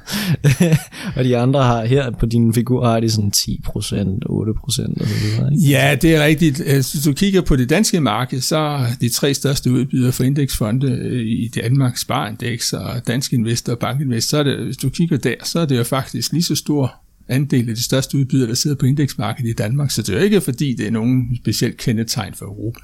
og 1.15 1.23
de 1.23 1.38
andre 1.38 1.63
har 1.63 1.86
her 1.86 2.12
på 2.12 2.25
din 2.25 2.54
figur 2.54 2.86
har 2.86 2.99
de 2.99 3.10
sådan 3.10 3.32
10% 3.36 3.41
8% 3.45 4.62
og 4.65 4.71
så 4.71 4.84
videre. 4.84 5.54
Ikke? 5.54 5.69
Ja, 5.69 5.95
det 6.01 6.15
er 6.15 6.25
rigtigt. 6.25 6.62
Øh, 6.65 6.73
hvis 6.73 7.01
du 7.06 7.13
kigger 7.13 7.41
på 7.41 7.56
det 7.56 7.69
danske 7.69 7.99
marked, 7.99 8.41
så 8.41 8.58
er 8.58 8.86
de 9.01 9.10
tre 9.10 9.34
største 9.34 9.71
udbydere 9.71 10.12
for 10.12 10.23
indeksfonde 10.23 10.88
øh, 10.88 11.21
i 11.21 11.51
Danmark, 11.56 11.97
Sparindex 11.97 12.73
og 12.73 13.08
Dansk 13.08 13.34
Investor 13.34 13.73
og 13.73 13.80
Bankinvest, 13.80 14.30
så 14.30 14.38
er 14.38 14.43
det, 14.43 14.58
hvis 14.58 14.77
du 14.77 14.89
kigger 14.89 15.17
der, 15.17 15.36
så 15.43 15.60
er 15.60 15.65
det 15.65 15.77
jo 15.77 15.84
faktisk 15.84 16.32
lige 16.32 16.43
så 16.43 16.56
stor 16.56 17.00
andel 17.27 17.69
af 17.69 17.75
de 17.75 17.84
største 17.84 18.17
udbydere, 18.17 18.47
der 18.47 18.53
sidder 18.53 18.75
på 18.75 18.86
indeksmarkedet 18.86 19.49
i 19.49 19.53
Danmark, 19.53 19.91
så 19.91 20.01
det 20.01 20.10
er 20.10 20.17
jo 20.17 20.23
ikke 20.23 20.41
fordi, 20.41 20.73
det 20.73 20.88
er 20.88 20.91
nogen 20.91 21.38
specielt 21.38 21.77
kendetegn 21.77 22.34
for 22.34 22.45
Europa. 22.45 22.79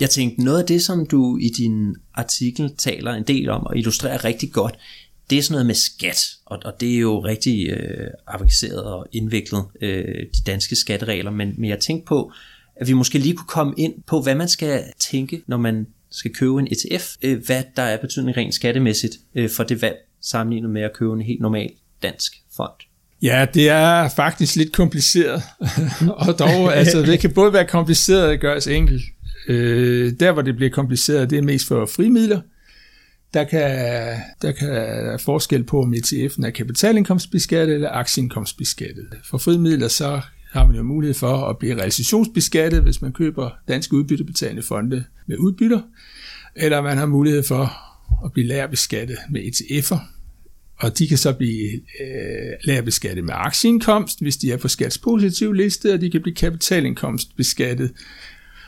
Jeg 0.00 0.10
tænkte, 0.10 0.44
noget 0.44 0.60
af 0.60 0.66
det, 0.66 0.82
som 0.82 1.06
du 1.06 1.38
i 1.38 1.48
din 1.48 1.96
artikel 2.14 2.76
taler 2.78 3.12
en 3.12 3.22
del 3.22 3.48
om 3.48 3.64
og 3.64 3.76
illustrerer 3.76 4.24
rigtig 4.24 4.52
godt, 4.52 4.78
det 5.30 5.38
er 5.38 5.42
sådan 5.42 5.52
noget 5.52 5.66
med 5.66 5.74
skat, 5.74 6.28
og, 6.46 6.58
og 6.64 6.72
det 6.80 6.94
er 6.94 6.98
jo 6.98 7.24
rigtig 7.24 7.68
øh, 7.70 8.10
avanceret 8.26 8.84
og 8.84 9.06
indviklet, 9.12 9.64
øh, 9.80 10.26
de 10.36 10.42
danske 10.46 10.76
skatteregler, 10.76 11.30
men, 11.30 11.54
men 11.58 11.70
jeg 11.70 11.80
tænkte 11.80 12.06
på, 12.06 12.32
at 12.76 12.88
vi 12.88 12.92
måske 12.92 13.18
lige 13.18 13.36
kunne 13.36 13.46
komme 13.46 13.74
ind 13.76 13.94
på, 14.06 14.22
hvad 14.22 14.34
man 14.34 14.48
skal 14.48 14.84
tænke, 14.98 15.42
når 15.46 15.56
man 15.56 15.86
skal 16.10 16.34
købe 16.34 16.60
en 16.60 16.68
ETF, 16.72 17.16
øh, 17.22 17.46
hvad 17.46 17.62
der 17.76 17.82
er 17.82 17.96
betydning 17.96 18.36
rent 18.36 18.54
skattemæssigt 18.54 19.14
øh, 19.34 19.50
for 19.50 19.64
det 19.64 19.82
valg, 19.82 19.96
sammenlignet 20.20 20.70
med 20.70 20.82
at 20.82 20.92
købe 20.94 21.12
en 21.12 21.22
helt 21.22 21.40
normal 21.40 21.70
dansk 22.02 22.32
fond. 22.56 22.87
Ja, 23.22 23.46
det 23.54 23.68
er 23.68 24.08
faktisk 24.08 24.56
lidt 24.56 24.72
kompliceret, 24.72 25.42
og 26.26 26.38
dog, 26.38 26.76
altså, 26.76 27.02
det 27.02 27.20
kan 27.20 27.32
både 27.32 27.52
være 27.52 27.66
kompliceret 27.66 28.28
og 28.28 28.38
gøres 28.38 28.66
enkelt. 28.66 29.02
Øh, 29.48 30.12
der, 30.20 30.32
hvor 30.32 30.42
det 30.42 30.56
bliver 30.56 30.70
kompliceret, 30.70 31.30
det 31.30 31.38
er 31.38 31.42
mest 31.42 31.68
for 31.68 31.86
frimidler. 31.86 32.40
Der 33.34 33.44
kan, 33.44 33.60
der 34.42 34.52
kan 34.52 34.70
være 34.70 35.18
forskel 35.18 35.64
på, 35.64 35.82
om 35.82 35.94
ETF'en 35.94 36.46
er 36.46 36.50
kapitalindkomstbeskattet 36.50 37.74
eller 37.74 37.90
aktieindkomstbeskattet. 37.90 39.06
For 39.30 39.38
frimidler, 39.38 39.88
så 39.88 40.20
har 40.52 40.66
man 40.66 40.76
jo 40.76 40.82
mulighed 40.82 41.14
for 41.14 41.46
at 41.46 41.58
blive 41.58 41.76
realisationsbeskattet, 41.76 42.82
hvis 42.82 43.02
man 43.02 43.12
køber 43.12 43.50
danske 43.68 43.94
udbyttebetalende 43.94 44.62
fonde 44.62 45.04
med 45.26 45.36
udbytter, 45.38 45.80
eller 46.56 46.80
man 46.80 46.98
har 46.98 47.06
mulighed 47.06 47.42
for 47.42 47.72
at 48.24 48.32
blive 48.32 48.46
lærbeskattet 48.46 49.16
med 49.30 49.40
ETF'er, 49.40 49.98
og 50.80 50.98
de 50.98 51.08
kan 51.08 51.18
så 51.18 51.32
blive 51.32 51.72
øh, 51.72 52.52
lærbeskattet 52.64 53.24
med 53.24 53.34
aktieindkomst, 53.36 54.20
hvis 54.20 54.36
de 54.36 54.52
er 54.52 54.56
på 54.56 54.68
skatspositiv 54.68 55.52
liste, 55.52 55.94
og 55.94 56.00
de 56.00 56.10
kan 56.10 56.22
blive 56.22 56.34
kapitalindkomst 56.34 57.36
beskattet 57.36 57.90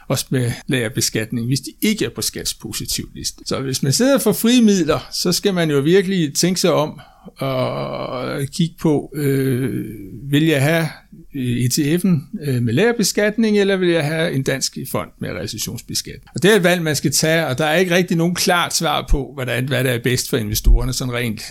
også 0.08 0.26
med 0.30 0.52
lagerbeskatning, 0.66 1.46
hvis 1.46 1.60
de 1.60 1.72
ikke 1.82 2.04
er 2.04 2.10
på 2.10 2.22
skatspositiv 2.22 3.10
liste. 3.14 3.42
Så 3.46 3.60
hvis 3.60 3.82
man 3.82 3.92
sidder 3.92 4.18
for 4.18 4.32
frie 4.32 4.62
midler, 4.62 5.08
så 5.12 5.32
skal 5.32 5.54
man 5.54 5.70
jo 5.70 5.78
virkelig 5.78 6.34
tænke 6.34 6.60
sig 6.60 6.72
om 6.72 7.00
og 7.38 8.40
kigge 8.52 8.74
på, 8.80 9.12
øh, 9.14 9.84
vil 10.30 10.46
jeg 10.46 10.62
have 10.62 10.86
øh, 11.34 11.64
ETF'en 11.64 12.40
øh, 12.42 12.62
med 12.62 12.72
lærerbeskatning, 12.72 13.58
eller 13.58 13.76
vil 13.76 13.88
jeg 13.88 14.04
have 14.04 14.32
en 14.32 14.42
dansk 14.42 14.78
fond 14.92 15.10
med 15.18 15.30
recessionsbeskatning? 15.30 16.24
Og 16.34 16.42
det 16.42 16.52
er 16.52 16.56
et 16.56 16.64
valg, 16.64 16.82
man 16.82 16.96
skal 16.96 17.12
tage, 17.12 17.46
og 17.46 17.58
der 17.58 17.64
er 17.64 17.76
ikke 17.76 17.94
rigtig 17.94 18.16
nogen 18.16 18.34
klart 18.34 18.74
svar 18.74 19.06
på, 19.10 19.30
hvordan, 19.34 19.68
hvad 19.68 19.84
der 19.84 19.90
er 19.90 19.98
bedst 19.98 20.30
for 20.30 20.36
investorerne, 20.36 20.92
sådan 20.92 21.14
rent 21.14 21.42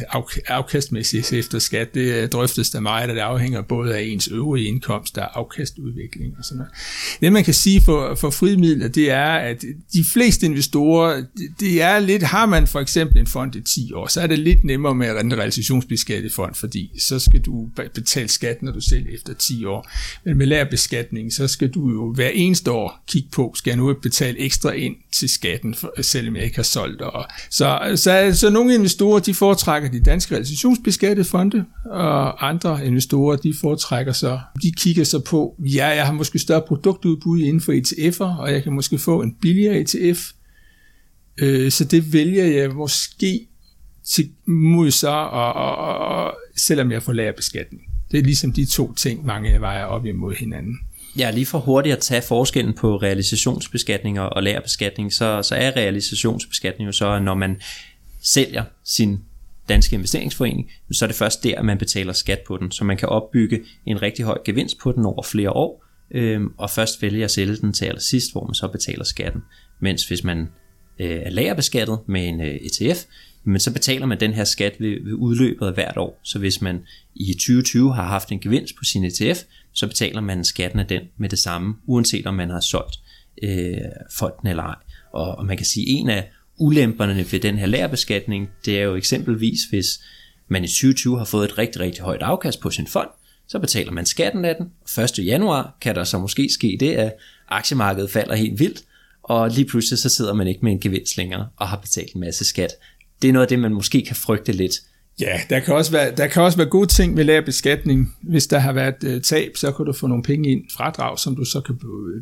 afkastmæssigt 0.47 1.33
efter 1.33 1.59
skat. 1.59 1.93
Det 1.93 2.13
øh, 2.13 2.29
drøftes 2.29 2.69
der 2.69 2.79
meget, 2.79 3.09
og 3.09 3.15
det 3.15 3.21
afhænger 3.21 3.61
både 3.61 3.95
af 3.95 4.01
ens 4.01 4.27
øvrige 4.27 4.67
indkomst 4.67 5.17
og 5.17 5.39
afkastudvikling 5.39 6.33
og 6.37 6.43
sådan 6.43 6.57
noget. 6.57 6.71
Det 7.21 7.33
man 7.33 7.43
kan 7.43 7.53
sige 7.53 7.81
for, 7.81 8.15
for 8.15 8.29
frimidler, 8.29 8.87
det 8.87 9.11
er, 9.11 9.33
at 9.33 9.61
de 9.93 10.05
fleste 10.13 10.45
investorer, 10.45 11.23
det 11.59 11.81
er 11.81 11.99
lidt, 11.99 12.23
har 12.23 12.45
man 12.45 12.67
for 12.67 12.79
eksempel 12.79 13.17
en 13.17 13.27
fond 13.27 13.55
i 13.55 13.61
10 13.61 13.93
år, 13.93 14.07
så 14.07 14.21
er 14.21 14.27
det 14.27 14.39
lidt 14.39 14.63
nemmere 14.63 14.95
med 14.95 15.07
at 15.07 15.17
fond, 16.31 16.55
fordi 16.55 16.91
så 16.99 17.19
skal 17.19 17.41
du 17.41 17.69
betale 17.93 18.27
skat, 18.27 18.63
når 18.63 18.71
du 18.71 18.81
selv 18.81 19.05
efter 19.13 19.33
10 19.33 19.65
år. 19.65 19.89
Men 20.25 20.37
med 20.37 20.45
lærbeskatning, 20.45 21.33
så 21.33 21.47
skal 21.47 21.69
du 21.69 21.89
jo 21.89 22.13
hver 22.13 22.29
eneste 22.29 22.71
år 22.71 23.03
kigge 23.07 23.29
på, 23.31 23.53
skal 23.55 23.71
jeg 23.71 23.77
nu 23.77 23.93
betale 24.01 24.39
ekstra 24.39 24.71
ind 24.71 24.95
til 25.11 25.29
skatten, 25.29 25.75
selvom 26.01 26.35
jeg 26.35 26.43
ikke 26.43 26.55
har 26.55 26.63
solgt. 26.63 27.01
Og 27.01 27.25
så, 27.49 27.91
så, 27.95 28.31
så 28.33 28.49
nogle 28.49 28.73
investorer, 28.73 29.19
de 29.19 29.33
foretrækker 29.33 29.89
de 29.89 29.99
danske 29.99 30.31
realisationsbeskattede 30.35 31.27
fonde, 31.27 31.65
og 31.85 32.49
andre 32.49 32.85
investorer, 32.85 33.37
de 33.37 33.53
foretrækker 33.61 34.13
så, 34.13 34.39
de 34.63 34.71
kigger 34.71 35.03
så 35.03 35.19
på, 35.19 35.55
ja, 35.59 35.87
jeg 35.87 36.05
har 36.05 36.13
måske 36.13 36.39
større 36.39 36.63
produktudbud 36.67 37.39
inden 37.39 37.61
for 37.61 37.71
ETF'er, 37.73 38.39
og 38.39 38.51
jeg 38.51 38.63
kan 38.63 38.73
måske 38.73 38.97
få 38.97 39.21
en 39.21 39.35
billigere 39.41 39.79
ETF, 39.79 40.31
øh, 41.37 41.71
så 41.71 41.83
det 41.83 42.13
vælger 42.13 42.45
jeg 42.45 42.69
måske 42.69 43.48
til 44.09 44.31
mod 44.45 44.91
så, 44.91 45.09
og, 45.09 45.53
og, 45.53 45.97
og, 45.97 46.35
selvom 46.57 46.91
jeg 46.91 47.03
får 47.03 47.13
lærerbeskatning. 47.13 47.81
Det 48.11 48.19
er 48.19 48.23
ligesom 48.23 48.53
de 48.53 48.65
to 48.65 48.93
ting, 48.93 49.25
mange 49.25 49.61
vejer 49.61 49.85
op 49.85 50.05
imod 50.05 50.35
hinanden. 50.35 50.77
Ja, 51.17 51.31
lige 51.31 51.45
for 51.45 51.59
hurtigt 51.59 51.95
at 51.95 51.99
tage 51.99 52.21
forskellen 52.21 52.73
på 52.73 52.97
realisationsbeskatning 52.97 54.19
og 54.19 54.43
lærerbeskatning, 54.43 55.13
så, 55.13 55.43
så 55.43 55.55
er 55.55 55.75
realisationsbeskatning 55.75 56.87
jo 56.87 56.91
så, 56.91 57.19
når 57.19 57.33
man 57.33 57.61
sælger 58.21 58.63
sin 58.85 59.19
danske 59.69 59.95
investeringsforening, 59.95 60.71
så 60.91 61.05
er 61.05 61.07
det 61.07 61.15
først 61.15 61.43
der, 61.43 61.61
man 61.61 61.77
betaler 61.77 62.13
skat 62.13 62.39
på 62.47 62.57
den, 62.57 62.71
så 62.71 62.83
man 62.83 62.97
kan 62.97 63.09
opbygge 63.09 63.59
en 63.85 64.01
rigtig 64.01 64.25
høj 64.25 64.37
gevinst 64.45 64.79
på 64.79 64.91
den 64.91 65.05
over 65.05 65.23
flere 65.23 65.51
år, 65.51 65.85
øh, 66.11 66.41
og 66.57 66.69
først 66.69 67.01
vælge 67.01 67.23
at 67.23 67.31
sælge 67.31 67.55
den 67.55 67.73
til 67.73 67.85
allersidst, 67.85 68.31
hvor 68.31 68.45
man 68.45 68.53
så 68.53 68.67
betaler 68.67 69.03
skatten. 69.03 69.41
Mens 69.79 70.07
hvis 70.07 70.23
man 70.23 70.39
øh, 70.99 71.09
er 71.09 71.29
lagerbeskattet 71.29 71.99
med 72.07 72.27
en 72.27 72.41
øh, 72.41 72.55
ETF, 72.55 73.03
men 73.49 73.59
så 73.59 73.73
betaler 73.73 74.05
man 74.05 74.19
den 74.19 74.33
her 74.33 74.43
skat 74.43 74.75
ved, 74.79 75.03
ved 75.03 75.13
udløbet 75.13 75.67
af 75.67 75.73
hvert 75.73 75.97
år. 75.97 76.19
Så 76.23 76.39
hvis 76.39 76.61
man 76.61 76.79
i 77.15 77.33
2020 77.33 77.93
har 77.93 78.03
haft 78.03 78.31
en 78.31 78.39
gevinst 78.39 78.75
på 78.75 78.83
sin 78.83 79.03
ETF, 79.03 79.39
så 79.73 79.87
betaler 79.87 80.21
man 80.21 80.43
skatten 80.43 80.79
af 80.79 80.87
den 80.87 81.01
med 81.17 81.29
det 81.29 81.39
samme, 81.39 81.75
uanset 81.85 82.27
om 82.27 82.33
man 82.33 82.49
har 82.49 82.59
solgt 82.59 82.99
øh, 83.43 83.77
fonden 84.17 84.47
eller 84.47 84.63
ej. 84.63 84.75
Og, 85.13 85.35
og 85.35 85.45
man 85.45 85.57
kan 85.57 85.65
sige, 85.65 85.83
at 85.83 85.99
en 85.99 86.09
af 86.09 86.29
ulemperne 86.57 87.25
ved 87.31 87.39
den 87.39 87.57
her 87.57 87.65
lærerbeskatning, 87.65 88.49
det 88.65 88.79
er 88.79 88.83
jo 88.83 88.95
eksempelvis, 88.95 89.63
hvis 89.69 89.87
man 90.47 90.63
i 90.63 90.67
2020 90.67 91.17
har 91.17 91.25
fået 91.25 91.45
et 91.45 91.57
rigtig, 91.57 91.81
rigtig 91.81 92.03
højt 92.03 92.21
afkast 92.21 92.59
på 92.59 92.69
sin 92.69 92.87
fond, 92.87 93.09
så 93.47 93.59
betaler 93.59 93.91
man 93.91 94.05
skatten 94.05 94.45
af 94.45 94.55
den. 94.55 94.71
1. 95.19 95.25
januar 95.25 95.77
kan 95.81 95.95
der 95.95 96.03
så 96.03 96.17
måske 96.17 96.49
ske 96.53 96.77
det, 96.79 96.91
at 96.91 97.13
aktiemarkedet 97.47 98.11
falder 98.11 98.35
helt 98.35 98.59
vildt, 98.59 98.83
og 99.23 99.49
lige 99.49 99.65
pludselig 99.65 99.99
så 99.99 100.09
sidder 100.09 100.33
man 100.33 100.47
ikke 100.47 100.59
med 100.63 100.71
en 100.71 100.79
gevinst 100.79 101.17
længere 101.17 101.47
og 101.57 101.67
har 101.67 101.77
betalt 101.77 102.13
en 102.13 102.21
masse 102.21 102.45
skat. 102.45 102.71
Det 103.21 103.27
er 103.27 103.33
noget 103.33 103.45
af 103.45 103.49
det, 103.49 103.59
man 103.59 103.73
måske 103.73 104.03
kan 104.07 104.15
frygte 104.15 104.51
lidt. 104.51 104.73
Ja, 105.21 105.41
der 105.49 105.59
kan 105.59 105.73
også 105.73 105.91
være, 105.91 106.15
der 106.15 106.27
kan 106.27 106.43
også 106.43 106.57
være 106.57 106.67
gode 106.67 106.87
ting 106.87 107.13
med 107.13 107.23
lav 107.23 107.45
beskatning. 107.45 108.15
Hvis 108.21 108.47
der 108.47 108.59
har 108.59 108.73
været 108.73 109.03
øh, 109.03 109.21
tab, 109.21 109.51
så 109.57 109.71
kan 109.71 109.85
du 109.85 109.93
få 109.93 110.07
nogle 110.07 110.23
penge 110.23 110.51
ind 110.51 110.61
fradrag, 110.77 111.19
som 111.19 111.35
du 111.35 111.45
så 111.45 111.61
kan 111.61 111.75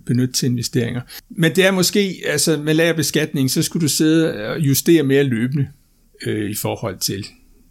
benytte 0.05 0.33
til 0.33 0.45
investeringer. 0.45 1.01
Men 1.29 1.55
det 1.55 1.65
er 1.65 1.71
måske, 1.71 2.21
altså 2.25 2.57
med 2.57 2.73
lav 2.73 2.95
beskatning, 2.95 3.51
så 3.51 3.63
skulle 3.63 3.83
du 3.83 3.87
sidde 3.87 4.47
og 4.47 4.59
justere 4.59 5.03
mere 5.03 5.23
løbende 5.23 5.67
øh, 6.25 6.49
i 6.49 6.55
forhold 6.55 6.97
til 6.99 7.25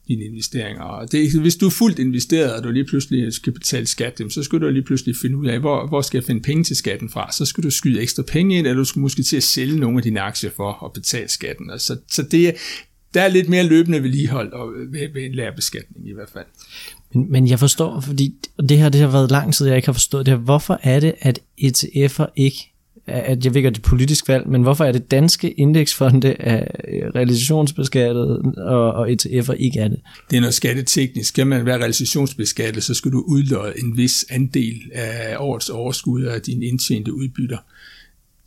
dine 0.08 0.24
investeringer. 0.24 0.82
Og 0.82 1.12
det, 1.12 1.40
hvis 1.40 1.56
du 1.56 1.66
er 1.66 1.70
fuldt 1.70 1.98
investeret, 1.98 2.54
og 2.54 2.64
du 2.64 2.70
lige 2.70 2.84
pludselig 2.84 3.32
skal 3.32 3.52
betale 3.52 3.86
skat, 3.86 4.20
så 4.30 4.42
skal 4.42 4.60
du 4.60 4.68
lige 4.68 4.84
pludselig 4.84 5.16
finde 5.22 5.36
ud 5.36 5.46
af, 5.46 5.60
hvor, 5.60 5.88
hvor 5.88 6.00
skal 6.00 6.18
jeg 6.18 6.24
finde 6.24 6.42
penge 6.42 6.64
til 6.64 6.76
skatten 6.76 7.10
fra. 7.10 7.32
Så 7.32 7.44
skal 7.44 7.64
du 7.64 7.70
skyde 7.70 8.00
ekstra 8.00 8.22
penge 8.22 8.58
ind, 8.58 8.66
eller 8.66 8.78
du 8.78 8.84
skal 8.84 9.00
måske 9.00 9.22
til 9.22 9.36
at 9.36 9.42
sælge 9.42 9.80
nogle 9.80 9.96
af 9.96 10.02
dine 10.02 10.20
aktier 10.20 10.50
for 10.56 10.84
at 10.84 10.92
betale 10.92 11.28
skatten. 11.28 11.70
Og 11.70 11.80
så, 11.80 11.96
så 12.10 12.22
det, 12.22 12.54
der 13.16 13.22
er 13.22 13.28
lidt 13.28 13.48
mere 13.48 13.62
løbende 13.62 14.02
vedligehold 14.02 14.52
og 14.52 14.72
ved, 14.92 15.12
ved 15.14 15.24
en 15.24 15.34
lærebeskatning 15.34 16.08
i 16.08 16.12
hvert 16.12 16.30
fald. 16.32 16.44
Men, 17.14 17.32
men 17.32 17.48
jeg 17.48 17.58
forstår, 17.58 18.00
fordi 18.00 18.34
det 18.68 18.78
her 18.78 18.88
det 18.88 19.00
har 19.00 19.08
været 19.08 19.30
lang 19.30 19.54
tid, 19.54 19.66
jeg 19.66 19.76
ikke 19.76 19.88
har 19.88 19.92
forstået 19.92 20.26
det 20.26 20.34
her. 20.34 20.38
Hvorfor 20.38 20.80
er 20.82 21.00
det, 21.00 21.14
at 21.20 21.40
ETF'er 21.62 22.26
ikke 22.36 22.72
at 23.06 23.44
jeg 23.44 23.54
ved 23.54 23.56
ikke, 23.56 23.70
det 23.70 23.78
er 23.78 23.82
politisk 23.82 24.28
valg, 24.28 24.48
men 24.48 24.62
hvorfor 24.62 24.84
er 24.84 24.92
det 24.92 25.10
danske 25.10 25.50
indeksfonde 25.50 26.34
af 26.34 26.70
realisationsbeskattet, 27.14 28.42
og, 28.56 28.92
og 28.92 29.10
ETF'er 29.10 29.52
ikke 29.52 29.80
er 29.80 29.88
det? 29.88 30.00
Det 30.30 30.36
er 30.36 30.40
noget 30.40 30.54
skatteteknisk. 30.54 31.28
Skal 31.28 31.46
man 31.46 31.66
være 31.66 31.78
realisationsbeskattet, 31.78 32.84
så 32.84 32.94
skal 32.94 33.12
du 33.12 33.24
udløje 33.26 33.72
en 33.78 33.96
vis 33.96 34.26
andel 34.30 34.82
af 34.92 35.36
årets 35.38 35.68
overskud 35.68 36.22
af 36.22 36.42
dine 36.42 36.66
indtjente 36.66 37.14
udbytter 37.14 37.58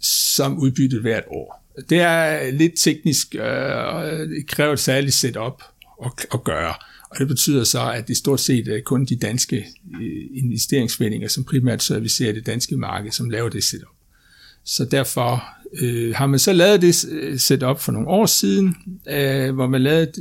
som 0.02 0.60
udbyttet 0.60 1.02
hvert 1.02 1.24
år. 1.28 1.59
Det 1.90 2.00
er 2.00 2.52
lidt 2.52 2.74
teknisk, 2.78 3.36
og 3.36 4.12
det 4.12 4.48
kræver 4.48 4.74
et 4.74 4.80
særligt 4.80 5.16
setup 5.16 5.64
at, 6.06 6.12
at 6.34 6.44
gøre. 6.44 6.74
Og 7.10 7.20
det 7.20 7.28
betyder 7.28 7.64
så, 7.64 7.92
at 7.92 8.08
det 8.08 8.18
stort 8.18 8.40
set 8.40 8.68
er 8.68 8.82
kun 8.86 9.06
de 9.06 9.16
danske 9.16 9.66
øh, 10.02 10.28
investeringsforeninger, 10.34 11.28
som 11.28 11.44
primært 11.44 11.84
servicerer 11.84 12.34
det 12.34 12.46
danske 12.46 12.78
marked, 12.78 13.12
som 13.12 13.30
laver 13.30 13.50
det 13.50 13.64
setup. 13.64 13.88
Så 14.66 14.86
derfor 14.86 15.44
øh, 15.82 16.16
har 16.16 16.28
man 16.28 16.40
så 16.40 16.54
lavet 16.54 16.82
det 16.82 17.06
øh, 17.12 17.40
setup 17.40 17.80
for 17.80 17.92
nogle 17.92 18.08
år 18.08 18.26
siden, 18.26 18.76
øh, 19.10 19.56
hvor 19.56 19.68
man 19.68 19.82
lavede 19.82 20.12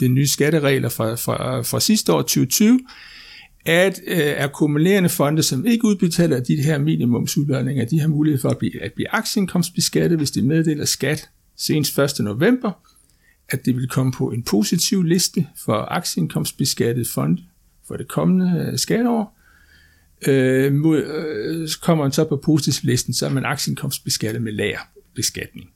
de 0.00 0.08
nye 0.08 0.26
skatteregler 0.26 0.88
fra, 0.88 1.14
fra, 1.14 1.62
fra 1.62 1.80
sidste 1.80 2.12
år, 2.12 2.22
2020, 2.22 2.80
at 3.68 4.00
øh, 4.06 4.44
akkumulerende 4.44 5.08
fonde, 5.08 5.42
som 5.42 5.66
ikke 5.66 5.84
udbetaler 5.84 6.40
de 6.40 6.62
her 6.62 6.78
minimumsudlønninger, 6.78 7.84
de 7.84 8.00
har 8.00 8.08
mulighed 8.08 8.40
for 8.40 8.48
at 8.48 8.58
blive, 8.58 8.82
at 8.82 8.92
blive 8.92 9.14
aktieindkomstbeskattet, 9.14 10.18
hvis 10.18 10.30
de 10.30 10.42
meddeler 10.42 10.84
skat 10.84 11.28
senest 11.56 11.98
1. 11.98 12.12
november, 12.20 12.70
at 13.48 13.64
det 13.64 13.76
vil 13.76 13.88
komme 13.88 14.12
på 14.12 14.30
en 14.30 14.42
positiv 14.42 15.02
liste 15.02 15.46
for 15.64 15.74
aktieindkomstbeskattet 15.74 17.08
fond 17.08 17.38
for 17.88 17.96
det 17.96 18.08
kommende 18.08 18.68
øh, 18.72 18.78
skatteår, 18.78 19.38
Øh, 20.26 20.72
mod, 20.72 21.02
øh, 21.02 21.68
kommer 21.82 22.04
man 22.04 22.12
så 22.12 22.24
på 22.24 22.36
positivlisten, 22.36 23.14
så 23.14 23.26
er 23.26 23.30
man 23.30 23.44
aktieindkomstbeskattet 23.44 24.42
med 24.42 24.52
lagerbeskatning. 24.52 25.70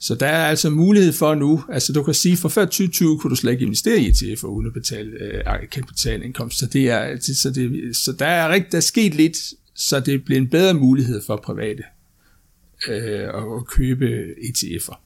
Så 0.00 0.14
der 0.14 0.26
er 0.26 0.46
altså 0.46 0.70
mulighed 0.70 1.12
for 1.12 1.34
nu, 1.34 1.64
altså 1.68 1.92
du 1.92 2.02
kan 2.02 2.14
sige, 2.14 2.36
for 2.36 2.48
før 2.48 2.64
2020 2.64 3.18
kunne 3.18 3.30
du 3.30 3.36
slet 3.36 3.52
ikke 3.52 3.64
investere 3.64 4.00
i 4.00 4.10
ETF'er 4.10 4.46
uden 4.46 4.66
at 4.66 4.72
betale 4.72 5.10
øh, 5.20 5.68
kapitalindkomst, 5.70 6.58
så, 6.58 6.66
det 6.66 6.90
er, 6.90 7.16
så, 7.20 7.50
det, 7.50 7.96
så 7.96 8.12
der 8.12 8.26
er 8.26 8.48
rigtig, 8.48 8.72
der 8.72 8.78
er 8.78 8.82
sket 8.82 9.14
lidt, 9.14 9.36
så 9.74 10.00
det 10.00 10.24
bliver 10.24 10.40
en 10.40 10.48
bedre 10.48 10.74
mulighed 10.74 11.22
for 11.26 11.36
private 11.36 11.82
øh, 12.88 13.28
at 13.28 13.66
købe 13.66 14.24
ETF'er. 14.24 14.96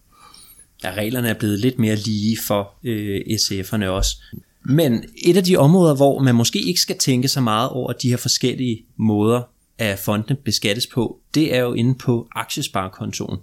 Ja, 0.84 0.94
reglerne 0.94 1.28
er 1.28 1.34
blevet 1.34 1.58
lidt 1.58 1.78
mere 1.78 1.96
lige 1.96 2.38
for 2.46 2.74
øh, 2.84 3.20
ETF'erne 3.20 3.84
også. 3.84 4.16
Men 4.64 5.04
et 5.24 5.36
af 5.36 5.44
de 5.44 5.56
områder, 5.56 5.94
hvor 5.94 6.22
man 6.22 6.34
måske 6.34 6.60
ikke 6.60 6.80
skal 6.80 6.98
tænke 6.98 7.28
så 7.28 7.40
meget 7.40 7.70
over 7.70 7.92
de 7.92 8.10
her 8.10 8.16
forskellige 8.16 8.84
måder, 8.96 9.42
at 9.78 9.98
fondene 9.98 10.36
beskattes 10.44 10.86
på, 10.86 11.18
det 11.34 11.54
er 11.54 11.60
jo 11.60 11.72
inde 11.72 11.94
på 11.94 12.28
aktiesparekontoen. 12.32 13.38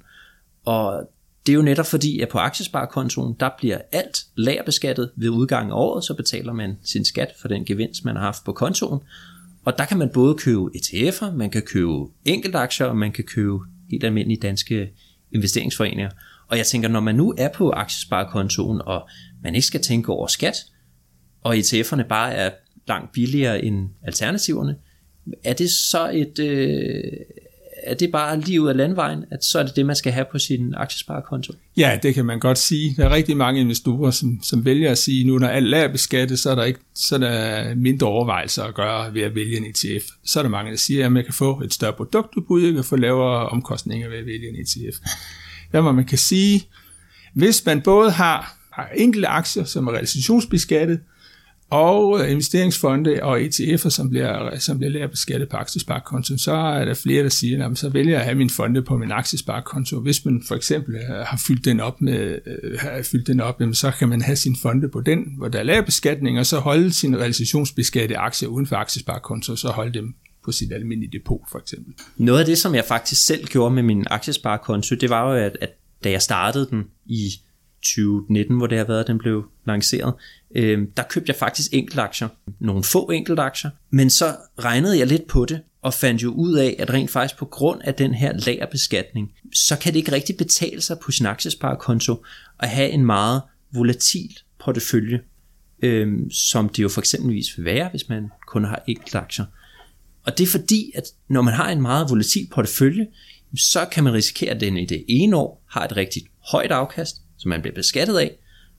Og 0.66 1.10
det 1.46 1.52
er 1.52 1.56
jo 1.56 1.62
netop 1.62 1.86
fordi, 1.86 2.20
at 2.20 2.30
på 2.30 2.38
aktiesparekontoen, 2.38 3.36
der 3.40 3.50
bliver 3.58 3.78
alt 3.92 4.26
lagerbeskattet 4.36 5.12
ved 5.16 5.30
udgangen 5.30 5.72
af 5.72 5.76
året, 5.76 6.04
så 6.04 6.14
betaler 6.14 6.54
man 6.54 6.78
sin 6.84 7.06
skat 7.06 7.34
for 7.42 7.48
den 7.48 7.66
gevinst, 7.66 8.06
man 8.06 8.16
har 8.16 8.24
haft 8.24 8.44
på 8.44 8.54
kontoen. 8.54 9.00
Og 9.66 9.78
der 9.78 9.86
kan 9.86 9.98
man 9.98 10.10
både 10.14 10.36
købe 10.36 10.70
ETF'er, 10.76 11.32
man 11.32 11.50
kan 11.50 11.62
købe 11.62 12.06
enkeltaktier, 12.26 12.88
og 12.88 12.98
man 12.98 13.12
kan 13.12 13.24
købe 13.24 13.60
helt 13.92 14.04
almindelige 14.04 14.40
danske 14.42 14.90
investeringsforeninger. 15.32 16.10
Og 16.48 16.58
jeg 16.58 16.66
tænker, 16.66 16.90
når 16.90 17.00
man 17.00 17.16
nu 17.16 17.34
er 17.38 17.50
på 17.50 17.72
aktiesparekontoen, 17.72 18.82
og 18.86 19.10
man 19.44 19.56
ikke 19.56 19.68
skal 19.68 19.82
tænke 19.82 20.12
over 20.12 20.28
skat, 20.28 20.56
og 21.42 21.58
ETF'erne 21.58 22.04
bare 22.04 22.34
er 22.34 22.52
langt 22.88 23.12
billigere 23.12 23.64
end 23.66 23.90
alternativerne, 24.04 24.76
er 25.44 25.54
det 25.54 25.70
så 25.72 26.12
et, 26.14 26.40
øh, 26.40 27.04
er 27.84 27.93
det 27.93 28.11
bare 28.11 28.39
lige 28.39 28.61
ud 28.61 28.69
af 28.69 28.77
landvejen, 28.77 29.25
at 29.32 29.43
så 29.43 29.59
er 29.59 29.63
det 29.63 29.75
det, 29.75 29.86
man 29.86 29.95
skal 29.95 30.11
have 30.11 30.25
på 30.32 30.39
sin 30.39 30.73
aktiesparekonto? 30.77 31.53
Ja, 31.77 31.99
det 32.03 32.13
kan 32.13 32.25
man 32.25 32.39
godt 32.39 32.57
sige. 32.57 32.95
Der 32.97 33.05
er 33.05 33.15
rigtig 33.15 33.38
mange 33.38 33.61
investorer, 33.61 34.11
som, 34.11 34.39
som 34.43 34.65
vælger 34.65 34.91
at 34.91 34.97
sige, 34.97 35.27
nu 35.27 35.38
når 35.38 35.47
alt 35.47 35.73
er 35.73 35.91
beskattet, 35.91 36.39
så 36.39 36.51
er 36.51 36.55
der, 36.55 36.63
ikke, 36.63 36.80
så 36.95 37.15
er 37.15 37.19
der 37.19 37.75
mindre 37.75 38.07
overvejelser 38.07 38.63
at 38.63 38.75
gøre 38.75 39.13
ved 39.13 39.21
at 39.21 39.36
vælge 39.36 39.57
en 39.57 39.65
ETF. 39.65 40.05
Så 40.25 40.39
er 40.39 40.43
der 40.43 40.49
mange, 40.49 40.71
der 40.71 40.77
siger, 40.77 41.05
at 41.05 41.11
man 41.11 41.23
kan 41.23 41.34
få 41.34 41.61
et 41.61 41.73
større 41.73 41.93
produktudbud, 41.93 42.63
jeg 42.63 42.73
kan 42.73 42.84
få 42.84 42.95
lavere 42.95 43.49
omkostninger 43.49 44.09
ved 44.09 44.17
at 44.17 44.25
vælge 44.25 44.49
en 44.49 44.55
ETF. 44.55 44.97
Der 45.71 45.82
hvor 45.82 45.91
man 45.91 46.05
kan 46.05 46.17
sige, 46.17 46.67
hvis 47.34 47.65
man 47.65 47.82
både 47.82 48.11
har, 48.11 48.57
har 48.71 48.89
enkelte 48.95 49.27
aktier, 49.27 49.63
som 49.63 49.88
er 49.88 49.91
realisationsbeskattet, 49.91 50.99
og 51.70 52.20
øh, 52.20 52.32
investeringsfonde 52.32 53.20
og 53.24 53.41
ETF'er, 53.41 53.89
som 53.89 54.09
bliver, 54.09 54.59
som 54.59 54.78
bliver 54.78 54.91
lært 54.91 55.11
beskattet 55.11 55.49
på 55.49 55.57
aktiesparekonto, 55.57 56.38
så 56.38 56.51
er 56.51 56.86
der 56.86 56.93
flere, 56.93 57.24
der 57.24 57.30
siger, 57.30 57.70
at 57.70 57.78
så 57.78 57.89
vælger 57.89 58.11
jeg 58.11 58.20
at 58.20 58.26
have 58.26 58.38
min 58.38 58.49
fonde 58.49 58.82
på 58.82 58.97
min 58.97 59.11
aktiesparekonto. 59.11 59.99
Hvis 59.99 60.26
man 60.26 60.43
for 60.47 60.55
eksempel 60.55 60.95
øh, 60.95 61.01
har 61.09 61.41
fyldt 61.47 61.65
den 61.65 61.80
op, 61.80 62.01
med, 62.01 62.39
øh, 62.45 62.80
har 62.80 63.01
fyldt 63.11 63.28
den 63.28 63.39
op 63.39 63.61
så 63.74 63.91
kan 63.99 64.09
man 64.09 64.22
have 64.22 64.36
sin 64.36 64.55
fonde 64.61 64.89
på 64.89 65.01
den, 65.01 65.34
hvor 65.38 65.47
der 65.47 65.59
er 65.59 65.63
lav 65.63 65.86
beskatning, 65.86 66.39
og 66.39 66.45
så 66.45 66.59
holde 66.59 66.93
sin 66.93 67.17
realisationsbeskattede 67.17 68.20
aktier 68.20 68.49
uden 68.49 68.67
for 68.67 68.76
aktiesparekonto, 68.76 69.51
og 69.51 69.57
så 69.57 69.67
holde 69.67 69.93
dem 69.93 70.13
på 70.45 70.51
sit 70.51 70.72
almindelige 70.72 71.20
depot 71.20 71.41
for 71.51 71.59
eksempel. 71.59 71.93
Noget 72.17 72.39
af 72.39 72.45
det, 72.45 72.57
som 72.57 72.76
jeg 72.76 72.86
faktisk 72.88 73.26
selv 73.26 73.45
gjorde 73.45 73.76
med 73.76 73.84
min 73.84 74.05
aktiesparekonto, 74.09 74.95
det 74.95 75.09
var 75.09 75.32
jo, 75.32 75.45
at, 75.45 75.57
at 75.61 75.70
da 76.03 76.11
jeg 76.11 76.22
startede 76.22 76.67
den 76.70 76.84
i 77.05 77.30
2019, 77.82 78.57
hvor 78.57 78.67
det 78.67 78.77
har 78.77 78.86
været, 78.86 78.99
at 78.99 79.07
den 79.07 79.17
blev 79.17 79.43
lanceret, 79.67 80.13
øh, 80.55 80.88
der 80.97 81.03
købte 81.03 81.30
jeg 81.30 81.36
faktisk 81.36 81.73
enkeltaktier, 81.73 82.27
nogle 82.59 82.84
få 82.84 83.05
enkeltaktier, 83.05 83.71
men 83.89 84.09
så 84.09 84.36
regnede 84.59 84.99
jeg 84.99 85.07
lidt 85.07 85.27
på 85.27 85.45
det, 85.45 85.61
og 85.82 85.93
fandt 85.93 86.23
jo 86.23 86.32
ud 86.32 86.53
af, 86.53 86.75
at 86.80 86.93
rent 86.93 87.11
faktisk 87.11 87.38
på 87.38 87.45
grund 87.45 87.82
af 87.84 87.93
den 87.93 88.13
her 88.13 88.34
lagerbeskatning, 88.45 89.32
så 89.53 89.80
kan 89.80 89.93
det 89.93 89.99
ikke 89.99 90.11
rigtig 90.11 90.38
betale 90.38 90.82
sig 90.82 90.99
på 90.99 91.11
sin 91.11 91.25
aktiesparekonto 91.25 92.25
at 92.59 92.69
have 92.69 92.89
en 92.89 93.05
meget 93.05 93.41
volatil 93.73 94.38
portefølje, 94.59 95.19
øh, 95.84 96.17
som 96.32 96.69
det 96.69 96.84
jo 96.84 96.89
for 96.89 97.01
eksempelvis 97.01 97.57
vil 97.57 97.65
være, 97.65 97.89
hvis 97.89 98.09
man 98.09 98.30
kun 98.47 98.63
har 98.63 98.84
enkeltaktier. 98.88 99.45
Og 100.23 100.38
det 100.38 100.43
er 100.43 100.47
fordi, 100.47 100.91
at 100.95 101.03
når 101.30 101.41
man 101.41 101.53
har 101.53 101.69
en 101.69 101.82
meget 101.82 102.09
volatil 102.09 102.47
portefølje, 102.51 103.07
så 103.57 103.86
kan 103.91 104.03
man 104.03 104.13
risikere, 104.13 104.49
at 104.49 104.61
den 104.61 104.77
i 104.77 104.86
det 104.86 105.05
ene 105.07 105.36
år 105.36 105.63
har 105.69 105.86
et 105.86 105.97
rigtig 105.97 106.21
højt 106.51 106.71
afkast, 106.71 107.21
som 107.40 107.50
man 107.50 107.62
bliver 107.62 107.76
beskattet 107.76 108.18
af, 108.18 108.36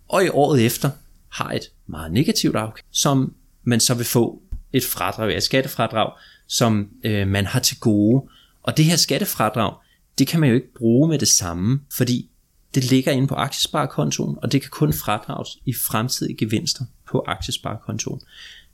og 0.08 0.24
i 0.24 0.28
året 0.28 0.66
efter 0.66 0.90
har 1.28 1.50
et 1.50 1.70
meget 1.86 2.12
negativt 2.12 2.56
afkast, 2.56 2.86
som 2.90 3.34
man 3.64 3.80
så 3.80 3.94
vil 3.94 4.06
få 4.06 4.42
et 4.72 4.84
fradrag, 4.84 5.36
et 5.36 5.42
skattefradrag, 5.42 6.12
som 6.46 6.88
øh, 7.04 7.28
man 7.28 7.46
har 7.46 7.60
til 7.60 7.80
gode. 7.80 8.28
Og 8.62 8.76
det 8.76 8.84
her 8.84 8.96
skattefradrag, 8.96 9.74
det 10.18 10.26
kan 10.26 10.40
man 10.40 10.48
jo 10.48 10.54
ikke 10.54 10.74
bruge 10.74 11.08
med 11.08 11.18
det 11.18 11.28
samme, 11.28 11.80
fordi 11.96 12.30
det 12.74 12.90
ligger 12.90 13.12
inde 13.12 13.26
på 13.26 13.34
aktiesparekontoen, 13.34 14.36
og 14.42 14.52
det 14.52 14.60
kan 14.62 14.70
kun 14.70 14.92
fradrages 14.92 15.58
i 15.66 15.74
fremtidige 15.74 16.36
gevinster 16.36 16.84
på 17.10 17.24
aktiesparekontoen. 17.26 18.20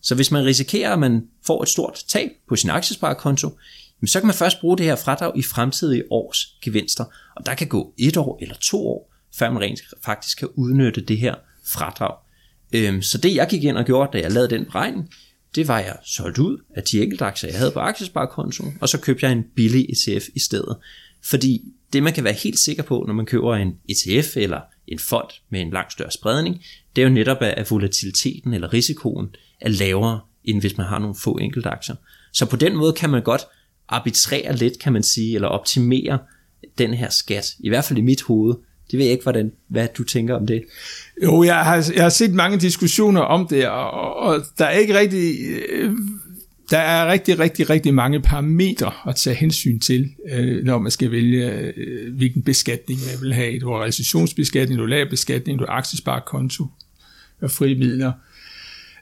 Så 0.01 0.14
hvis 0.14 0.30
man 0.30 0.45
risikerer, 0.45 0.93
at 0.93 0.99
man 0.99 1.26
får 1.47 1.62
et 1.62 1.68
stort 1.68 2.05
tab 2.09 2.30
på 2.49 2.57
sin 2.57 2.70
aktiesparekonto, 2.70 3.59
så 4.07 4.20
kan 4.20 4.26
man 4.26 4.34
først 4.34 4.61
bruge 4.61 4.78
det 4.78 4.87
her 4.87 4.97
fradrag 4.97 5.39
i 5.39 5.43
fremtidige 5.43 6.05
års 6.11 6.47
gevinster, 6.62 7.05
og 7.37 7.47
der 7.47 7.55
kan 7.55 7.68
gå 7.68 7.95
et 7.99 8.16
år 8.16 8.39
eller 8.43 8.55
to 8.61 8.89
år, 8.89 9.12
før 9.39 9.51
man 9.51 9.62
rent 9.62 9.80
faktisk 10.05 10.39
kan 10.39 10.49
udnytte 10.55 11.01
det 11.01 11.18
her 11.18 11.34
fradrag. 11.66 12.16
Øhm, 12.72 13.03
så 13.03 13.18
det 13.18 13.34
jeg 13.34 13.47
gik 13.51 13.64
ind 13.64 13.76
og 13.76 13.84
gjorde, 13.84 14.11
da 14.12 14.22
jeg 14.22 14.32
lavede 14.32 14.51
den 14.51 14.64
beregning, 14.64 15.11
det 15.55 15.68
var, 15.68 15.78
at 15.78 15.87
jeg 15.87 15.97
solgte 16.05 16.43
ud 16.43 16.59
af 16.76 16.82
de 16.82 17.03
enkelte 17.03 17.24
aktier, 17.24 17.51
jeg 17.51 17.59
havde 17.59 17.70
på 17.70 17.80
aktiesparekontoen, 17.80 18.78
og 18.80 18.89
så 18.89 19.01
købte 19.01 19.26
jeg 19.26 19.32
en 19.32 19.45
billig 19.57 19.87
ETF 19.91 20.28
i 20.34 20.39
stedet. 20.39 20.76
Fordi 21.24 21.62
det 21.93 22.03
man 22.03 22.12
kan 22.12 22.24
være 22.24 22.32
helt 22.32 22.59
sikker 22.59 22.82
på, 22.82 23.05
når 23.07 23.14
man 23.14 23.26
køber 23.26 23.55
en 23.55 23.74
ETF 23.89 24.37
eller 24.37 24.61
en 24.87 24.99
fond 24.99 25.28
med 25.51 25.61
en 25.61 25.70
langt 25.70 25.93
større 25.93 26.11
spredning, 26.11 26.62
det 26.97 27.03
er 27.03 27.07
jo 27.09 27.12
netop, 27.12 27.37
at 27.41 27.70
volatiliteten 27.70 28.55
eller 28.55 28.72
risikoen 28.72 29.28
er 29.61 29.68
lavere 29.68 30.20
end 30.45 30.61
hvis 30.61 30.76
man 30.76 30.87
har 30.87 30.99
nogle 30.99 31.16
få 31.16 31.37
enkelte 31.37 31.68
aktier. 31.68 31.97
Så 32.32 32.47
på 32.47 32.57
den 32.57 32.76
måde 32.76 32.93
kan 32.93 33.11
man 33.11 33.22
godt 33.22 33.43
arbitrere 33.89 34.57
lidt, 34.57 34.78
kan 34.78 34.93
man 34.93 35.03
sige, 35.03 35.34
eller 35.34 35.49
optimere 35.49 36.18
den 36.78 36.95
her 36.95 37.11
skat, 37.11 37.55
i 37.59 37.68
hvert 37.68 37.84
fald 37.84 37.99
i 37.99 38.03
mit 38.03 38.22
hoved. 38.22 38.55
Det 38.91 38.99
ved 38.99 39.05
jeg 39.05 39.12
ikke, 39.12 39.22
hvordan, 39.22 39.53
hvad 39.68 39.89
du 39.99 40.05
tænker 40.05 40.34
om 40.34 40.47
det. 40.47 40.64
Jo, 41.22 41.43
jeg 41.43 41.57
har, 41.57 41.91
jeg 41.95 42.03
har 42.03 42.09
set 42.09 42.34
mange 42.34 42.59
diskussioner 42.59 43.20
om 43.20 43.49
det, 43.49 43.68
og, 43.68 44.16
og 44.16 44.43
der 44.59 44.64
er 44.64 44.78
ikke 44.78 44.99
rigtig... 44.99 45.34
Øh, 45.70 45.93
der 46.70 46.78
er 46.78 47.12
rigtig, 47.12 47.39
rigtig, 47.39 47.70
rigtig 47.70 47.95
mange 47.95 48.20
parametre 48.20 48.93
at 49.09 49.16
tage 49.16 49.37
hensyn 49.37 49.78
til, 49.78 50.11
øh, 50.32 50.64
når 50.64 50.78
man 50.78 50.91
skal 50.91 51.11
vælge, 51.11 51.53
øh, 51.76 52.14
hvilken 52.16 52.43
beskatning 52.43 53.01
man 53.01 53.22
vil 53.22 53.34
have. 53.34 53.59
Du 53.59 53.72
har 53.72 53.84
recessionsbeskatning, 53.84 54.80
du 54.80 54.89
har 54.89 55.07
beskatning, 55.11 55.59
du 55.59 55.64
har 55.68 55.72
aktiesparekonto 55.72 56.66
og 57.43 57.51
frie 57.51 57.74
midler. 57.74 58.12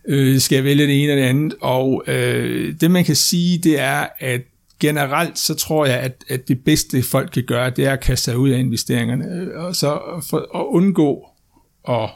Øh, 0.09 0.41
skal 0.41 0.57
jeg 0.57 0.65
vælge 0.65 0.87
det 0.87 1.03
ene 1.03 1.13
eller 1.13 1.23
det 1.23 1.29
andet? 1.29 1.55
Og 1.61 2.05
øh, 2.07 2.75
det 2.81 2.91
man 2.91 3.05
kan 3.05 3.17
sige, 3.17 3.59
det 3.59 3.81
er, 3.81 4.07
at 4.19 4.41
generelt 4.87 5.39
så 5.39 5.55
tror 5.55 5.87
jeg, 5.87 5.99
at, 6.01 6.25
at 6.29 6.49
det 6.49 6.65
bedste 6.65 7.03
folk 7.03 7.31
kan 7.33 7.45
gøre, 7.47 7.71
det 7.71 7.87
er 7.87 7.93
at 7.93 8.01
kaste 8.01 8.25
sig 8.25 8.39
ud 8.39 8.51
af 8.51 8.59
investeringerne, 8.59 9.25
øh, 9.25 9.65
og 9.65 9.77
så 9.77 10.01
for, 10.31 10.61
at 10.61 10.65
undgå 10.65 11.27
at 11.89 12.11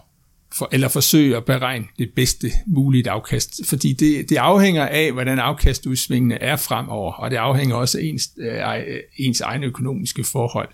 for, 0.55 0.69
eller 0.73 0.89
forsøge 0.89 1.37
at 1.37 1.45
beregne 1.45 1.85
det 1.99 2.11
bedste 2.17 2.51
mulige 2.67 3.11
afkast. 3.11 3.61
Fordi 3.67 3.93
det, 3.93 4.31
det 4.31 4.37
afhænger 4.37 4.87
af, 4.87 5.13
hvordan 5.13 5.39
afkastudsvingene 5.39 6.43
er 6.43 6.57
fremover, 6.57 7.13
og 7.13 7.31
det 7.31 7.37
afhænger 7.37 7.77
også 7.77 7.99
af 7.99 8.03
ens, 8.03 8.31
øh, 8.39 8.89
øh 8.89 9.01
ens 9.17 9.41
egne 9.41 9.67
økonomiske 9.67 10.25
forhold. 10.25 10.69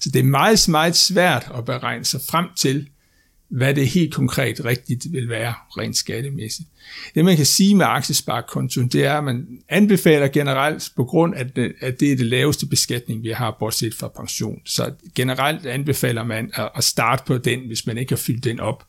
Så 0.00 0.10
det 0.10 0.18
er 0.18 0.24
meget, 0.24 0.68
meget 0.68 0.96
svært 0.96 1.50
at 1.58 1.64
beregne 1.64 2.04
sig 2.04 2.20
frem 2.30 2.46
til, 2.56 2.88
hvad 3.48 3.74
det 3.74 3.88
helt 3.88 4.14
konkret 4.14 4.64
rigtigt 4.64 5.12
vil 5.12 5.28
være 5.28 5.54
rent 5.78 5.96
skattemæssigt. 5.96 6.68
Det 7.14 7.24
man 7.24 7.36
kan 7.36 7.46
sige 7.46 7.74
med 7.74 7.86
aktiesparekontoen, 7.88 8.88
det 8.88 9.04
er, 9.04 9.18
at 9.18 9.24
man 9.24 9.46
anbefaler 9.68 10.28
generelt 10.28 10.92
på 10.96 11.04
grund 11.04 11.34
af, 11.34 11.50
det, 11.50 11.72
at 11.80 12.00
det 12.00 12.12
er 12.12 12.16
det 12.16 12.26
laveste 12.26 12.66
beskatning, 12.66 13.22
vi 13.22 13.30
har, 13.30 13.56
bortset 13.58 13.94
fra 13.94 14.08
pension. 14.08 14.60
Så 14.64 14.92
generelt 15.14 15.66
anbefaler 15.66 16.24
man 16.24 16.50
at 16.76 16.84
starte 16.84 17.22
på 17.26 17.38
den, 17.38 17.60
hvis 17.66 17.86
man 17.86 17.98
ikke 17.98 18.12
har 18.12 18.16
fyldt 18.16 18.44
den 18.44 18.60
op. 18.60 18.84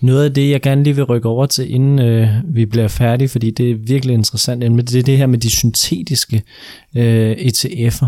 Noget 0.00 0.24
af 0.24 0.34
det, 0.34 0.50
jeg 0.50 0.62
gerne 0.62 0.82
lige 0.82 0.96
vil 0.96 1.04
rykke 1.04 1.28
over 1.28 1.46
til, 1.46 1.74
inden 1.74 1.98
øh, 1.98 2.28
vi 2.44 2.66
bliver 2.66 2.88
færdige, 2.88 3.28
fordi 3.28 3.50
det 3.50 3.70
er 3.70 3.74
virkelig 3.74 4.14
interessant, 4.14 4.62
det 4.62 4.94
er 4.94 5.02
det 5.02 5.18
her 5.18 5.26
med 5.26 5.38
de 5.38 5.50
syntetiske 5.50 6.42
øh, 6.96 7.32
ETF'er. 7.32 8.06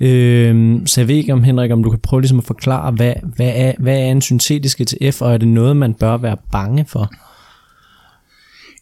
Øh, 0.00 0.80
så 0.86 1.00
jeg 1.00 1.08
ved 1.08 1.14
ikke 1.14 1.32
om, 1.32 1.42
Henrik, 1.42 1.70
om 1.70 1.82
du 1.82 1.90
kan 1.90 2.00
prøve 2.00 2.20
ligesom 2.20 2.38
at 2.38 2.44
forklare, 2.44 2.92
hvad, 2.92 3.14
hvad, 3.36 3.52
er, 3.54 3.72
hvad 3.78 3.98
er 3.98 4.10
en 4.10 4.22
syntetisk 4.22 4.80
ETF, 4.80 5.22
og 5.22 5.32
er 5.32 5.38
det 5.38 5.48
noget, 5.48 5.76
man 5.76 5.94
bør 5.94 6.16
være 6.16 6.36
bange 6.52 6.84
for? 6.88 7.10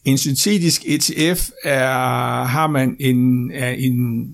En 0.05 0.17
syntetisk 0.17 0.83
ETF 0.87 1.49
er, 1.63 2.43
har 2.43 2.67
man 2.67 2.95
en, 2.99 3.51
er 3.53 3.69
en 3.69 4.27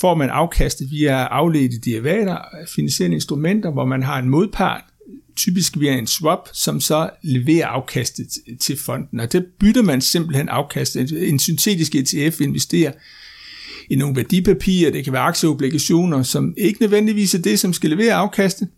får 0.00 0.14
man 0.14 0.30
afkastet 0.30 0.90
via 0.90 1.24
afledte 1.24 1.80
derivater, 1.90 2.36
finansielle 2.74 3.14
instrumenter, 3.14 3.70
hvor 3.70 3.84
man 3.84 4.02
har 4.02 4.18
en 4.18 4.28
modpart, 4.28 4.82
typisk 5.36 5.80
via 5.80 5.92
en 5.92 6.06
swap, 6.06 6.48
som 6.52 6.80
så 6.80 7.10
leverer 7.22 7.66
afkastet 7.66 8.26
til 8.60 8.78
fonden. 8.78 9.20
Og 9.20 9.32
det 9.32 9.44
bytter 9.60 9.82
man 9.82 10.00
simpelthen 10.00 10.48
afkastet. 10.48 11.28
En 11.28 11.38
syntetisk 11.38 11.94
ETF 11.94 12.40
investerer 12.40 12.92
i 13.90 13.96
nogle 13.96 14.16
værdipapirer, 14.16 14.90
det 14.90 15.04
kan 15.04 15.12
være 15.12 15.22
aktieobligationer, 15.22 16.22
som 16.22 16.54
ikke 16.56 16.82
nødvendigvis 16.82 17.34
er 17.34 17.38
det, 17.38 17.60
som 17.60 17.72
skal 17.72 17.90
levere 17.90 18.14
afkastet. 18.14 18.68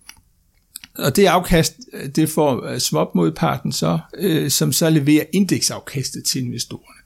Og 0.99 1.17
det 1.17 1.27
afkast, 1.27 1.75
det 2.17 2.29
får 2.29 2.67
øh, 2.67 2.79
swap-modparten 2.79 3.73
så, 3.73 3.99
øh, 4.19 4.51
som 4.51 4.73
så 4.73 4.91
leverer 4.91 5.25
indeksafkastet 5.33 6.25
til 6.25 6.45
investorerne. 6.45 7.01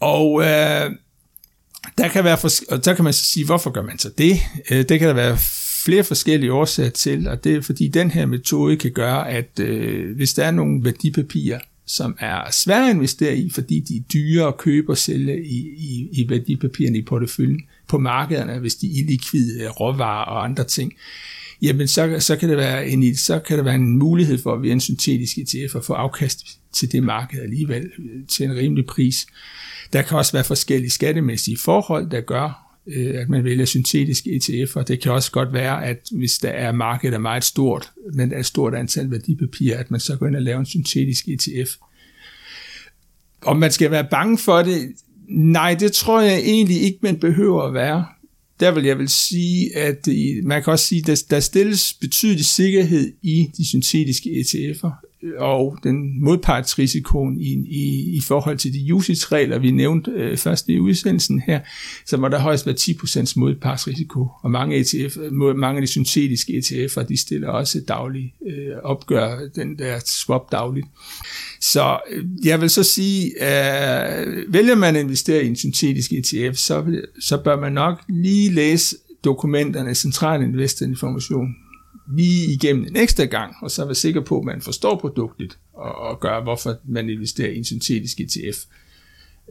Og 0.00 0.40
øh, 0.40 0.90
der 1.98 2.08
kan, 2.08 2.24
være 2.24 2.38
og 2.68 2.84
der 2.84 2.94
kan 2.94 3.04
man 3.04 3.12
så 3.12 3.24
sige, 3.24 3.46
hvorfor 3.46 3.70
gør 3.70 3.82
man 3.82 3.98
så 3.98 4.10
det? 4.18 4.40
Øh, 4.70 4.88
det 4.88 4.98
kan 4.98 5.08
der 5.08 5.14
være 5.14 5.38
flere 5.88 6.04
forskellige 6.04 6.52
årsager 6.52 6.90
til, 6.90 7.28
og 7.28 7.44
det 7.44 7.54
er 7.56 7.60
fordi 7.60 7.88
den 7.88 8.10
her 8.10 8.26
metode 8.26 8.76
kan 8.76 8.92
gøre, 8.92 9.30
at 9.30 9.60
øh, 9.60 10.16
hvis 10.16 10.34
der 10.34 10.44
er 10.44 10.50
nogle 10.50 10.84
værdipapirer, 10.84 11.58
som 11.86 12.16
er 12.18 12.50
svære 12.50 12.88
at 12.88 12.94
investere 12.94 13.36
i, 13.36 13.50
fordi 13.50 13.80
de 13.80 13.96
er 13.96 14.00
dyre 14.12 14.46
at 14.46 14.56
købe 14.56 14.92
og 14.92 14.98
sælge 14.98 15.44
i, 15.44 15.58
i, 15.76 16.08
i 16.12 16.28
værdipapirerne 16.28 16.98
i 16.98 17.02
porteføljen 17.02 17.60
på 17.88 17.98
markederne, 17.98 18.58
hvis 18.58 18.74
de 18.74 18.86
er 18.86 19.02
illikvide 19.02 19.62
øh, 19.62 19.70
råvarer 19.70 20.24
og 20.24 20.44
andre 20.44 20.64
ting, 20.64 20.92
jamen 21.62 21.88
så, 21.88 22.16
så, 22.20 22.36
kan 22.36 22.48
det 22.48 22.56
være 22.56 22.88
en, 22.88 23.16
så 23.16 23.38
kan 23.38 23.58
der 23.58 23.64
være 23.64 23.74
en 23.74 23.98
mulighed 23.98 24.38
for 24.38 24.56
via 24.56 24.72
en 24.72 24.80
syntetisk 24.80 25.38
ETF 25.38 25.76
at 25.76 25.84
få 25.84 25.92
afkast 25.92 26.46
til 26.72 26.92
det 26.92 27.02
marked 27.02 27.42
alligevel 27.42 27.82
øh, 27.98 28.26
til 28.28 28.46
en 28.46 28.56
rimelig 28.56 28.86
pris. 28.86 29.26
Der 29.92 30.02
kan 30.02 30.18
også 30.18 30.32
være 30.32 30.44
forskellige 30.44 30.90
skattemæssige 30.90 31.58
forhold, 31.58 32.10
der 32.10 32.20
gør, 32.20 32.67
Øh, 32.88 33.20
at 33.20 33.28
man 33.28 33.44
vælger 33.44 33.64
syntetiske 33.64 34.30
ETF'er. 34.30 34.82
Det 34.82 35.00
kan 35.00 35.12
også 35.12 35.30
godt 35.30 35.52
være, 35.52 35.86
at 35.86 36.08
hvis 36.12 36.38
der 36.38 36.48
er 36.48 36.72
markedet 36.72 37.14
er 37.14 37.18
meget 37.18 37.44
stort, 37.44 37.92
men 38.14 38.30
der 38.30 38.36
er 38.36 38.40
et 38.40 38.46
stort 38.46 38.74
antal 38.74 39.10
værdipapirer, 39.10 39.78
at 39.78 39.90
man 39.90 40.00
så 40.00 40.16
går 40.16 40.26
ind 40.26 40.36
og 40.36 40.42
laver 40.42 40.60
en 40.60 40.66
syntetisk 40.66 41.28
ETF. 41.28 41.76
Om 43.42 43.56
man 43.56 43.72
skal 43.72 43.90
være 43.90 44.06
bange 44.10 44.38
for 44.38 44.62
det, 44.62 44.92
nej, 45.28 45.74
det 45.74 45.92
tror 45.92 46.20
jeg 46.20 46.38
egentlig 46.38 46.82
ikke, 46.82 46.98
man 47.02 47.18
behøver 47.18 47.62
at 47.62 47.74
være. 47.74 48.06
Der 48.60 48.70
vil 48.70 48.84
jeg 48.84 48.98
vil 48.98 49.08
sige, 49.08 49.76
at 49.76 50.08
øh, 50.08 50.44
man 50.44 50.62
kan 50.62 50.70
også 50.70 50.86
sige, 50.86 51.12
at 51.12 51.24
der 51.30 51.40
stilles 51.40 51.94
betydelig 52.00 52.44
sikkerhed 52.44 53.12
i 53.22 53.50
de 53.56 53.66
syntetiske 53.66 54.30
ETF'er 54.30 55.07
og 55.38 55.78
den 55.82 56.24
modpartsrisikoen 56.24 57.40
i, 57.40 57.52
i, 57.66 58.16
i 58.16 58.20
forhold 58.20 58.58
til 58.58 58.72
de 58.72 58.94
usage-regler, 58.94 59.58
vi 59.58 59.70
nævnte 59.70 60.10
øh, 60.10 60.36
først 60.36 60.68
i 60.68 60.80
udsendelsen 60.80 61.42
her, 61.46 61.60
så 62.06 62.16
må 62.16 62.28
der 62.28 62.38
højst 62.38 62.66
være 62.66 62.74
10% 62.74 63.32
modpartsrisiko, 63.36 64.28
og 64.42 64.50
mange, 64.50 64.76
ETF, 64.76 65.16
mange 65.56 65.76
af 65.76 65.82
de 65.82 65.86
syntetiske 65.86 66.52
ETF'er, 66.52 67.02
de 67.02 67.16
stiller 67.16 67.48
også 67.48 67.80
dagligt, 67.88 68.34
øh, 68.46 68.76
opgør 68.82 69.38
den 69.56 69.78
der 69.78 69.98
swap 70.06 70.52
dagligt. 70.52 70.86
Så 71.60 71.98
øh, 72.10 72.24
jeg 72.44 72.60
vil 72.60 72.70
så 72.70 72.82
sige, 72.82 73.24
øh, 73.26 74.52
vælger 74.52 74.74
man 74.74 74.96
at 74.96 75.02
investere 75.02 75.44
i 75.44 75.48
en 75.48 75.56
syntetisk 75.56 76.12
ETF, 76.12 76.56
så, 76.56 77.02
så 77.20 77.36
bør 77.36 77.60
man 77.60 77.72
nok 77.72 78.02
lige 78.08 78.50
læse 78.50 78.96
dokumenterne, 79.24 79.94
central 79.94 80.42
investorinformation, 80.42 81.56
lige 82.14 82.52
igennem 82.52 82.86
en 82.86 82.96
ekstra 82.96 83.24
gang, 83.24 83.54
og 83.62 83.70
så 83.70 83.84
være 83.84 83.94
sikker 83.94 84.20
på, 84.20 84.38
at 84.38 84.44
man 84.44 84.60
forstår 84.60 84.96
produktet, 84.96 85.58
og, 85.72 85.94
og 85.94 86.20
gør, 86.20 86.42
hvorfor 86.42 86.76
man 86.84 87.10
investerer 87.10 87.50
i 87.50 87.58
en 87.58 87.64
syntetisk 87.64 88.20
ETF, 88.20 88.58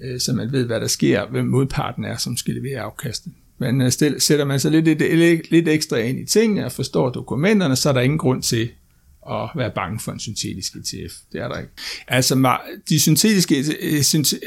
øh, 0.02 0.20
så 0.20 0.34
man 0.34 0.52
ved, 0.52 0.66
hvad 0.66 0.80
der 0.80 0.88
sker, 0.88 1.28
hvem 1.28 1.46
modparten 1.46 2.06
er, 2.06 2.18
som 2.18 2.38
skal 2.38 2.54
levere 2.54 2.82
afkastet. 2.82 3.34
Men 3.58 3.82
øh, 3.82 3.92
sætter 3.92 4.46
man 4.46 4.60
sig 4.60 4.72
lidt, 4.72 4.86
lidt, 4.86 5.52
lidt 5.52 5.68
ekstra 5.68 5.98
ind 5.98 6.20
i 6.20 6.26
tingene 6.26 6.66
og 6.66 6.72
forstår 6.72 7.10
dokumenterne, 7.10 7.76
så 7.76 7.90
er 7.90 7.94
der 7.94 8.02
ingen 8.02 8.20
grund 8.20 8.44
til 8.44 8.70
at 9.32 9.50
være 9.56 9.72
bange 9.76 10.00
for 10.00 10.12
en 10.12 10.20
syntetisk 10.20 10.76
ETF. 10.76 11.14
Det 11.32 11.42
er 11.42 11.48
der 11.48 11.58
ikke. 11.58 11.72
Altså, 12.08 12.58
de 12.90 13.00
syntetiske 13.00 13.60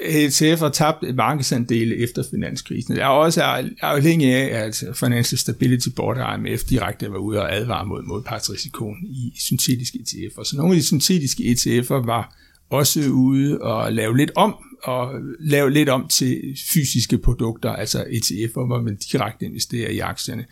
ETF'er 0.07 0.59
har 0.59 0.69
tabt 0.69 1.15
markedsandele 1.15 1.97
efter 1.97 2.25
finanskrisen. 2.31 2.95
Det 2.95 3.03
er 3.03 3.07
også 3.07 3.43
afhængig 3.81 4.35
af, 4.35 4.65
at 4.67 4.85
Financial 4.95 5.39
Stability 5.39 5.89
Board 5.97 6.19
og 6.19 6.35
IMF 6.35 6.65
direkte 6.65 7.13
var 7.13 7.19
ude 7.19 7.41
og 7.41 7.57
advare 7.57 7.87
mod 7.87 8.03
modpartsrisikoen 8.03 9.07
i 9.07 9.33
syntetiske 9.39 9.99
ETF'er. 9.99 10.45
Så 10.45 10.57
nogle 10.57 10.73
af 10.73 10.77
de 10.77 10.87
syntetiske 10.87 11.43
ETF'er 11.43 12.07
var 12.07 12.37
også 12.71 13.01
ude 13.11 13.61
og 13.61 13.93
lave 13.93 14.17
lidt 14.17 14.31
om, 14.37 14.55
og 14.83 15.13
lave 15.41 15.71
lidt 15.71 15.89
om 15.89 16.09
til 16.09 16.59
fysiske 16.73 17.19
produkter, 17.19 17.71
altså 17.71 18.05
ETF'er, 18.05 18.67
hvor 18.67 18.83
man 18.83 18.97
direkte 19.13 19.45
investerer 19.45 19.91
i 19.91 19.99
aktierne. 19.99 20.45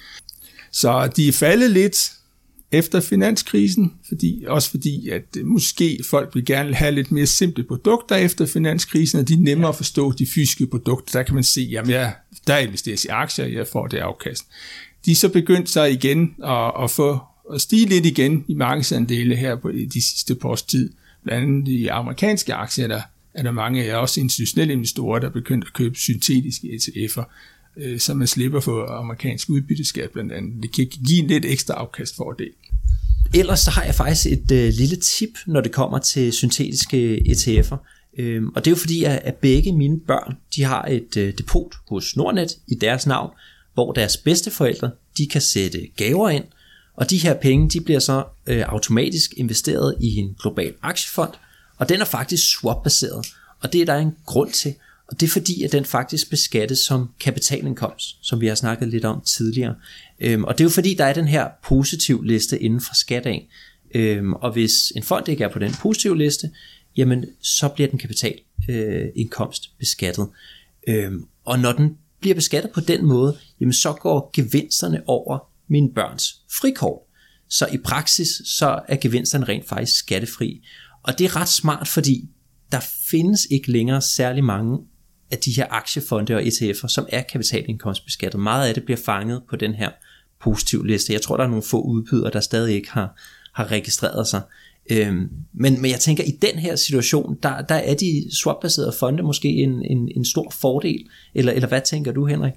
Så 0.72 1.12
de 1.16 1.28
er 1.28 1.32
faldet 1.32 1.70
lidt, 1.70 2.12
efter 2.72 3.00
finanskrisen, 3.00 3.94
fordi, 4.08 4.44
også 4.46 4.70
fordi, 4.70 5.08
at 5.08 5.22
øh, 5.38 5.46
måske 5.46 5.98
folk 6.10 6.34
vil 6.34 6.44
gerne 6.44 6.74
have 6.74 6.94
lidt 6.94 7.12
mere 7.12 7.26
simple 7.26 7.64
produkter 7.64 8.16
efter 8.16 8.46
finanskrisen, 8.46 9.20
og 9.20 9.28
de 9.28 9.34
er 9.34 9.38
nemmere 9.38 9.68
ja. 9.68 9.72
at 9.72 9.76
forstå 9.76 10.12
de 10.12 10.26
fysiske 10.26 10.66
produkter. 10.66 11.18
Der 11.18 11.22
kan 11.22 11.34
man 11.34 11.44
se, 11.44 11.60
jamen 11.60 11.90
jeg, 11.90 12.14
der 12.46 12.58
investeres 12.58 13.04
i 13.04 13.08
aktier, 13.08 13.46
jeg 13.46 13.66
får 13.66 13.86
det 13.86 13.98
afkast. 13.98 14.44
De 15.04 15.10
er 15.10 15.14
så 15.14 15.28
begyndt 15.28 15.70
så 15.70 15.84
igen 15.84 16.34
at, 16.44 16.72
at 16.82 16.90
få 16.90 17.18
at 17.54 17.60
stige 17.60 17.86
lidt 17.86 18.06
igen 18.06 18.44
i 18.48 18.54
markedsandele 18.54 19.36
her 19.36 19.56
på 19.56 19.72
de 19.72 20.02
sidste 20.02 20.34
par 20.34 20.48
års 20.48 20.62
tid. 20.62 20.92
Blandt 21.24 21.44
andet 21.44 21.68
i 21.68 21.86
amerikanske 21.86 22.54
aktier, 22.54 22.86
der 22.86 23.00
er 23.34 23.42
der 23.42 23.50
mange, 23.50 23.98
også 23.98 24.20
institutionelle 24.20 24.72
investorer, 24.72 25.18
der 25.18 25.26
er 25.26 25.32
begyndt 25.32 25.64
at 25.64 25.72
købe 25.72 25.96
syntetiske 25.96 26.68
ETF'er, 26.68 27.24
øh, 27.78 28.00
så 28.00 28.14
man 28.14 28.26
slipper 28.26 28.60
for 28.60 28.86
amerikansk 28.86 29.48
udbytteskat 29.48 30.10
blandt 30.10 30.32
andet. 30.32 30.62
Det 30.62 30.72
kan 30.72 30.86
give 31.06 31.18
en 31.18 31.26
lidt 31.26 31.44
ekstra 31.44 31.74
afkastfordel. 31.74 32.50
Ellers 33.34 33.60
så 33.60 33.70
har 33.70 33.84
jeg 33.84 33.94
faktisk 33.94 34.26
et 34.26 34.50
øh, 34.50 34.72
lille 34.72 34.96
tip, 34.96 35.38
når 35.46 35.60
det 35.60 35.72
kommer 35.72 35.98
til 35.98 36.32
syntetiske 36.32 37.22
ETF'er. 37.28 37.76
Øhm, 38.18 38.48
og 38.48 38.64
det 38.64 38.70
er 38.70 38.72
jo 38.72 38.76
fordi, 38.76 39.04
at, 39.04 39.20
at 39.24 39.34
begge 39.34 39.72
mine 39.72 40.00
børn 40.00 40.36
de 40.56 40.62
har 40.62 40.84
et 40.84 41.16
øh, 41.16 41.32
depot 41.38 41.74
hos 41.88 42.16
Nordnet 42.16 42.56
i 42.68 42.74
deres 42.74 43.06
navn, 43.06 43.30
hvor 43.74 43.92
deres 43.92 44.16
bedsteforældre 44.16 44.90
de 45.18 45.26
kan 45.26 45.40
sætte 45.40 45.88
gaver 45.96 46.28
ind, 46.28 46.44
og 46.96 47.10
de 47.10 47.18
her 47.18 47.34
penge 47.34 47.68
de 47.70 47.80
bliver 47.80 48.00
så 48.00 48.24
øh, 48.46 48.64
automatisk 48.68 49.34
investeret 49.36 49.96
i 50.00 50.16
en 50.16 50.36
global 50.42 50.74
aktiefond, 50.82 51.30
og 51.76 51.88
den 51.88 52.00
er 52.00 52.04
faktisk 52.04 52.48
swap-baseret. 52.48 53.26
Og 53.60 53.72
det 53.72 53.80
er 53.80 53.84
der 53.84 53.96
en 53.96 54.16
grund 54.26 54.52
til, 54.52 54.74
og 55.08 55.20
det 55.20 55.26
er 55.26 55.30
fordi, 55.30 55.62
at 55.62 55.72
den 55.72 55.84
faktisk 55.84 56.30
beskattes 56.30 56.78
som 56.78 57.08
kapitalindkomst, 57.20 58.18
som 58.22 58.40
vi 58.40 58.46
har 58.46 58.54
snakket 58.54 58.88
lidt 58.88 59.04
om 59.04 59.20
tidligere. 59.20 59.74
Øhm, 60.20 60.44
og 60.44 60.58
det 60.58 60.60
er 60.60 60.64
jo 60.64 60.70
fordi, 60.70 60.94
der 60.94 61.04
er 61.04 61.12
den 61.12 61.28
her 61.28 61.48
positiv 61.64 62.22
liste 62.22 62.62
inden 62.62 62.80
for 62.80 62.94
skat 62.94 63.26
af. 63.26 63.48
Øhm, 63.94 64.32
og 64.32 64.52
hvis 64.52 64.92
en 64.96 65.02
fond 65.02 65.28
ikke 65.28 65.44
er 65.44 65.48
på 65.48 65.58
den 65.58 65.72
positive 65.72 66.18
liste, 66.18 66.50
jamen 66.96 67.24
så 67.40 67.68
bliver 67.68 67.88
den 67.88 67.98
kapitalindkomst 67.98 69.64
øh, 69.64 69.78
beskattet. 69.78 70.28
Øhm, 70.88 71.24
og 71.44 71.58
når 71.58 71.72
den 71.72 71.96
bliver 72.20 72.34
beskattet 72.34 72.72
på 72.72 72.80
den 72.80 73.06
måde, 73.06 73.38
jamen 73.60 73.72
så 73.72 73.92
går 73.92 74.30
gevinsterne 74.32 75.02
over 75.06 75.38
mine 75.68 75.92
børns 75.94 76.40
frikort. 76.60 77.00
Så 77.48 77.66
i 77.66 77.78
praksis, 77.78 78.28
så 78.44 78.80
er 78.88 78.96
gevinsterne 78.96 79.44
rent 79.44 79.68
faktisk 79.68 79.98
skattefri. 79.98 80.64
Og 81.02 81.18
det 81.18 81.24
er 81.24 81.36
ret 81.36 81.48
smart, 81.48 81.88
fordi 81.88 82.28
der 82.72 82.80
findes 83.10 83.46
ikke 83.50 83.72
længere 83.72 84.02
særlig 84.02 84.44
mange 84.44 84.78
af 85.30 85.38
de 85.38 85.52
her 85.56 85.66
aktiefonde 85.70 86.34
og 86.34 86.42
ETF'er, 86.42 86.88
som 86.88 87.06
er 87.08 87.22
kapitalindkomstbeskattet. 87.22 88.40
Meget 88.40 88.68
af 88.68 88.74
det 88.74 88.84
bliver 88.84 88.98
fanget 89.04 89.42
på 89.50 89.56
den 89.56 89.74
her 89.74 89.90
positiv 90.40 90.84
liste. 90.84 91.12
Jeg 91.12 91.22
tror, 91.22 91.36
der 91.36 91.44
er 91.44 91.48
nogle 91.48 91.62
få 91.62 91.80
udbydere, 91.80 92.30
der 92.30 92.40
stadig 92.40 92.74
ikke 92.74 92.90
har, 92.90 93.14
har 93.52 93.70
registreret 93.70 94.26
sig. 94.26 94.40
Øhm, 94.90 95.30
men, 95.52 95.82
men 95.82 95.90
jeg 95.90 96.00
tænker, 96.00 96.24
i 96.24 96.30
den 96.42 96.58
her 96.58 96.76
situation, 96.76 97.38
der, 97.42 97.62
der 97.62 97.74
er 97.74 97.94
de 97.94 98.24
swap-baserede 98.32 98.92
fonde 98.98 99.22
måske 99.22 99.48
en, 99.48 99.84
en, 99.84 100.08
en 100.16 100.24
stor 100.24 100.50
fordel. 100.50 101.04
Eller, 101.34 101.52
eller 101.52 101.68
hvad 101.68 101.80
tænker 101.80 102.12
du, 102.12 102.26
Henrik? 102.26 102.52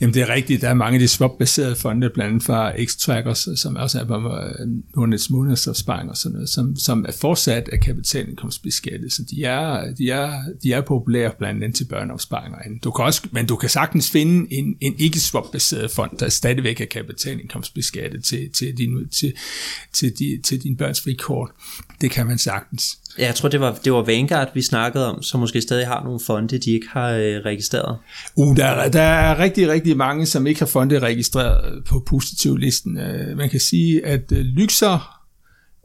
Jamen 0.00 0.14
det 0.14 0.22
er 0.22 0.28
rigtigt, 0.28 0.62
der 0.62 0.68
er 0.68 0.74
mange 0.74 0.94
af 0.94 1.00
de 1.00 1.08
swap-baserede 1.08 1.76
fonde, 1.76 2.10
blandt 2.10 2.30
andet 2.30 2.42
fra 2.42 2.72
X-Trackers, 2.72 3.56
som 3.56 3.76
også 3.76 4.00
er 4.00 4.04
på 4.04 4.14
øh, 4.14 4.68
Nordnets 4.96 5.30
månedsopsparing 5.30 6.10
og 6.10 6.16
sådan 6.16 6.32
noget, 6.32 6.48
som, 6.48 6.76
som 6.76 7.04
er 7.08 7.12
fortsat 7.12 7.68
af 7.68 7.80
kapitalindkomstbeskattet, 7.80 9.12
så 9.12 9.22
de 9.30 9.44
er, 9.44 9.94
de 9.94 10.10
er, 10.10 10.32
de 10.62 10.72
er 10.72 10.80
populære 10.80 11.32
blandt 11.38 11.64
andet 11.64 11.76
til 11.76 11.84
børneopsparinger. 11.84 12.58
Du 12.84 12.90
kan 12.90 13.04
også, 13.04 13.22
men 13.32 13.46
du 13.46 13.56
kan 13.56 13.68
sagtens 13.68 14.10
finde 14.10 14.52
en, 14.52 14.76
en 14.80 14.94
ikke-swap-baseret 14.98 15.90
fond, 15.90 16.18
der 16.18 16.28
stadigvæk 16.28 16.80
er 16.80 16.86
kapitalindkomstbeskattet 16.86 18.24
til, 18.24 18.50
til, 18.52 18.78
din, 18.78 19.08
til, 19.08 19.32
til, 19.92 20.18
de, 20.18 20.40
til 20.44 20.62
din 20.62 20.76
børns 20.76 21.00
frikort. 21.00 21.50
Det 22.00 22.10
kan 22.10 22.26
man 22.26 22.38
sagtens. 22.38 22.98
Ja, 23.18 23.26
jeg 23.26 23.34
tror, 23.34 23.48
det 23.48 23.60
var, 23.60 23.78
det 23.84 23.92
var 23.92 24.02
Vanguard, 24.02 24.54
vi 24.54 24.62
snakkede 24.62 25.06
om, 25.06 25.22
som 25.22 25.40
måske 25.40 25.60
stadig 25.60 25.86
har 25.86 26.04
nogle 26.04 26.20
fonde, 26.20 26.58
de 26.58 26.70
ikke 26.70 26.86
har 26.90 27.10
øh, 27.10 27.36
registreret. 27.44 27.98
Uh, 28.36 28.56
der, 28.56 28.64
er, 28.64 28.90
der 28.90 29.02
er 29.02 29.38
rigtig, 29.38 29.68
rigtig 29.68 29.96
mange, 29.96 30.26
som 30.26 30.46
ikke 30.46 30.60
har 30.60 30.66
fonde 30.66 30.98
registreret 30.98 31.76
øh, 31.76 31.84
på 31.84 32.02
positivlisten. 32.06 32.96
Uh, 32.96 33.36
man 33.36 33.50
kan 33.50 33.60
sige, 33.60 34.06
at 34.06 34.32
øh, 34.32 34.38
uh, 34.38 34.44
Lyxer 34.44 35.22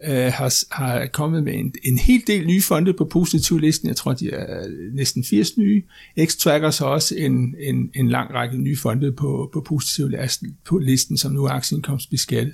uh, 0.07 0.13
har, 0.13 0.75
har 0.75 1.07
kommet 1.13 1.43
med 1.43 1.53
en, 1.53 1.73
en 1.83 1.97
hel 1.97 2.21
del 2.27 2.45
nye 2.45 2.61
fonde 2.61 2.93
på 2.93 3.05
positivlisten. 3.05 3.87
Jeg 3.87 3.95
tror, 3.95 4.13
de 4.13 4.31
er 4.31 4.67
næsten 4.95 5.23
80 5.23 5.57
nye. 5.57 5.83
X-Trackers 6.19 6.79
har 6.79 6.85
også 6.85 7.15
en, 7.17 7.55
en, 7.59 7.89
en 7.95 8.09
lang 8.09 8.33
række 8.33 8.57
nye 8.57 8.77
fonde 8.77 9.11
på, 9.11 9.49
på 9.53 9.61
positivlisten, 9.67 10.57
på 10.65 10.77
listen, 10.77 11.17
som 11.17 11.31
nu 11.31 11.45
er 11.45 11.49
aktieindkomstbeskattet. 11.49 12.53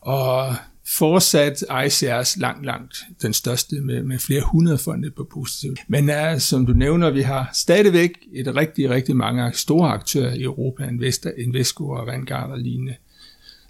Og 0.00 0.54
fortsat 0.86 1.64
ICR's 1.70 2.40
langt, 2.40 2.64
langt 2.64 2.96
den 3.22 3.32
største 3.32 3.80
med, 3.80 4.02
med 4.02 4.18
flere 4.18 4.42
hundrede 4.52 4.78
fonde 4.78 5.10
på 5.10 5.28
positivt. 5.32 5.80
Men 5.88 6.08
er, 6.08 6.38
som 6.38 6.66
du 6.66 6.72
nævner, 6.72 7.10
vi 7.10 7.22
har 7.22 7.50
stadigvæk 7.52 8.10
et 8.32 8.56
rigtig, 8.56 8.90
rigtig 8.90 9.16
mange 9.16 9.52
store 9.52 9.90
aktører 9.90 10.34
i 10.34 10.42
Europa, 10.42 10.84
Investor, 10.84 11.30
Invesco 11.38 11.88
og 11.88 12.06
Vanguard 12.06 12.50
og 12.50 12.58
lignende, 12.58 12.94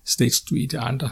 State 0.05 0.37
Street 0.37 0.75
og 0.75 0.89
andre, 0.89 1.11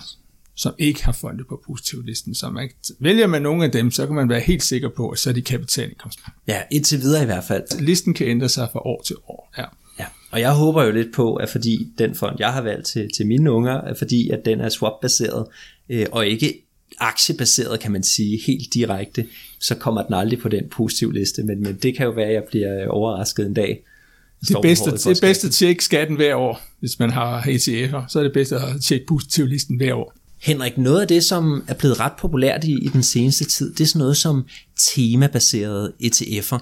som 0.55 0.75
ikke 0.79 1.05
har 1.05 1.13
fonde 1.13 1.45
på 1.45 1.63
positivlisten. 1.67 2.35
Så 2.35 2.51
man, 2.51 2.71
vælger 2.99 3.27
man 3.27 3.43
nogle 3.43 3.65
af 3.65 3.71
dem, 3.71 3.91
så 3.91 4.07
kan 4.07 4.15
man 4.15 4.29
være 4.29 4.41
helt 4.41 4.63
sikker 4.63 4.89
på, 4.89 5.09
at 5.09 5.19
så 5.19 5.31
er 5.31 5.35
de 5.35 5.43
kapitalindkomst. 5.43 6.21
Ja, 6.49 6.63
indtil 6.71 7.01
videre 7.01 7.23
i 7.23 7.27
hvert 7.27 7.45
fald. 7.45 7.81
Listen 7.81 8.15
kan 8.15 8.27
ændre 8.27 8.49
sig 8.49 8.69
fra 8.73 8.87
år 8.87 9.03
til 9.03 9.17
år. 9.29 9.53
Ja. 9.59 9.65
Ja, 9.99 10.07
og 10.31 10.41
jeg 10.41 10.53
håber 10.53 10.85
jo 10.85 10.91
lidt 10.91 11.15
på, 11.15 11.35
at 11.35 11.49
fordi 11.49 11.89
den 11.99 12.15
fond, 12.15 12.37
jeg 12.39 12.53
har 12.53 12.63
valgt 12.63 12.87
til, 12.87 13.11
til 13.17 13.27
mine 13.27 13.53
unger, 13.53 13.73
er 13.73 13.95
fordi 13.95 14.31
at 14.31 14.45
den 14.45 14.61
er 14.61 14.69
swap-baseret, 14.69 15.47
øh, 15.93 16.07
og 16.13 16.27
ikke 16.27 16.63
aktiebaseret, 16.99 17.81
kan 17.81 17.93
man 17.93 18.03
sige, 18.03 18.41
helt 18.47 18.75
direkte, 18.75 19.27
så 19.61 19.75
kommer 19.75 20.03
den 20.03 20.15
aldrig 20.15 20.39
på 20.39 20.49
den 20.49 20.69
positive 20.71 21.15
liste, 21.15 21.43
men, 21.43 21.63
men 21.63 21.79
det 21.83 21.97
kan 21.97 22.07
jo 22.07 22.13
være, 22.13 22.27
at 22.27 22.35
jeg 22.35 22.43
bliver 22.51 22.89
overrasket 22.89 23.47
en 23.47 23.55
dag. 23.55 23.85
Det 24.49 24.57
bedste, 24.63 24.91
det 24.91 25.19
bedste 25.21 25.47
at 25.47 25.53
tjekke 25.53 25.85
skatten 25.85 26.17
hver 26.17 26.35
år, 26.35 26.63
hvis 26.81 26.99
man 26.99 27.11
har 27.11 27.43
ETF'er, 27.43 28.09
så 28.09 28.19
er 28.19 28.23
det 28.23 28.33
bedste 28.33 28.57
at 28.57 28.83
tjekke 28.83 29.07
positivlisten 29.07 29.77
hver 29.77 29.95
år. 29.95 30.15
Henrik, 30.39 30.79
noget 30.79 31.01
af 31.01 31.09
det, 31.09 31.25
som 31.25 31.65
er 31.69 31.75
blevet 31.75 32.01
ret 32.01 32.13
populært 32.19 32.65
i, 32.65 32.73
i 32.73 32.89
den 32.89 33.03
seneste 33.03 33.45
tid, 33.45 33.75
det 33.75 33.81
er 33.81 33.89
sådan 33.89 33.99
noget 33.99 34.17
som 34.17 34.45
temabaserede 34.79 35.93
ETF'er. 36.03 36.59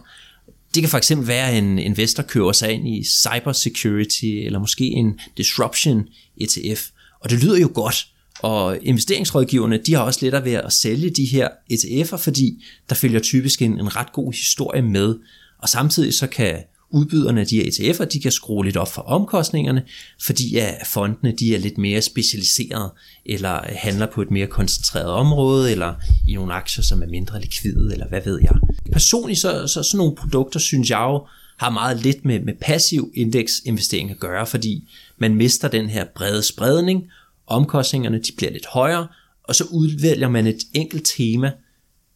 Det 0.75 0.83
kan 0.83 0.89
for 0.89 0.99
eksempel 0.99 1.29
være, 1.29 1.51
at 1.51 1.59
en 1.59 1.79
investor 1.79 2.23
køber 2.23 2.53
sig 2.53 2.73
ind 2.73 2.89
i 2.89 3.05
cybersecurity, 3.05 4.25
eller 4.25 4.59
måske 4.59 4.85
en 4.85 5.21
disruption 5.37 6.09
ETF. 6.41 6.89
Og 7.21 7.31
det 7.31 7.43
lyder 7.43 7.59
jo 7.59 7.71
godt, 7.75 8.07
og 8.43 8.79
investeringsrådgiverne, 8.83 9.81
de 9.87 9.95
har 9.95 10.03
også 10.03 10.19
lettere 10.23 10.45
ved 10.45 10.53
at 10.53 10.73
sælge 10.73 11.11
de 11.11 11.25
her 11.25 11.49
ETF'er, 11.73 12.17
fordi 12.17 12.65
der 12.89 12.95
følger 12.95 13.21
typisk 13.21 13.63
en, 13.63 13.73
en 13.73 13.97
ret 13.97 14.13
god 14.13 14.33
historie 14.33 14.83
med. 14.83 15.15
Og 15.59 15.69
samtidig 15.69 16.15
så 16.15 16.27
kan 16.27 16.57
udbyderne 16.91 17.41
af 17.41 17.47
de 17.47 17.57
her 17.57 17.65
ETF'er, 17.65 18.05
de 18.05 18.21
kan 18.21 18.33
skrue 18.33 18.65
lidt 18.65 18.77
op 18.77 18.93
for 18.93 19.03
omkostningerne, 19.03 19.83
fordi 20.23 20.57
at 20.57 20.87
fondene 20.87 21.33
de 21.33 21.55
er 21.55 21.59
lidt 21.59 21.79
mere 21.79 22.03
specialiseret, 22.03 22.91
eller 23.27 23.61
handler 23.77 24.07
på 24.07 24.23
et 24.23 24.31
mere 24.31 24.47
koncentreret 24.47 25.07
område, 25.07 25.73
eller 25.73 25.95
i 26.29 26.35
nogle 26.35 26.53
aktier, 26.53 26.85
som 26.85 27.03
er 27.03 27.07
mindre 27.07 27.41
likvide, 27.41 27.93
eller 27.93 28.09
hvad 28.09 28.21
ved 28.25 28.41
jeg. 28.43 28.53
Personligt 28.93 29.41
så, 29.41 29.67
så 29.67 29.83
sådan 29.83 29.99
nogle 29.99 30.17
produkter, 30.17 30.61
synes 30.61 30.91
jeg 30.91 31.01
jo, 31.01 31.27
har 31.57 31.71
meget 31.71 32.03
lidt 32.03 32.25
med, 32.25 32.41
med 32.41 32.55
passiv 32.61 33.13
indeksinvestering 33.15 34.11
at 34.11 34.19
gøre, 34.19 34.47
fordi 34.47 34.89
man 35.19 35.35
mister 35.35 35.69
den 35.69 35.89
her 35.89 36.05
brede 36.17 36.43
spredning, 36.43 37.05
omkostningerne 37.51 38.19
de 38.19 38.33
bliver 38.37 38.53
lidt 38.53 38.67
højere, 38.67 39.09
og 39.45 39.55
så 39.55 39.65
udvælger 39.65 40.29
man 40.29 40.47
et 40.47 40.59
enkelt 40.75 41.11
tema, 41.17 41.53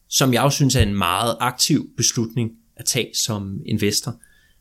som 0.09 0.33
jeg 0.33 0.41
også 0.41 0.55
synes 0.55 0.75
er 0.75 0.81
en 0.81 0.95
meget 0.95 1.37
aktiv 1.39 1.89
beslutning 1.97 2.51
at 2.75 2.85
tage 2.85 3.09
som 3.25 3.61
investor. 3.65 4.15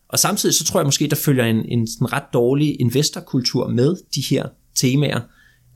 Og 0.09 0.18
samtidig 0.18 0.55
så 0.55 0.64
tror 0.64 0.81
jeg 0.81 0.87
måske, 0.87 1.07
der 1.07 1.16
følger 1.16 1.45
en, 1.45 1.64
en 1.68 1.87
sådan 1.87 2.12
ret 2.12 2.25
dårlig 2.33 2.81
investorkultur 2.81 3.68
med 3.68 3.97
de 4.14 4.20
her 4.31 4.47
temaer. 4.75 5.20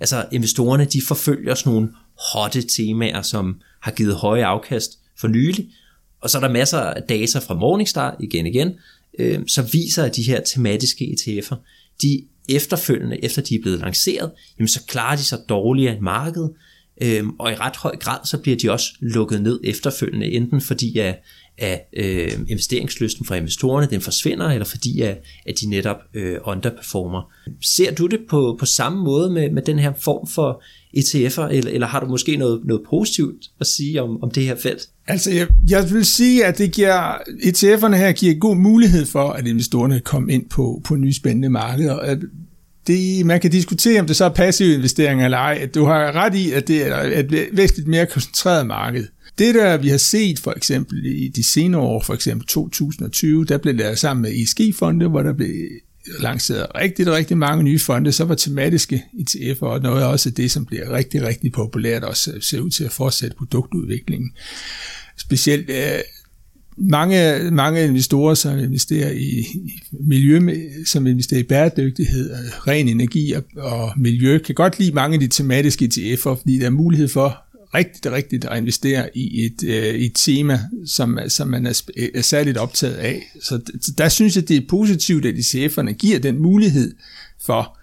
Altså 0.00 0.26
investorerne, 0.32 0.84
de 0.84 1.02
forfølger 1.08 1.54
sådan 1.54 1.72
nogle 1.72 1.88
hotte 2.32 2.62
temaer, 2.62 3.22
som 3.22 3.60
har 3.82 3.92
givet 3.92 4.14
høje 4.14 4.46
afkast 4.46 4.98
for 5.20 5.28
nylig. 5.28 5.70
Og 6.20 6.30
så 6.30 6.38
er 6.38 6.42
der 6.42 6.52
masser 6.52 6.78
af 6.78 7.02
data 7.02 7.38
fra 7.38 7.54
Morningstar 7.54 8.16
igen 8.20 8.46
igen, 8.46 8.72
øh, 9.18 9.40
som 9.46 9.64
viser, 9.72 10.04
at 10.04 10.16
de 10.16 10.22
her 10.22 10.40
tematiske 10.40 11.04
ETF'er, 11.04 11.56
de 12.02 12.24
efterfølgende, 12.48 13.24
efter 13.24 13.42
de 13.42 13.54
er 13.54 13.62
blevet 13.62 13.80
lanceret, 13.80 14.30
jamen 14.58 14.68
så 14.68 14.84
klarer 14.86 15.16
de 15.16 15.24
sig 15.24 15.38
dårligere 15.48 15.96
i 15.96 16.00
markedet, 16.00 16.50
øhm, 17.02 17.30
og 17.38 17.52
i 17.52 17.54
ret 17.54 17.76
høj 17.76 17.96
grad, 17.96 18.18
så 18.24 18.38
bliver 18.38 18.56
de 18.56 18.70
også 18.70 18.86
lukket 19.00 19.42
ned 19.42 19.60
efterfølgende, 19.64 20.26
enten 20.26 20.60
fordi 20.60 20.98
at, 20.98 21.22
af 21.58 21.86
øh, 21.96 22.32
investeringslysten 22.48 23.26
fra 23.26 23.34
investorerne 23.34 23.88
den 23.90 24.00
forsvinder, 24.00 24.46
eller 24.46 24.64
fordi 24.64 25.00
at, 25.00 25.22
at 25.46 25.54
de 25.60 25.70
netop 25.70 25.96
øh, 26.14 26.36
underperformer. 26.44 27.32
Ser 27.62 27.94
du 27.94 28.06
det 28.06 28.20
på, 28.30 28.56
på 28.60 28.66
samme 28.66 29.04
måde 29.04 29.30
med, 29.30 29.50
med 29.50 29.62
den 29.62 29.78
her 29.78 29.92
form 30.00 30.26
for 30.26 30.62
ETF'er, 30.96 31.52
eller, 31.52 31.70
eller 31.70 31.86
har 31.86 32.00
du 32.00 32.06
måske 32.06 32.36
noget, 32.36 32.60
noget 32.64 32.82
positivt 32.90 33.50
at 33.60 33.66
sige 33.66 34.02
om, 34.02 34.22
om 34.22 34.30
det 34.30 34.44
her 34.44 34.56
felt? 34.56 34.88
Altså, 35.06 35.30
jeg, 35.30 35.46
jeg 35.70 35.90
vil 35.90 36.04
sige, 36.04 36.44
at 36.44 36.58
det 36.58 36.72
giver, 36.72 37.14
ETF'erne 37.18 37.96
her 37.96 38.12
giver 38.12 38.34
god 38.34 38.56
mulighed 38.56 39.06
for, 39.06 39.30
at 39.30 39.46
investorerne 39.46 40.00
kommer 40.00 40.30
ind 40.30 40.48
på, 40.48 40.82
på 40.84 40.96
nye 40.96 41.12
spændende 41.12 41.48
markeder. 41.48 42.16
Det, 42.86 43.26
man 43.26 43.40
kan 43.40 43.50
diskutere, 43.50 44.00
om 44.00 44.06
det 44.06 44.16
så 44.16 44.24
er 44.24 44.28
passive 44.28 44.74
investeringer 44.74 45.24
eller 45.24 45.38
ej. 45.38 45.68
Du 45.74 45.84
har 45.84 46.12
ret 46.12 46.34
i, 46.34 46.52
at 46.52 46.68
det 46.68 46.86
er 46.86 47.18
et 47.18 47.48
væsentligt 47.52 47.88
mere 47.88 48.06
koncentreret 48.06 48.66
marked. 48.66 49.06
Det 49.38 49.54
der 49.54 49.76
vi 49.76 49.88
har 49.88 49.96
set 49.96 50.38
for 50.38 50.52
eksempel 50.56 51.06
i 51.06 51.28
de 51.28 51.44
senere 51.44 51.80
år, 51.80 52.02
for 52.02 52.14
eksempel 52.14 52.46
2020, 52.46 53.44
der 53.44 53.58
blev 53.58 53.78
der 53.78 53.94
sammen 53.94 54.22
med 54.22 54.32
ESG-fonde, 54.42 55.08
hvor 55.08 55.22
der 55.22 55.32
blev 55.32 55.50
lanceret 56.20 56.66
rigtig, 56.74 57.12
rigtig 57.12 57.38
mange 57.38 57.64
nye 57.64 57.78
fonde, 57.78 58.12
så 58.12 58.24
var 58.24 58.34
tematiske 58.34 59.04
ETF'er 59.14 59.62
og 59.62 59.80
noget 59.80 60.04
også 60.04 60.30
det, 60.30 60.50
som 60.50 60.66
bliver 60.66 60.92
rigtig, 60.92 61.22
rigtig 61.22 61.52
populært, 61.52 62.04
også 62.04 62.32
ser 62.40 62.60
ud 62.60 62.70
til 62.70 62.84
at 62.84 62.92
fortsætte 62.92 63.36
produktudviklingen. 63.36 64.30
Specielt 65.16 65.70
øh, 65.70 66.00
mange, 66.76 67.50
mange 67.50 67.84
investorer, 67.84 68.34
som 68.34 68.58
investerer 68.58 69.10
i 69.10 69.46
miljø, 70.00 70.40
som 70.86 71.06
investerer 71.06 71.40
i 71.40 71.44
bæredygtighed, 71.44 72.30
øh, 72.30 72.68
ren 72.68 72.88
energi 72.88 73.32
og, 73.32 73.44
og 73.56 73.92
miljø, 73.96 74.38
kan 74.38 74.54
godt 74.54 74.78
lide 74.78 74.92
mange 74.92 75.14
af 75.14 75.20
de 75.20 75.28
tematiske 75.28 75.84
ETF'er, 75.84 76.34
fordi 76.34 76.58
der 76.58 76.66
er 76.66 76.70
mulighed 76.70 77.08
for 77.08 77.47
rigtigt, 77.74 78.06
rigtigt 78.06 78.44
at 78.44 78.58
investere 78.58 79.16
i 79.16 79.44
et, 79.44 79.64
øh, 79.64 79.94
et 79.94 80.12
tema, 80.14 80.60
som, 80.86 81.18
som 81.28 81.48
man 81.48 81.66
er, 81.66 81.82
øh, 81.96 82.08
er 82.14 82.22
særligt 82.22 82.56
optaget 82.56 82.94
af. 82.94 83.22
Så 83.42 83.60
der 83.98 84.08
synes 84.08 84.36
jeg, 84.36 84.48
det 84.48 84.56
er 84.56 84.66
positivt, 84.68 85.26
at 85.26 85.34
ICF'erne 85.34 85.92
giver 85.92 86.18
den 86.18 86.38
mulighed 86.38 86.94
for 87.40 87.78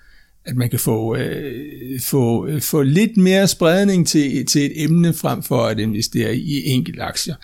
at 0.46 0.56
man 0.56 0.70
kan 0.70 0.80
få, 0.80 1.16
øh, 1.16 2.00
få, 2.02 2.48
øh, 2.48 2.62
få 2.62 2.82
lidt 2.82 3.18
mere 3.18 3.48
spredning 3.48 4.08
til, 4.08 4.46
til 4.46 4.66
et 4.66 4.84
emne 4.84 5.14
frem 5.14 5.44
for 5.44 5.62
at 5.62 5.80
investere 5.80 6.38
i 6.38 6.66
enkelte 6.66 7.02
aktier. 7.02 7.36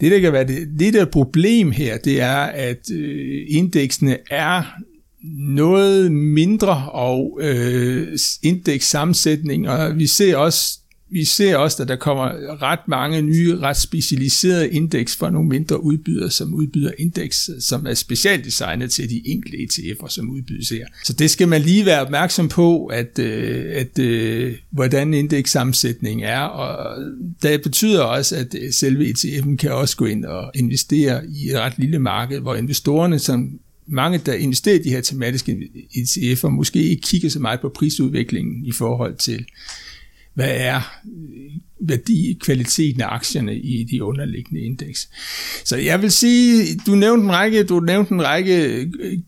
Det, 0.00 0.10
der 0.10 0.20
kan 0.20 0.32
være 0.32 0.46
det, 0.46 0.68
det 0.78 0.94
der 0.94 1.04
problem 1.04 1.70
her, 1.70 1.98
det 1.98 2.20
er, 2.20 2.36
at 2.38 2.90
øh, 2.92 3.46
indeksene 3.48 4.18
er 4.30 4.62
noget 5.38 6.12
mindre 6.12 6.90
og 6.90 7.38
øh, 7.42 8.18
indekssammensætning, 8.42 9.68
og 9.68 9.98
vi 9.98 10.06
ser 10.06 10.36
også 10.36 10.78
vi 11.14 11.24
ser 11.24 11.56
også, 11.56 11.82
at 11.82 11.88
der 11.88 11.96
kommer 11.96 12.24
ret 12.62 12.88
mange 12.88 13.22
nye, 13.22 13.58
ret 13.58 13.76
specialiserede 13.76 14.70
indeks 14.70 15.16
fra 15.16 15.30
nogle 15.30 15.48
mindre 15.48 15.84
udbydere, 15.84 16.30
som 16.30 16.54
udbyder 16.54 16.90
indeks, 16.98 17.50
som 17.60 17.86
er 17.86 17.94
specialdesignet 17.94 18.90
til 18.90 19.10
de 19.10 19.22
enkelte 19.28 19.56
ETF'er, 19.58 20.08
som 20.08 20.30
udbydes 20.30 20.68
her. 20.68 20.86
Så 21.04 21.12
det 21.12 21.30
skal 21.30 21.48
man 21.48 21.62
lige 21.62 21.86
være 21.86 22.00
opmærksom 22.00 22.48
på, 22.48 22.86
at, 22.86 23.18
øh, 23.18 23.64
at, 23.74 23.98
at 23.98 24.54
hvordan 24.70 25.14
indekssammensætningen 25.14 26.26
er, 26.26 26.40
og 26.40 27.02
det 27.42 27.62
betyder 27.62 28.02
også, 28.02 28.36
at 28.36 28.54
øh, 28.60 28.72
selve 28.72 29.08
ETF'en 29.08 29.56
kan 29.56 29.72
også 29.72 29.96
gå 29.96 30.04
ind 30.04 30.24
og 30.24 30.50
investere 30.54 31.26
i 31.26 31.48
et 31.48 31.58
ret 31.58 31.78
lille 31.78 31.98
marked, 31.98 32.40
hvor 32.40 32.54
investorerne, 32.54 33.18
som 33.18 33.58
mange, 33.86 34.20
der 34.26 34.32
investerer 34.32 34.74
i 34.74 34.82
de 34.82 34.90
her 34.90 35.00
tematiske 35.00 35.58
ETF'er, 35.96 36.48
måske 36.48 36.82
ikke 36.82 37.02
kigger 37.02 37.28
så 37.28 37.38
meget 37.40 37.60
på 37.60 37.68
prisudviklingen 37.68 38.66
i 38.66 38.72
forhold 38.72 39.16
til 39.16 39.44
hvad 40.34 40.50
er 40.50 41.00
værdi, 41.80 42.38
kvaliteten 42.40 43.00
af 43.00 43.06
aktierne 43.08 43.58
i 43.58 43.84
de 43.84 44.04
underliggende 44.04 44.60
indeks. 44.60 45.08
Så 45.64 45.76
jeg 45.76 46.02
vil 46.02 46.12
sige, 46.12 46.76
du 46.86 46.94
nævnte 46.94 47.24
en 47.24 47.32
række, 47.32 47.64
du 47.64 47.80
nævnte 47.80 48.12
en 48.12 48.24
række 48.24 48.64
øh, 49.00 49.18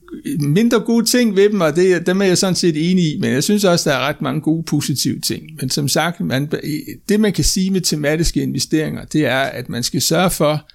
mindre 0.40 0.80
gode 0.80 1.04
ting 1.04 1.36
ved 1.36 1.50
dem, 1.50 1.60
og 1.60 1.76
det, 1.76 2.06
dem 2.06 2.20
er 2.20 2.24
jeg 2.24 2.38
sådan 2.38 2.54
set 2.54 2.90
enig 2.90 3.14
i, 3.14 3.18
men 3.20 3.30
jeg 3.30 3.44
synes 3.44 3.64
også, 3.64 3.90
der 3.90 3.96
er 3.96 4.00
ret 4.00 4.22
mange 4.22 4.40
gode 4.40 4.62
positive 4.62 5.20
ting. 5.20 5.42
Men 5.60 5.70
som 5.70 5.88
sagt, 5.88 6.20
man, 6.20 6.50
det 7.08 7.20
man 7.20 7.32
kan 7.32 7.44
sige 7.44 7.70
med 7.70 7.80
tematiske 7.80 8.42
investeringer, 8.42 9.04
det 9.04 9.26
er, 9.26 9.40
at 9.40 9.68
man 9.68 9.82
skal 9.82 10.02
sørge 10.02 10.30
for 10.30 10.68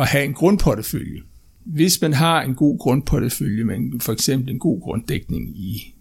at 0.00 0.06
have 0.06 0.24
en 0.24 0.34
grundportefølje. 0.34 1.20
Hvis 1.64 2.00
man 2.00 2.14
har 2.14 2.42
en 2.42 2.54
god 2.54 2.78
grundportefølje, 2.78 3.64
men 3.64 4.00
for 4.00 4.12
eksempel 4.12 4.50
en 4.50 4.58
god 4.58 4.80
grunddækning 4.80 5.48
i 5.58 5.95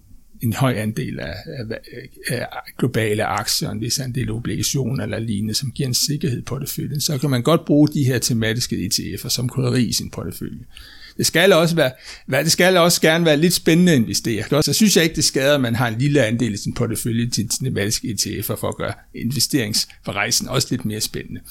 en 0.46 0.54
høj 0.54 0.74
andel 0.74 1.20
af, 1.20 1.36
af, 1.48 1.78
af 2.30 2.48
globale 2.78 3.26
aktier, 3.26 3.70
en 3.70 3.82
vis 3.82 4.00
andel 4.00 4.32
obligationer 4.32 5.04
eller 5.04 5.20
lignende, 5.20 5.54
som 5.54 5.72
giver 5.72 5.88
en 5.88 5.94
sikkerhed 5.94 6.42
på 6.42 6.56
porteføljen, 6.56 7.02
så 7.02 7.18
kan 7.18 7.30
man 7.30 7.44
godt 7.44 7.66
bruge 7.66 7.88
de 7.88 8.04
her 8.04 8.20
tematiske 8.20 8.76
ETF'er 8.76 9.30
som 9.30 9.50
krydderi 9.50 9.84
i 9.84 9.94
sin 9.94 10.10
portefølje. 10.10 10.64
Det 11.18 11.26
skal 11.26 11.54
også 11.54 11.76
være, 11.76 12.44
det 12.44 12.52
skal 12.52 12.78
også 12.78 13.02
gerne 13.02 13.26
være 13.26 13.38
lidt 13.38 13.54
spændende 13.54 13.92
at 13.92 13.98
investere. 13.98 14.64
Så 14.64 14.74
synes 14.74 14.96
jeg 14.96 15.04
ikke, 15.04 15.16
det 15.16 15.24
skader, 15.24 15.56
at 15.56 15.62
man 15.62 15.76
har 15.76 15.88
en 15.88 16.00
lille 16.00 16.26
andel 16.26 16.54
i 16.54 16.58
sin 16.58 16.74
portefølje 16.74 17.30
til 17.30 17.50
tematiske 17.50 18.08
ETF'er 18.08 18.56
for 18.56 18.68
at 18.68 18.76
gøre 18.76 18.94
investeringsforrejsen 19.16 20.48
også 20.48 20.68
lidt 20.72 20.86
mere 20.86 21.02
spændende. 21.02 21.42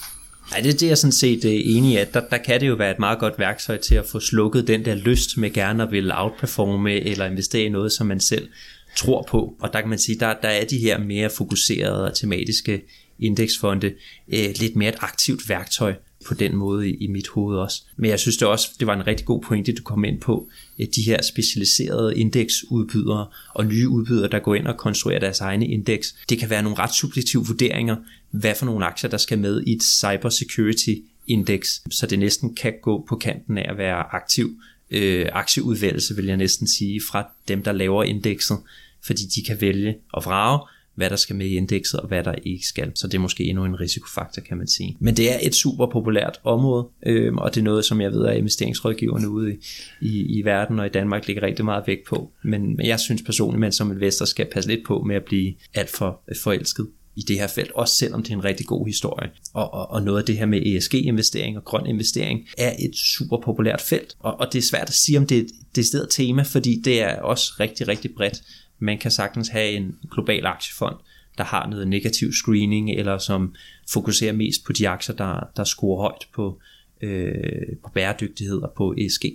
Nej, 0.51 0.61
det 0.61 0.83
er 0.83 0.87
jeg 0.87 0.97
sådan 0.97 1.11
set 1.11 1.45
er 1.45 1.61
enig 1.65 1.93
i, 1.93 1.97
at 1.97 2.13
der, 2.13 2.21
der 2.31 2.37
kan 2.37 2.61
det 2.61 2.67
jo 2.67 2.73
være 2.73 2.91
et 2.91 2.99
meget 2.99 3.19
godt 3.19 3.39
værktøj 3.39 3.77
til 3.77 3.95
at 3.95 4.05
få 4.05 4.19
slukket 4.19 4.67
den 4.67 4.85
der 4.85 4.95
lyst 4.95 5.37
med 5.37 5.53
gerne 5.53 5.83
at 5.83 5.91
ville 5.91 6.19
outperforme 6.19 6.91
eller 6.91 7.25
investere 7.25 7.65
i 7.65 7.69
noget, 7.69 7.91
som 7.91 8.07
man 8.07 8.19
selv 8.19 8.47
tror 8.95 9.27
på. 9.29 9.55
Og 9.59 9.73
der 9.73 9.81
kan 9.81 9.89
man 9.89 9.99
sige, 9.99 10.19
der, 10.19 10.33
der 10.41 10.49
er 10.49 10.65
de 10.65 10.77
her 10.77 10.99
mere 10.99 11.29
fokuserede 11.29 12.05
og 12.05 12.17
tematiske 12.17 12.81
indeksfonde 13.19 13.93
øh, 14.27 14.49
lidt 14.59 14.75
mere 14.75 14.89
et 14.89 14.97
aktivt 14.99 15.49
værktøj 15.49 15.93
på 16.25 16.33
den 16.33 16.55
måde 16.55 16.89
i, 16.89 16.95
i 16.95 17.07
mit 17.07 17.27
hoved 17.27 17.57
også. 17.57 17.83
Men 17.97 18.09
jeg 18.09 18.19
synes 18.19 18.37
det 18.37 18.47
også, 18.47 18.69
det 18.79 18.87
var 18.87 18.93
en 18.93 19.07
rigtig 19.07 19.25
god 19.25 19.41
pointe, 19.41 19.73
du 19.73 19.83
kom 19.83 20.03
ind 20.03 20.21
på, 20.21 20.49
øh, 20.79 20.87
de 20.95 21.01
her 21.01 21.21
specialiserede 21.21 22.17
indeksudbydere 22.17 23.27
og 23.53 23.65
nye 23.65 23.89
udbydere, 23.89 24.29
der 24.29 24.39
går 24.39 24.55
ind 24.55 24.67
og 24.67 24.77
konstruerer 24.77 25.19
deres 25.19 25.39
egne 25.39 25.67
indeks. 25.67 26.15
Det 26.29 26.39
kan 26.39 26.49
være 26.49 26.63
nogle 26.63 26.79
ret 26.79 26.93
subjektive 26.93 27.45
vurderinger, 27.45 27.95
hvad 28.31 28.55
for 28.55 28.65
nogle 28.65 28.85
aktier, 28.85 29.09
der 29.09 29.17
skal 29.17 29.39
med 29.39 29.63
i 29.67 29.73
et 29.73 29.83
cybersecurity 29.83 30.95
indeks, 31.27 31.81
så 31.89 32.07
det 32.07 32.19
næsten 32.19 32.55
kan 32.55 32.73
gå 32.81 33.05
på 33.09 33.15
kanten 33.15 33.57
af 33.57 33.71
at 33.71 33.77
være 33.77 34.15
aktiv 34.15 34.49
øh, 34.91 35.25
aktieudvalgelse, 35.31 36.15
vil 36.15 36.25
jeg 36.25 36.37
næsten 36.37 36.67
sige, 36.67 37.01
fra 37.09 37.27
dem, 37.47 37.63
der 37.63 37.71
laver 37.71 38.03
indekset 38.03 38.57
fordi 39.05 39.23
de 39.35 39.43
kan 39.43 39.61
vælge 39.61 39.95
og 40.13 40.25
vrage, 40.25 40.59
hvad 40.95 41.09
der 41.09 41.15
skal 41.15 41.35
med 41.35 41.45
i 41.45 41.55
indekset 41.55 41.99
og 41.99 42.07
hvad 42.07 42.23
der 42.23 42.35
ikke 42.43 42.67
skal. 42.67 42.91
Så 42.95 43.07
det 43.07 43.13
er 43.13 43.19
måske 43.19 43.43
endnu 43.43 43.65
en 43.65 43.79
risikofaktor, 43.79 44.41
kan 44.41 44.57
man 44.57 44.67
sige. 44.67 44.97
Men 44.99 45.17
det 45.17 45.33
er 45.33 45.39
et 45.41 45.55
super 45.55 45.87
populært 45.91 46.39
område, 46.43 46.87
øh, 47.05 47.33
og 47.33 47.55
det 47.55 47.61
er 47.61 47.63
noget, 47.63 47.85
som 47.85 48.01
jeg 48.01 48.11
ved, 48.11 48.25
at 48.25 48.37
investeringsrådgiverne 48.37 49.29
ude 49.29 49.53
i, 49.53 49.57
i, 50.01 50.39
i 50.39 50.45
verden 50.45 50.79
og 50.79 50.85
i 50.85 50.89
Danmark 50.89 51.27
ligger 51.27 51.43
rigtig 51.43 51.65
meget 51.65 51.83
vægt 51.87 52.07
på. 52.07 52.31
Men, 52.43 52.77
men 52.77 52.85
jeg 52.85 52.99
synes 52.99 53.21
personligt, 53.21 53.57
at 53.57 53.59
man 53.59 53.71
som 53.71 53.91
investor 53.91 54.25
skal 54.25 54.45
passe 54.53 54.69
lidt 54.69 54.85
på 54.87 55.03
med 55.03 55.15
at 55.15 55.23
blive 55.25 55.53
alt 55.73 55.89
for 55.89 56.21
forelsket 56.43 56.87
i 57.15 57.21
det 57.21 57.39
her 57.39 57.47
felt, 57.47 57.71
også 57.71 57.95
selvom 57.95 58.23
det 58.23 58.31
er 58.31 58.35
en 58.35 58.43
rigtig 58.43 58.65
god 58.65 58.87
historie. 58.87 59.29
Og, 59.53 59.73
og, 59.73 59.91
og 59.91 60.03
noget 60.03 60.19
af 60.19 60.25
det 60.25 60.37
her 60.37 60.45
med 60.45 60.61
ESG-investering 60.65 61.57
og 61.57 61.63
grøn 61.63 61.85
investering 61.85 62.47
er 62.57 62.73
et 62.79 62.95
super 62.95 63.37
populært 63.45 63.81
felt, 63.81 64.15
og, 64.19 64.39
og 64.39 64.53
det 64.53 64.57
er 64.57 64.63
svært 64.63 64.87
at 64.87 64.93
sige, 64.93 65.17
om 65.17 65.27
det 65.27 65.37
er 65.37 65.41
et 65.41 65.51
decideret 65.75 66.09
tema, 66.09 66.41
fordi 66.41 66.81
det 66.85 67.01
er 67.01 67.21
også 67.21 67.53
rigtig, 67.59 67.87
rigtig 67.87 68.11
bredt. 68.15 68.41
Man 68.79 68.97
kan 68.97 69.11
sagtens 69.11 69.47
have 69.47 69.71
en 69.71 69.95
global 70.11 70.45
aktiefond, 70.45 70.95
der 71.37 71.43
har 71.43 71.69
noget 71.69 71.87
negativ 71.87 72.33
screening, 72.33 72.91
eller 72.91 73.17
som 73.17 73.55
fokuserer 73.93 74.33
mest 74.33 74.65
på 74.65 74.73
de 74.73 74.89
aktier, 74.89 75.15
der, 75.15 75.47
der 75.55 75.63
scorer 75.63 76.01
højt 76.01 76.27
på, 76.33 76.59
øh, 77.01 77.77
på 77.83 77.89
bæredygtighed 77.93 78.61
og 78.61 78.73
på 78.77 78.95
ESG. 78.97 79.25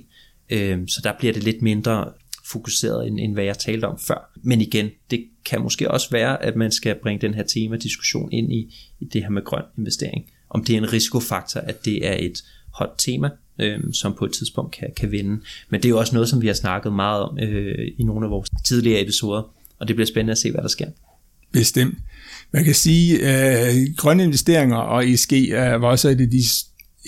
Øh, 0.50 0.78
så 0.88 1.00
der 1.04 1.12
bliver 1.18 1.32
det 1.32 1.42
lidt 1.42 1.62
mindre 1.62 2.12
fokuseret, 2.52 3.06
end, 3.06 3.20
end 3.20 3.32
hvad 3.32 3.44
jeg 3.44 3.58
talte 3.58 3.84
om 3.84 3.98
før. 3.98 4.30
Men 4.42 4.60
igen, 4.60 4.90
det 5.10 5.28
kan 5.44 5.60
måske 5.60 5.90
også 5.90 6.10
være, 6.10 6.42
at 6.42 6.56
man 6.56 6.72
skal 6.72 6.96
bringe 7.02 7.20
den 7.26 7.34
her 7.34 7.42
tema-diskussion 7.42 8.32
ind 8.32 8.52
i, 8.52 8.74
i 9.00 9.04
det 9.04 9.22
her 9.22 9.30
med 9.30 9.44
grøn 9.44 9.64
investering. 9.78 10.30
Om 10.50 10.64
det 10.64 10.74
er 10.74 10.78
en 10.78 10.92
risikofaktor, 10.92 11.60
at 11.60 11.84
det 11.84 12.06
er 12.06 12.16
et 12.18 12.44
hot 12.74 12.94
tema, 12.98 13.30
øh, 13.60 13.78
som 13.92 14.14
på 14.18 14.24
et 14.24 14.32
tidspunkt 14.32 14.72
kan, 14.72 14.88
kan 14.96 15.10
vinde. 15.10 15.40
Men 15.70 15.82
det 15.82 15.84
er 15.84 15.88
jo 15.90 15.98
også 15.98 16.14
noget, 16.14 16.28
som 16.28 16.42
vi 16.42 16.46
har 16.46 16.54
snakket 16.54 16.92
meget 16.92 17.22
om 17.22 17.38
øh, 17.38 17.88
i 17.98 18.02
nogle 18.02 18.26
af 18.26 18.30
vores 18.30 18.50
tidligere 18.64 19.02
episoder, 19.02 19.42
og 19.78 19.88
det 19.88 19.96
bliver 19.96 20.06
spændende 20.06 20.32
at 20.32 20.38
se, 20.38 20.50
hvad 20.50 20.62
der 20.62 20.68
sker. 20.68 20.86
Bestemt. 21.52 21.98
Man 22.52 22.64
kan 22.64 22.74
sige, 22.74 23.26
at 23.26 23.76
øh, 23.76 23.82
grønne 23.96 24.24
investeringer 24.24 24.76
og 24.76 25.08
ESG 25.08 25.32
er, 25.32 25.74
var 25.74 25.88
også 25.88 26.08
et 26.08 26.20
af, 26.20 26.30
de, 26.30 26.42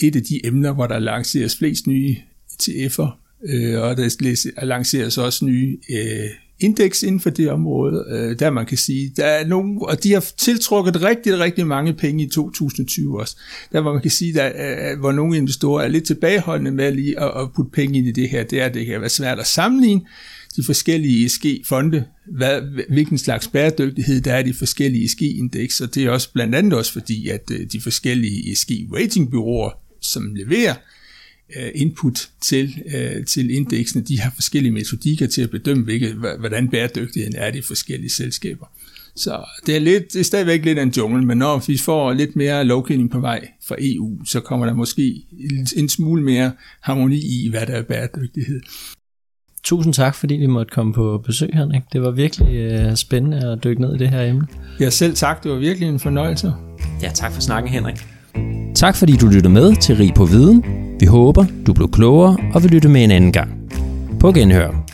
et 0.03 0.17
af 0.17 0.23
de 0.23 0.47
emner, 0.47 0.73
hvor 0.73 0.87
der 0.87 0.99
lanceres 0.99 1.57
flest 1.57 1.87
nye 1.87 2.17
ETF'er, 2.53 3.09
øh, 3.49 3.81
og 3.81 3.97
der 3.97 4.65
lanceres 4.65 5.19
også 5.19 5.45
nye 5.45 5.79
øh, 5.91 6.31
indeks 6.63 7.03
inden 7.03 7.21
for 7.21 7.31
det 7.31 7.51
område, 7.51 8.05
øh, 8.11 8.39
der 8.39 8.51
man 8.51 8.67
kan 8.67 8.79
sige, 8.79 9.13
der 9.17 9.25
er 9.25 9.47
nogen, 9.47 9.79
og 9.83 10.03
de 10.03 10.13
har 10.13 10.25
tiltrukket 10.37 11.03
rigtig, 11.03 11.39
rigtig 11.39 11.67
mange 11.67 11.93
penge 11.93 12.25
i 12.25 12.29
2020 12.29 13.21
også, 13.21 13.37
der 13.73 13.81
hvor 13.81 13.93
man 13.93 14.03
kan 14.03 14.11
sige, 14.11 14.35
der 14.35 14.47
øh, 14.47 14.91
øh, 14.91 14.99
hvor 14.99 15.13
nogle 15.13 15.37
investorer 15.37 15.85
er 15.85 15.89
lidt 15.89 16.05
tilbageholdende 16.05 16.71
med 16.71 16.93
lige 16.93 17.21
at, 17.21 17.43
at 17.43 17.53
putte 17.57 17.71
penge 17.71 17.99
ind 17.99 18.07
i 18.07 18.13
det 18.13 18.29
her, 18.29 18.45
det 18.45 18.61
er, 18.61 18.67
at 18.67 18.75
det 18.75 18.87
kan 18.87 19.01
være 19.01 19.11
svært 19.11 19.39
at 19.39 19.47
sammenligne 19.47 20.01
de 20.57 20.65
forskellige 20.65 21.27
ESG-fonde, 21.27 22.05
hvad, 22.27 22.61
hvilken 22.89 23.19
slags 23.19 23.49
bæredygtighed 23.49 24.21
der 24.21 24.33
er 24.33 24.39
i 24.39 24.49
de 24.49 24.55
forskellige 24.55 25.05
ESG-indeks, 25.05 25.81
og 25.81 25.95
det 25.95 26.05
er 26.05 26.11
også 26.11 26.33
blandt 26.33 26.55
andet 26.55 26.73
også 26.73 26.93
fordi, 26.93 27.29
at 27.29 27.51
øh, 27.51 27.67
de 27.73 27.81
forskellige 27.81 28.53
ESG-ratingbyråer, 28.53 29.71
som 30.01 30.35
leverer 30.35 30.75
Øh, 30.75 30.92
input 31.75 32.29
til, 32.43 32.83
øh, 32.95 33.27
til 33.27 33.51
indeksene. 33.51 34.03
De 34.03 34.21
har 34.21 34.33
forskellige 34.35 34.73
metodikker 34.73 35.27
til 35.27 35.43
at 35.43 35.51
bedømme, 35.51 35.85
hvilke, 35.85 36.15
hvordan 36.39 36.69
bæredygtigheden 36.69 37.37
er 37.37 37.49
i 37.49 37.51
de 37.51 37.63
forskellige 37.63 38.11
selskaber. 38.11 38.67
Så 39.17 39.45
det 39.67 39.77
er, 39.77 39.81
lidt, 39.81 40.13
det 40.13 40.21
er 40.21 40.25
stadigvæk 40.25 40.65
lidt 40.65 40.79
af 40.79 40.83
en 40.83 40.93
jungle, 40.97 41.27
men 41.27 41.39
når 41.39 41.65
vi 41.67 41.79
får 41.79 42.13
lidt 42.13 42.37
mere 42.37 42.65
lovgivning 42.65 43.11
på 43.11 43.21
vej 43.21 43.49
fra 43.69 43.77
EU, 43.79 44.25
så 44.25 44.41
kommer 44.41 44.67
der 44.67 44.75
måske 44.75 45.23
en 45.77 45.89
smule 45.89 46.23
mere 46.23 46.53
harmoni 46.81 47.17
i, 47.17 47.49
hvad 47.51 47.67
der 47.67 47.73
er 47.73 47.83
bæredygtighed. 47.83 48.61
Tusind 49.65 49.95
tak, 49.95 50.15
fordi 50.15 50.35
vi 50.35 50.47
måtte 50.47 50.71
komme 50.71 50.93
på 50.93 51.23
besøg, 51.27 51.51
Henrik. 51.55 51.83
Det 51.93 52.03
var 52.03 52.11
virkelig 52.11 52.57
øh, 52.57 52.97
spændende 52.97 53.53
at 53.53 53.65
dykke 53.65 53.81
ned 53.81 53.95
i 53.95 53.99
det 53.99 54.11
her 54.11 54.23
emne. 54.23 54.47
Ja, 54.81 54.91
selv 54.91 55.15
tak. 55.15 55.43
Det 55.43 55.51
var 55.51 55.59
virkelig 55.59 55.89
en 55.89 56.01
fornøjelse. 56.01 56.53
Ja, 57.03 57.11
tak 57.15 57.33
for 57.33 57.41
snakken, 57.41 57.73
Henrik. 57.73 58.07
Tak 58.75 58.97
fordi 58.97 59.17
du 59.17 59.27
lyttede 59.27 59.53
med 59.53 59.77
til 59.77 59.97
Rig 59.97 60.15
på 60.15 60.25
Viden. 60.25 60.65
Vi 61.01 61.07
håber, 61.07 61.45
du 61.67 61.73
blev 61.73 61.91
klogere 61.91 62.37
og 62.55 62.63
vil 62.63 62.71
lytte 62.71 62.89
med 62.89 63.05
en 63.05 63.11
anden 63.11 63.33
gang. 63.33 63.71
På 64.21 64.33
genhør. 64.33 64.92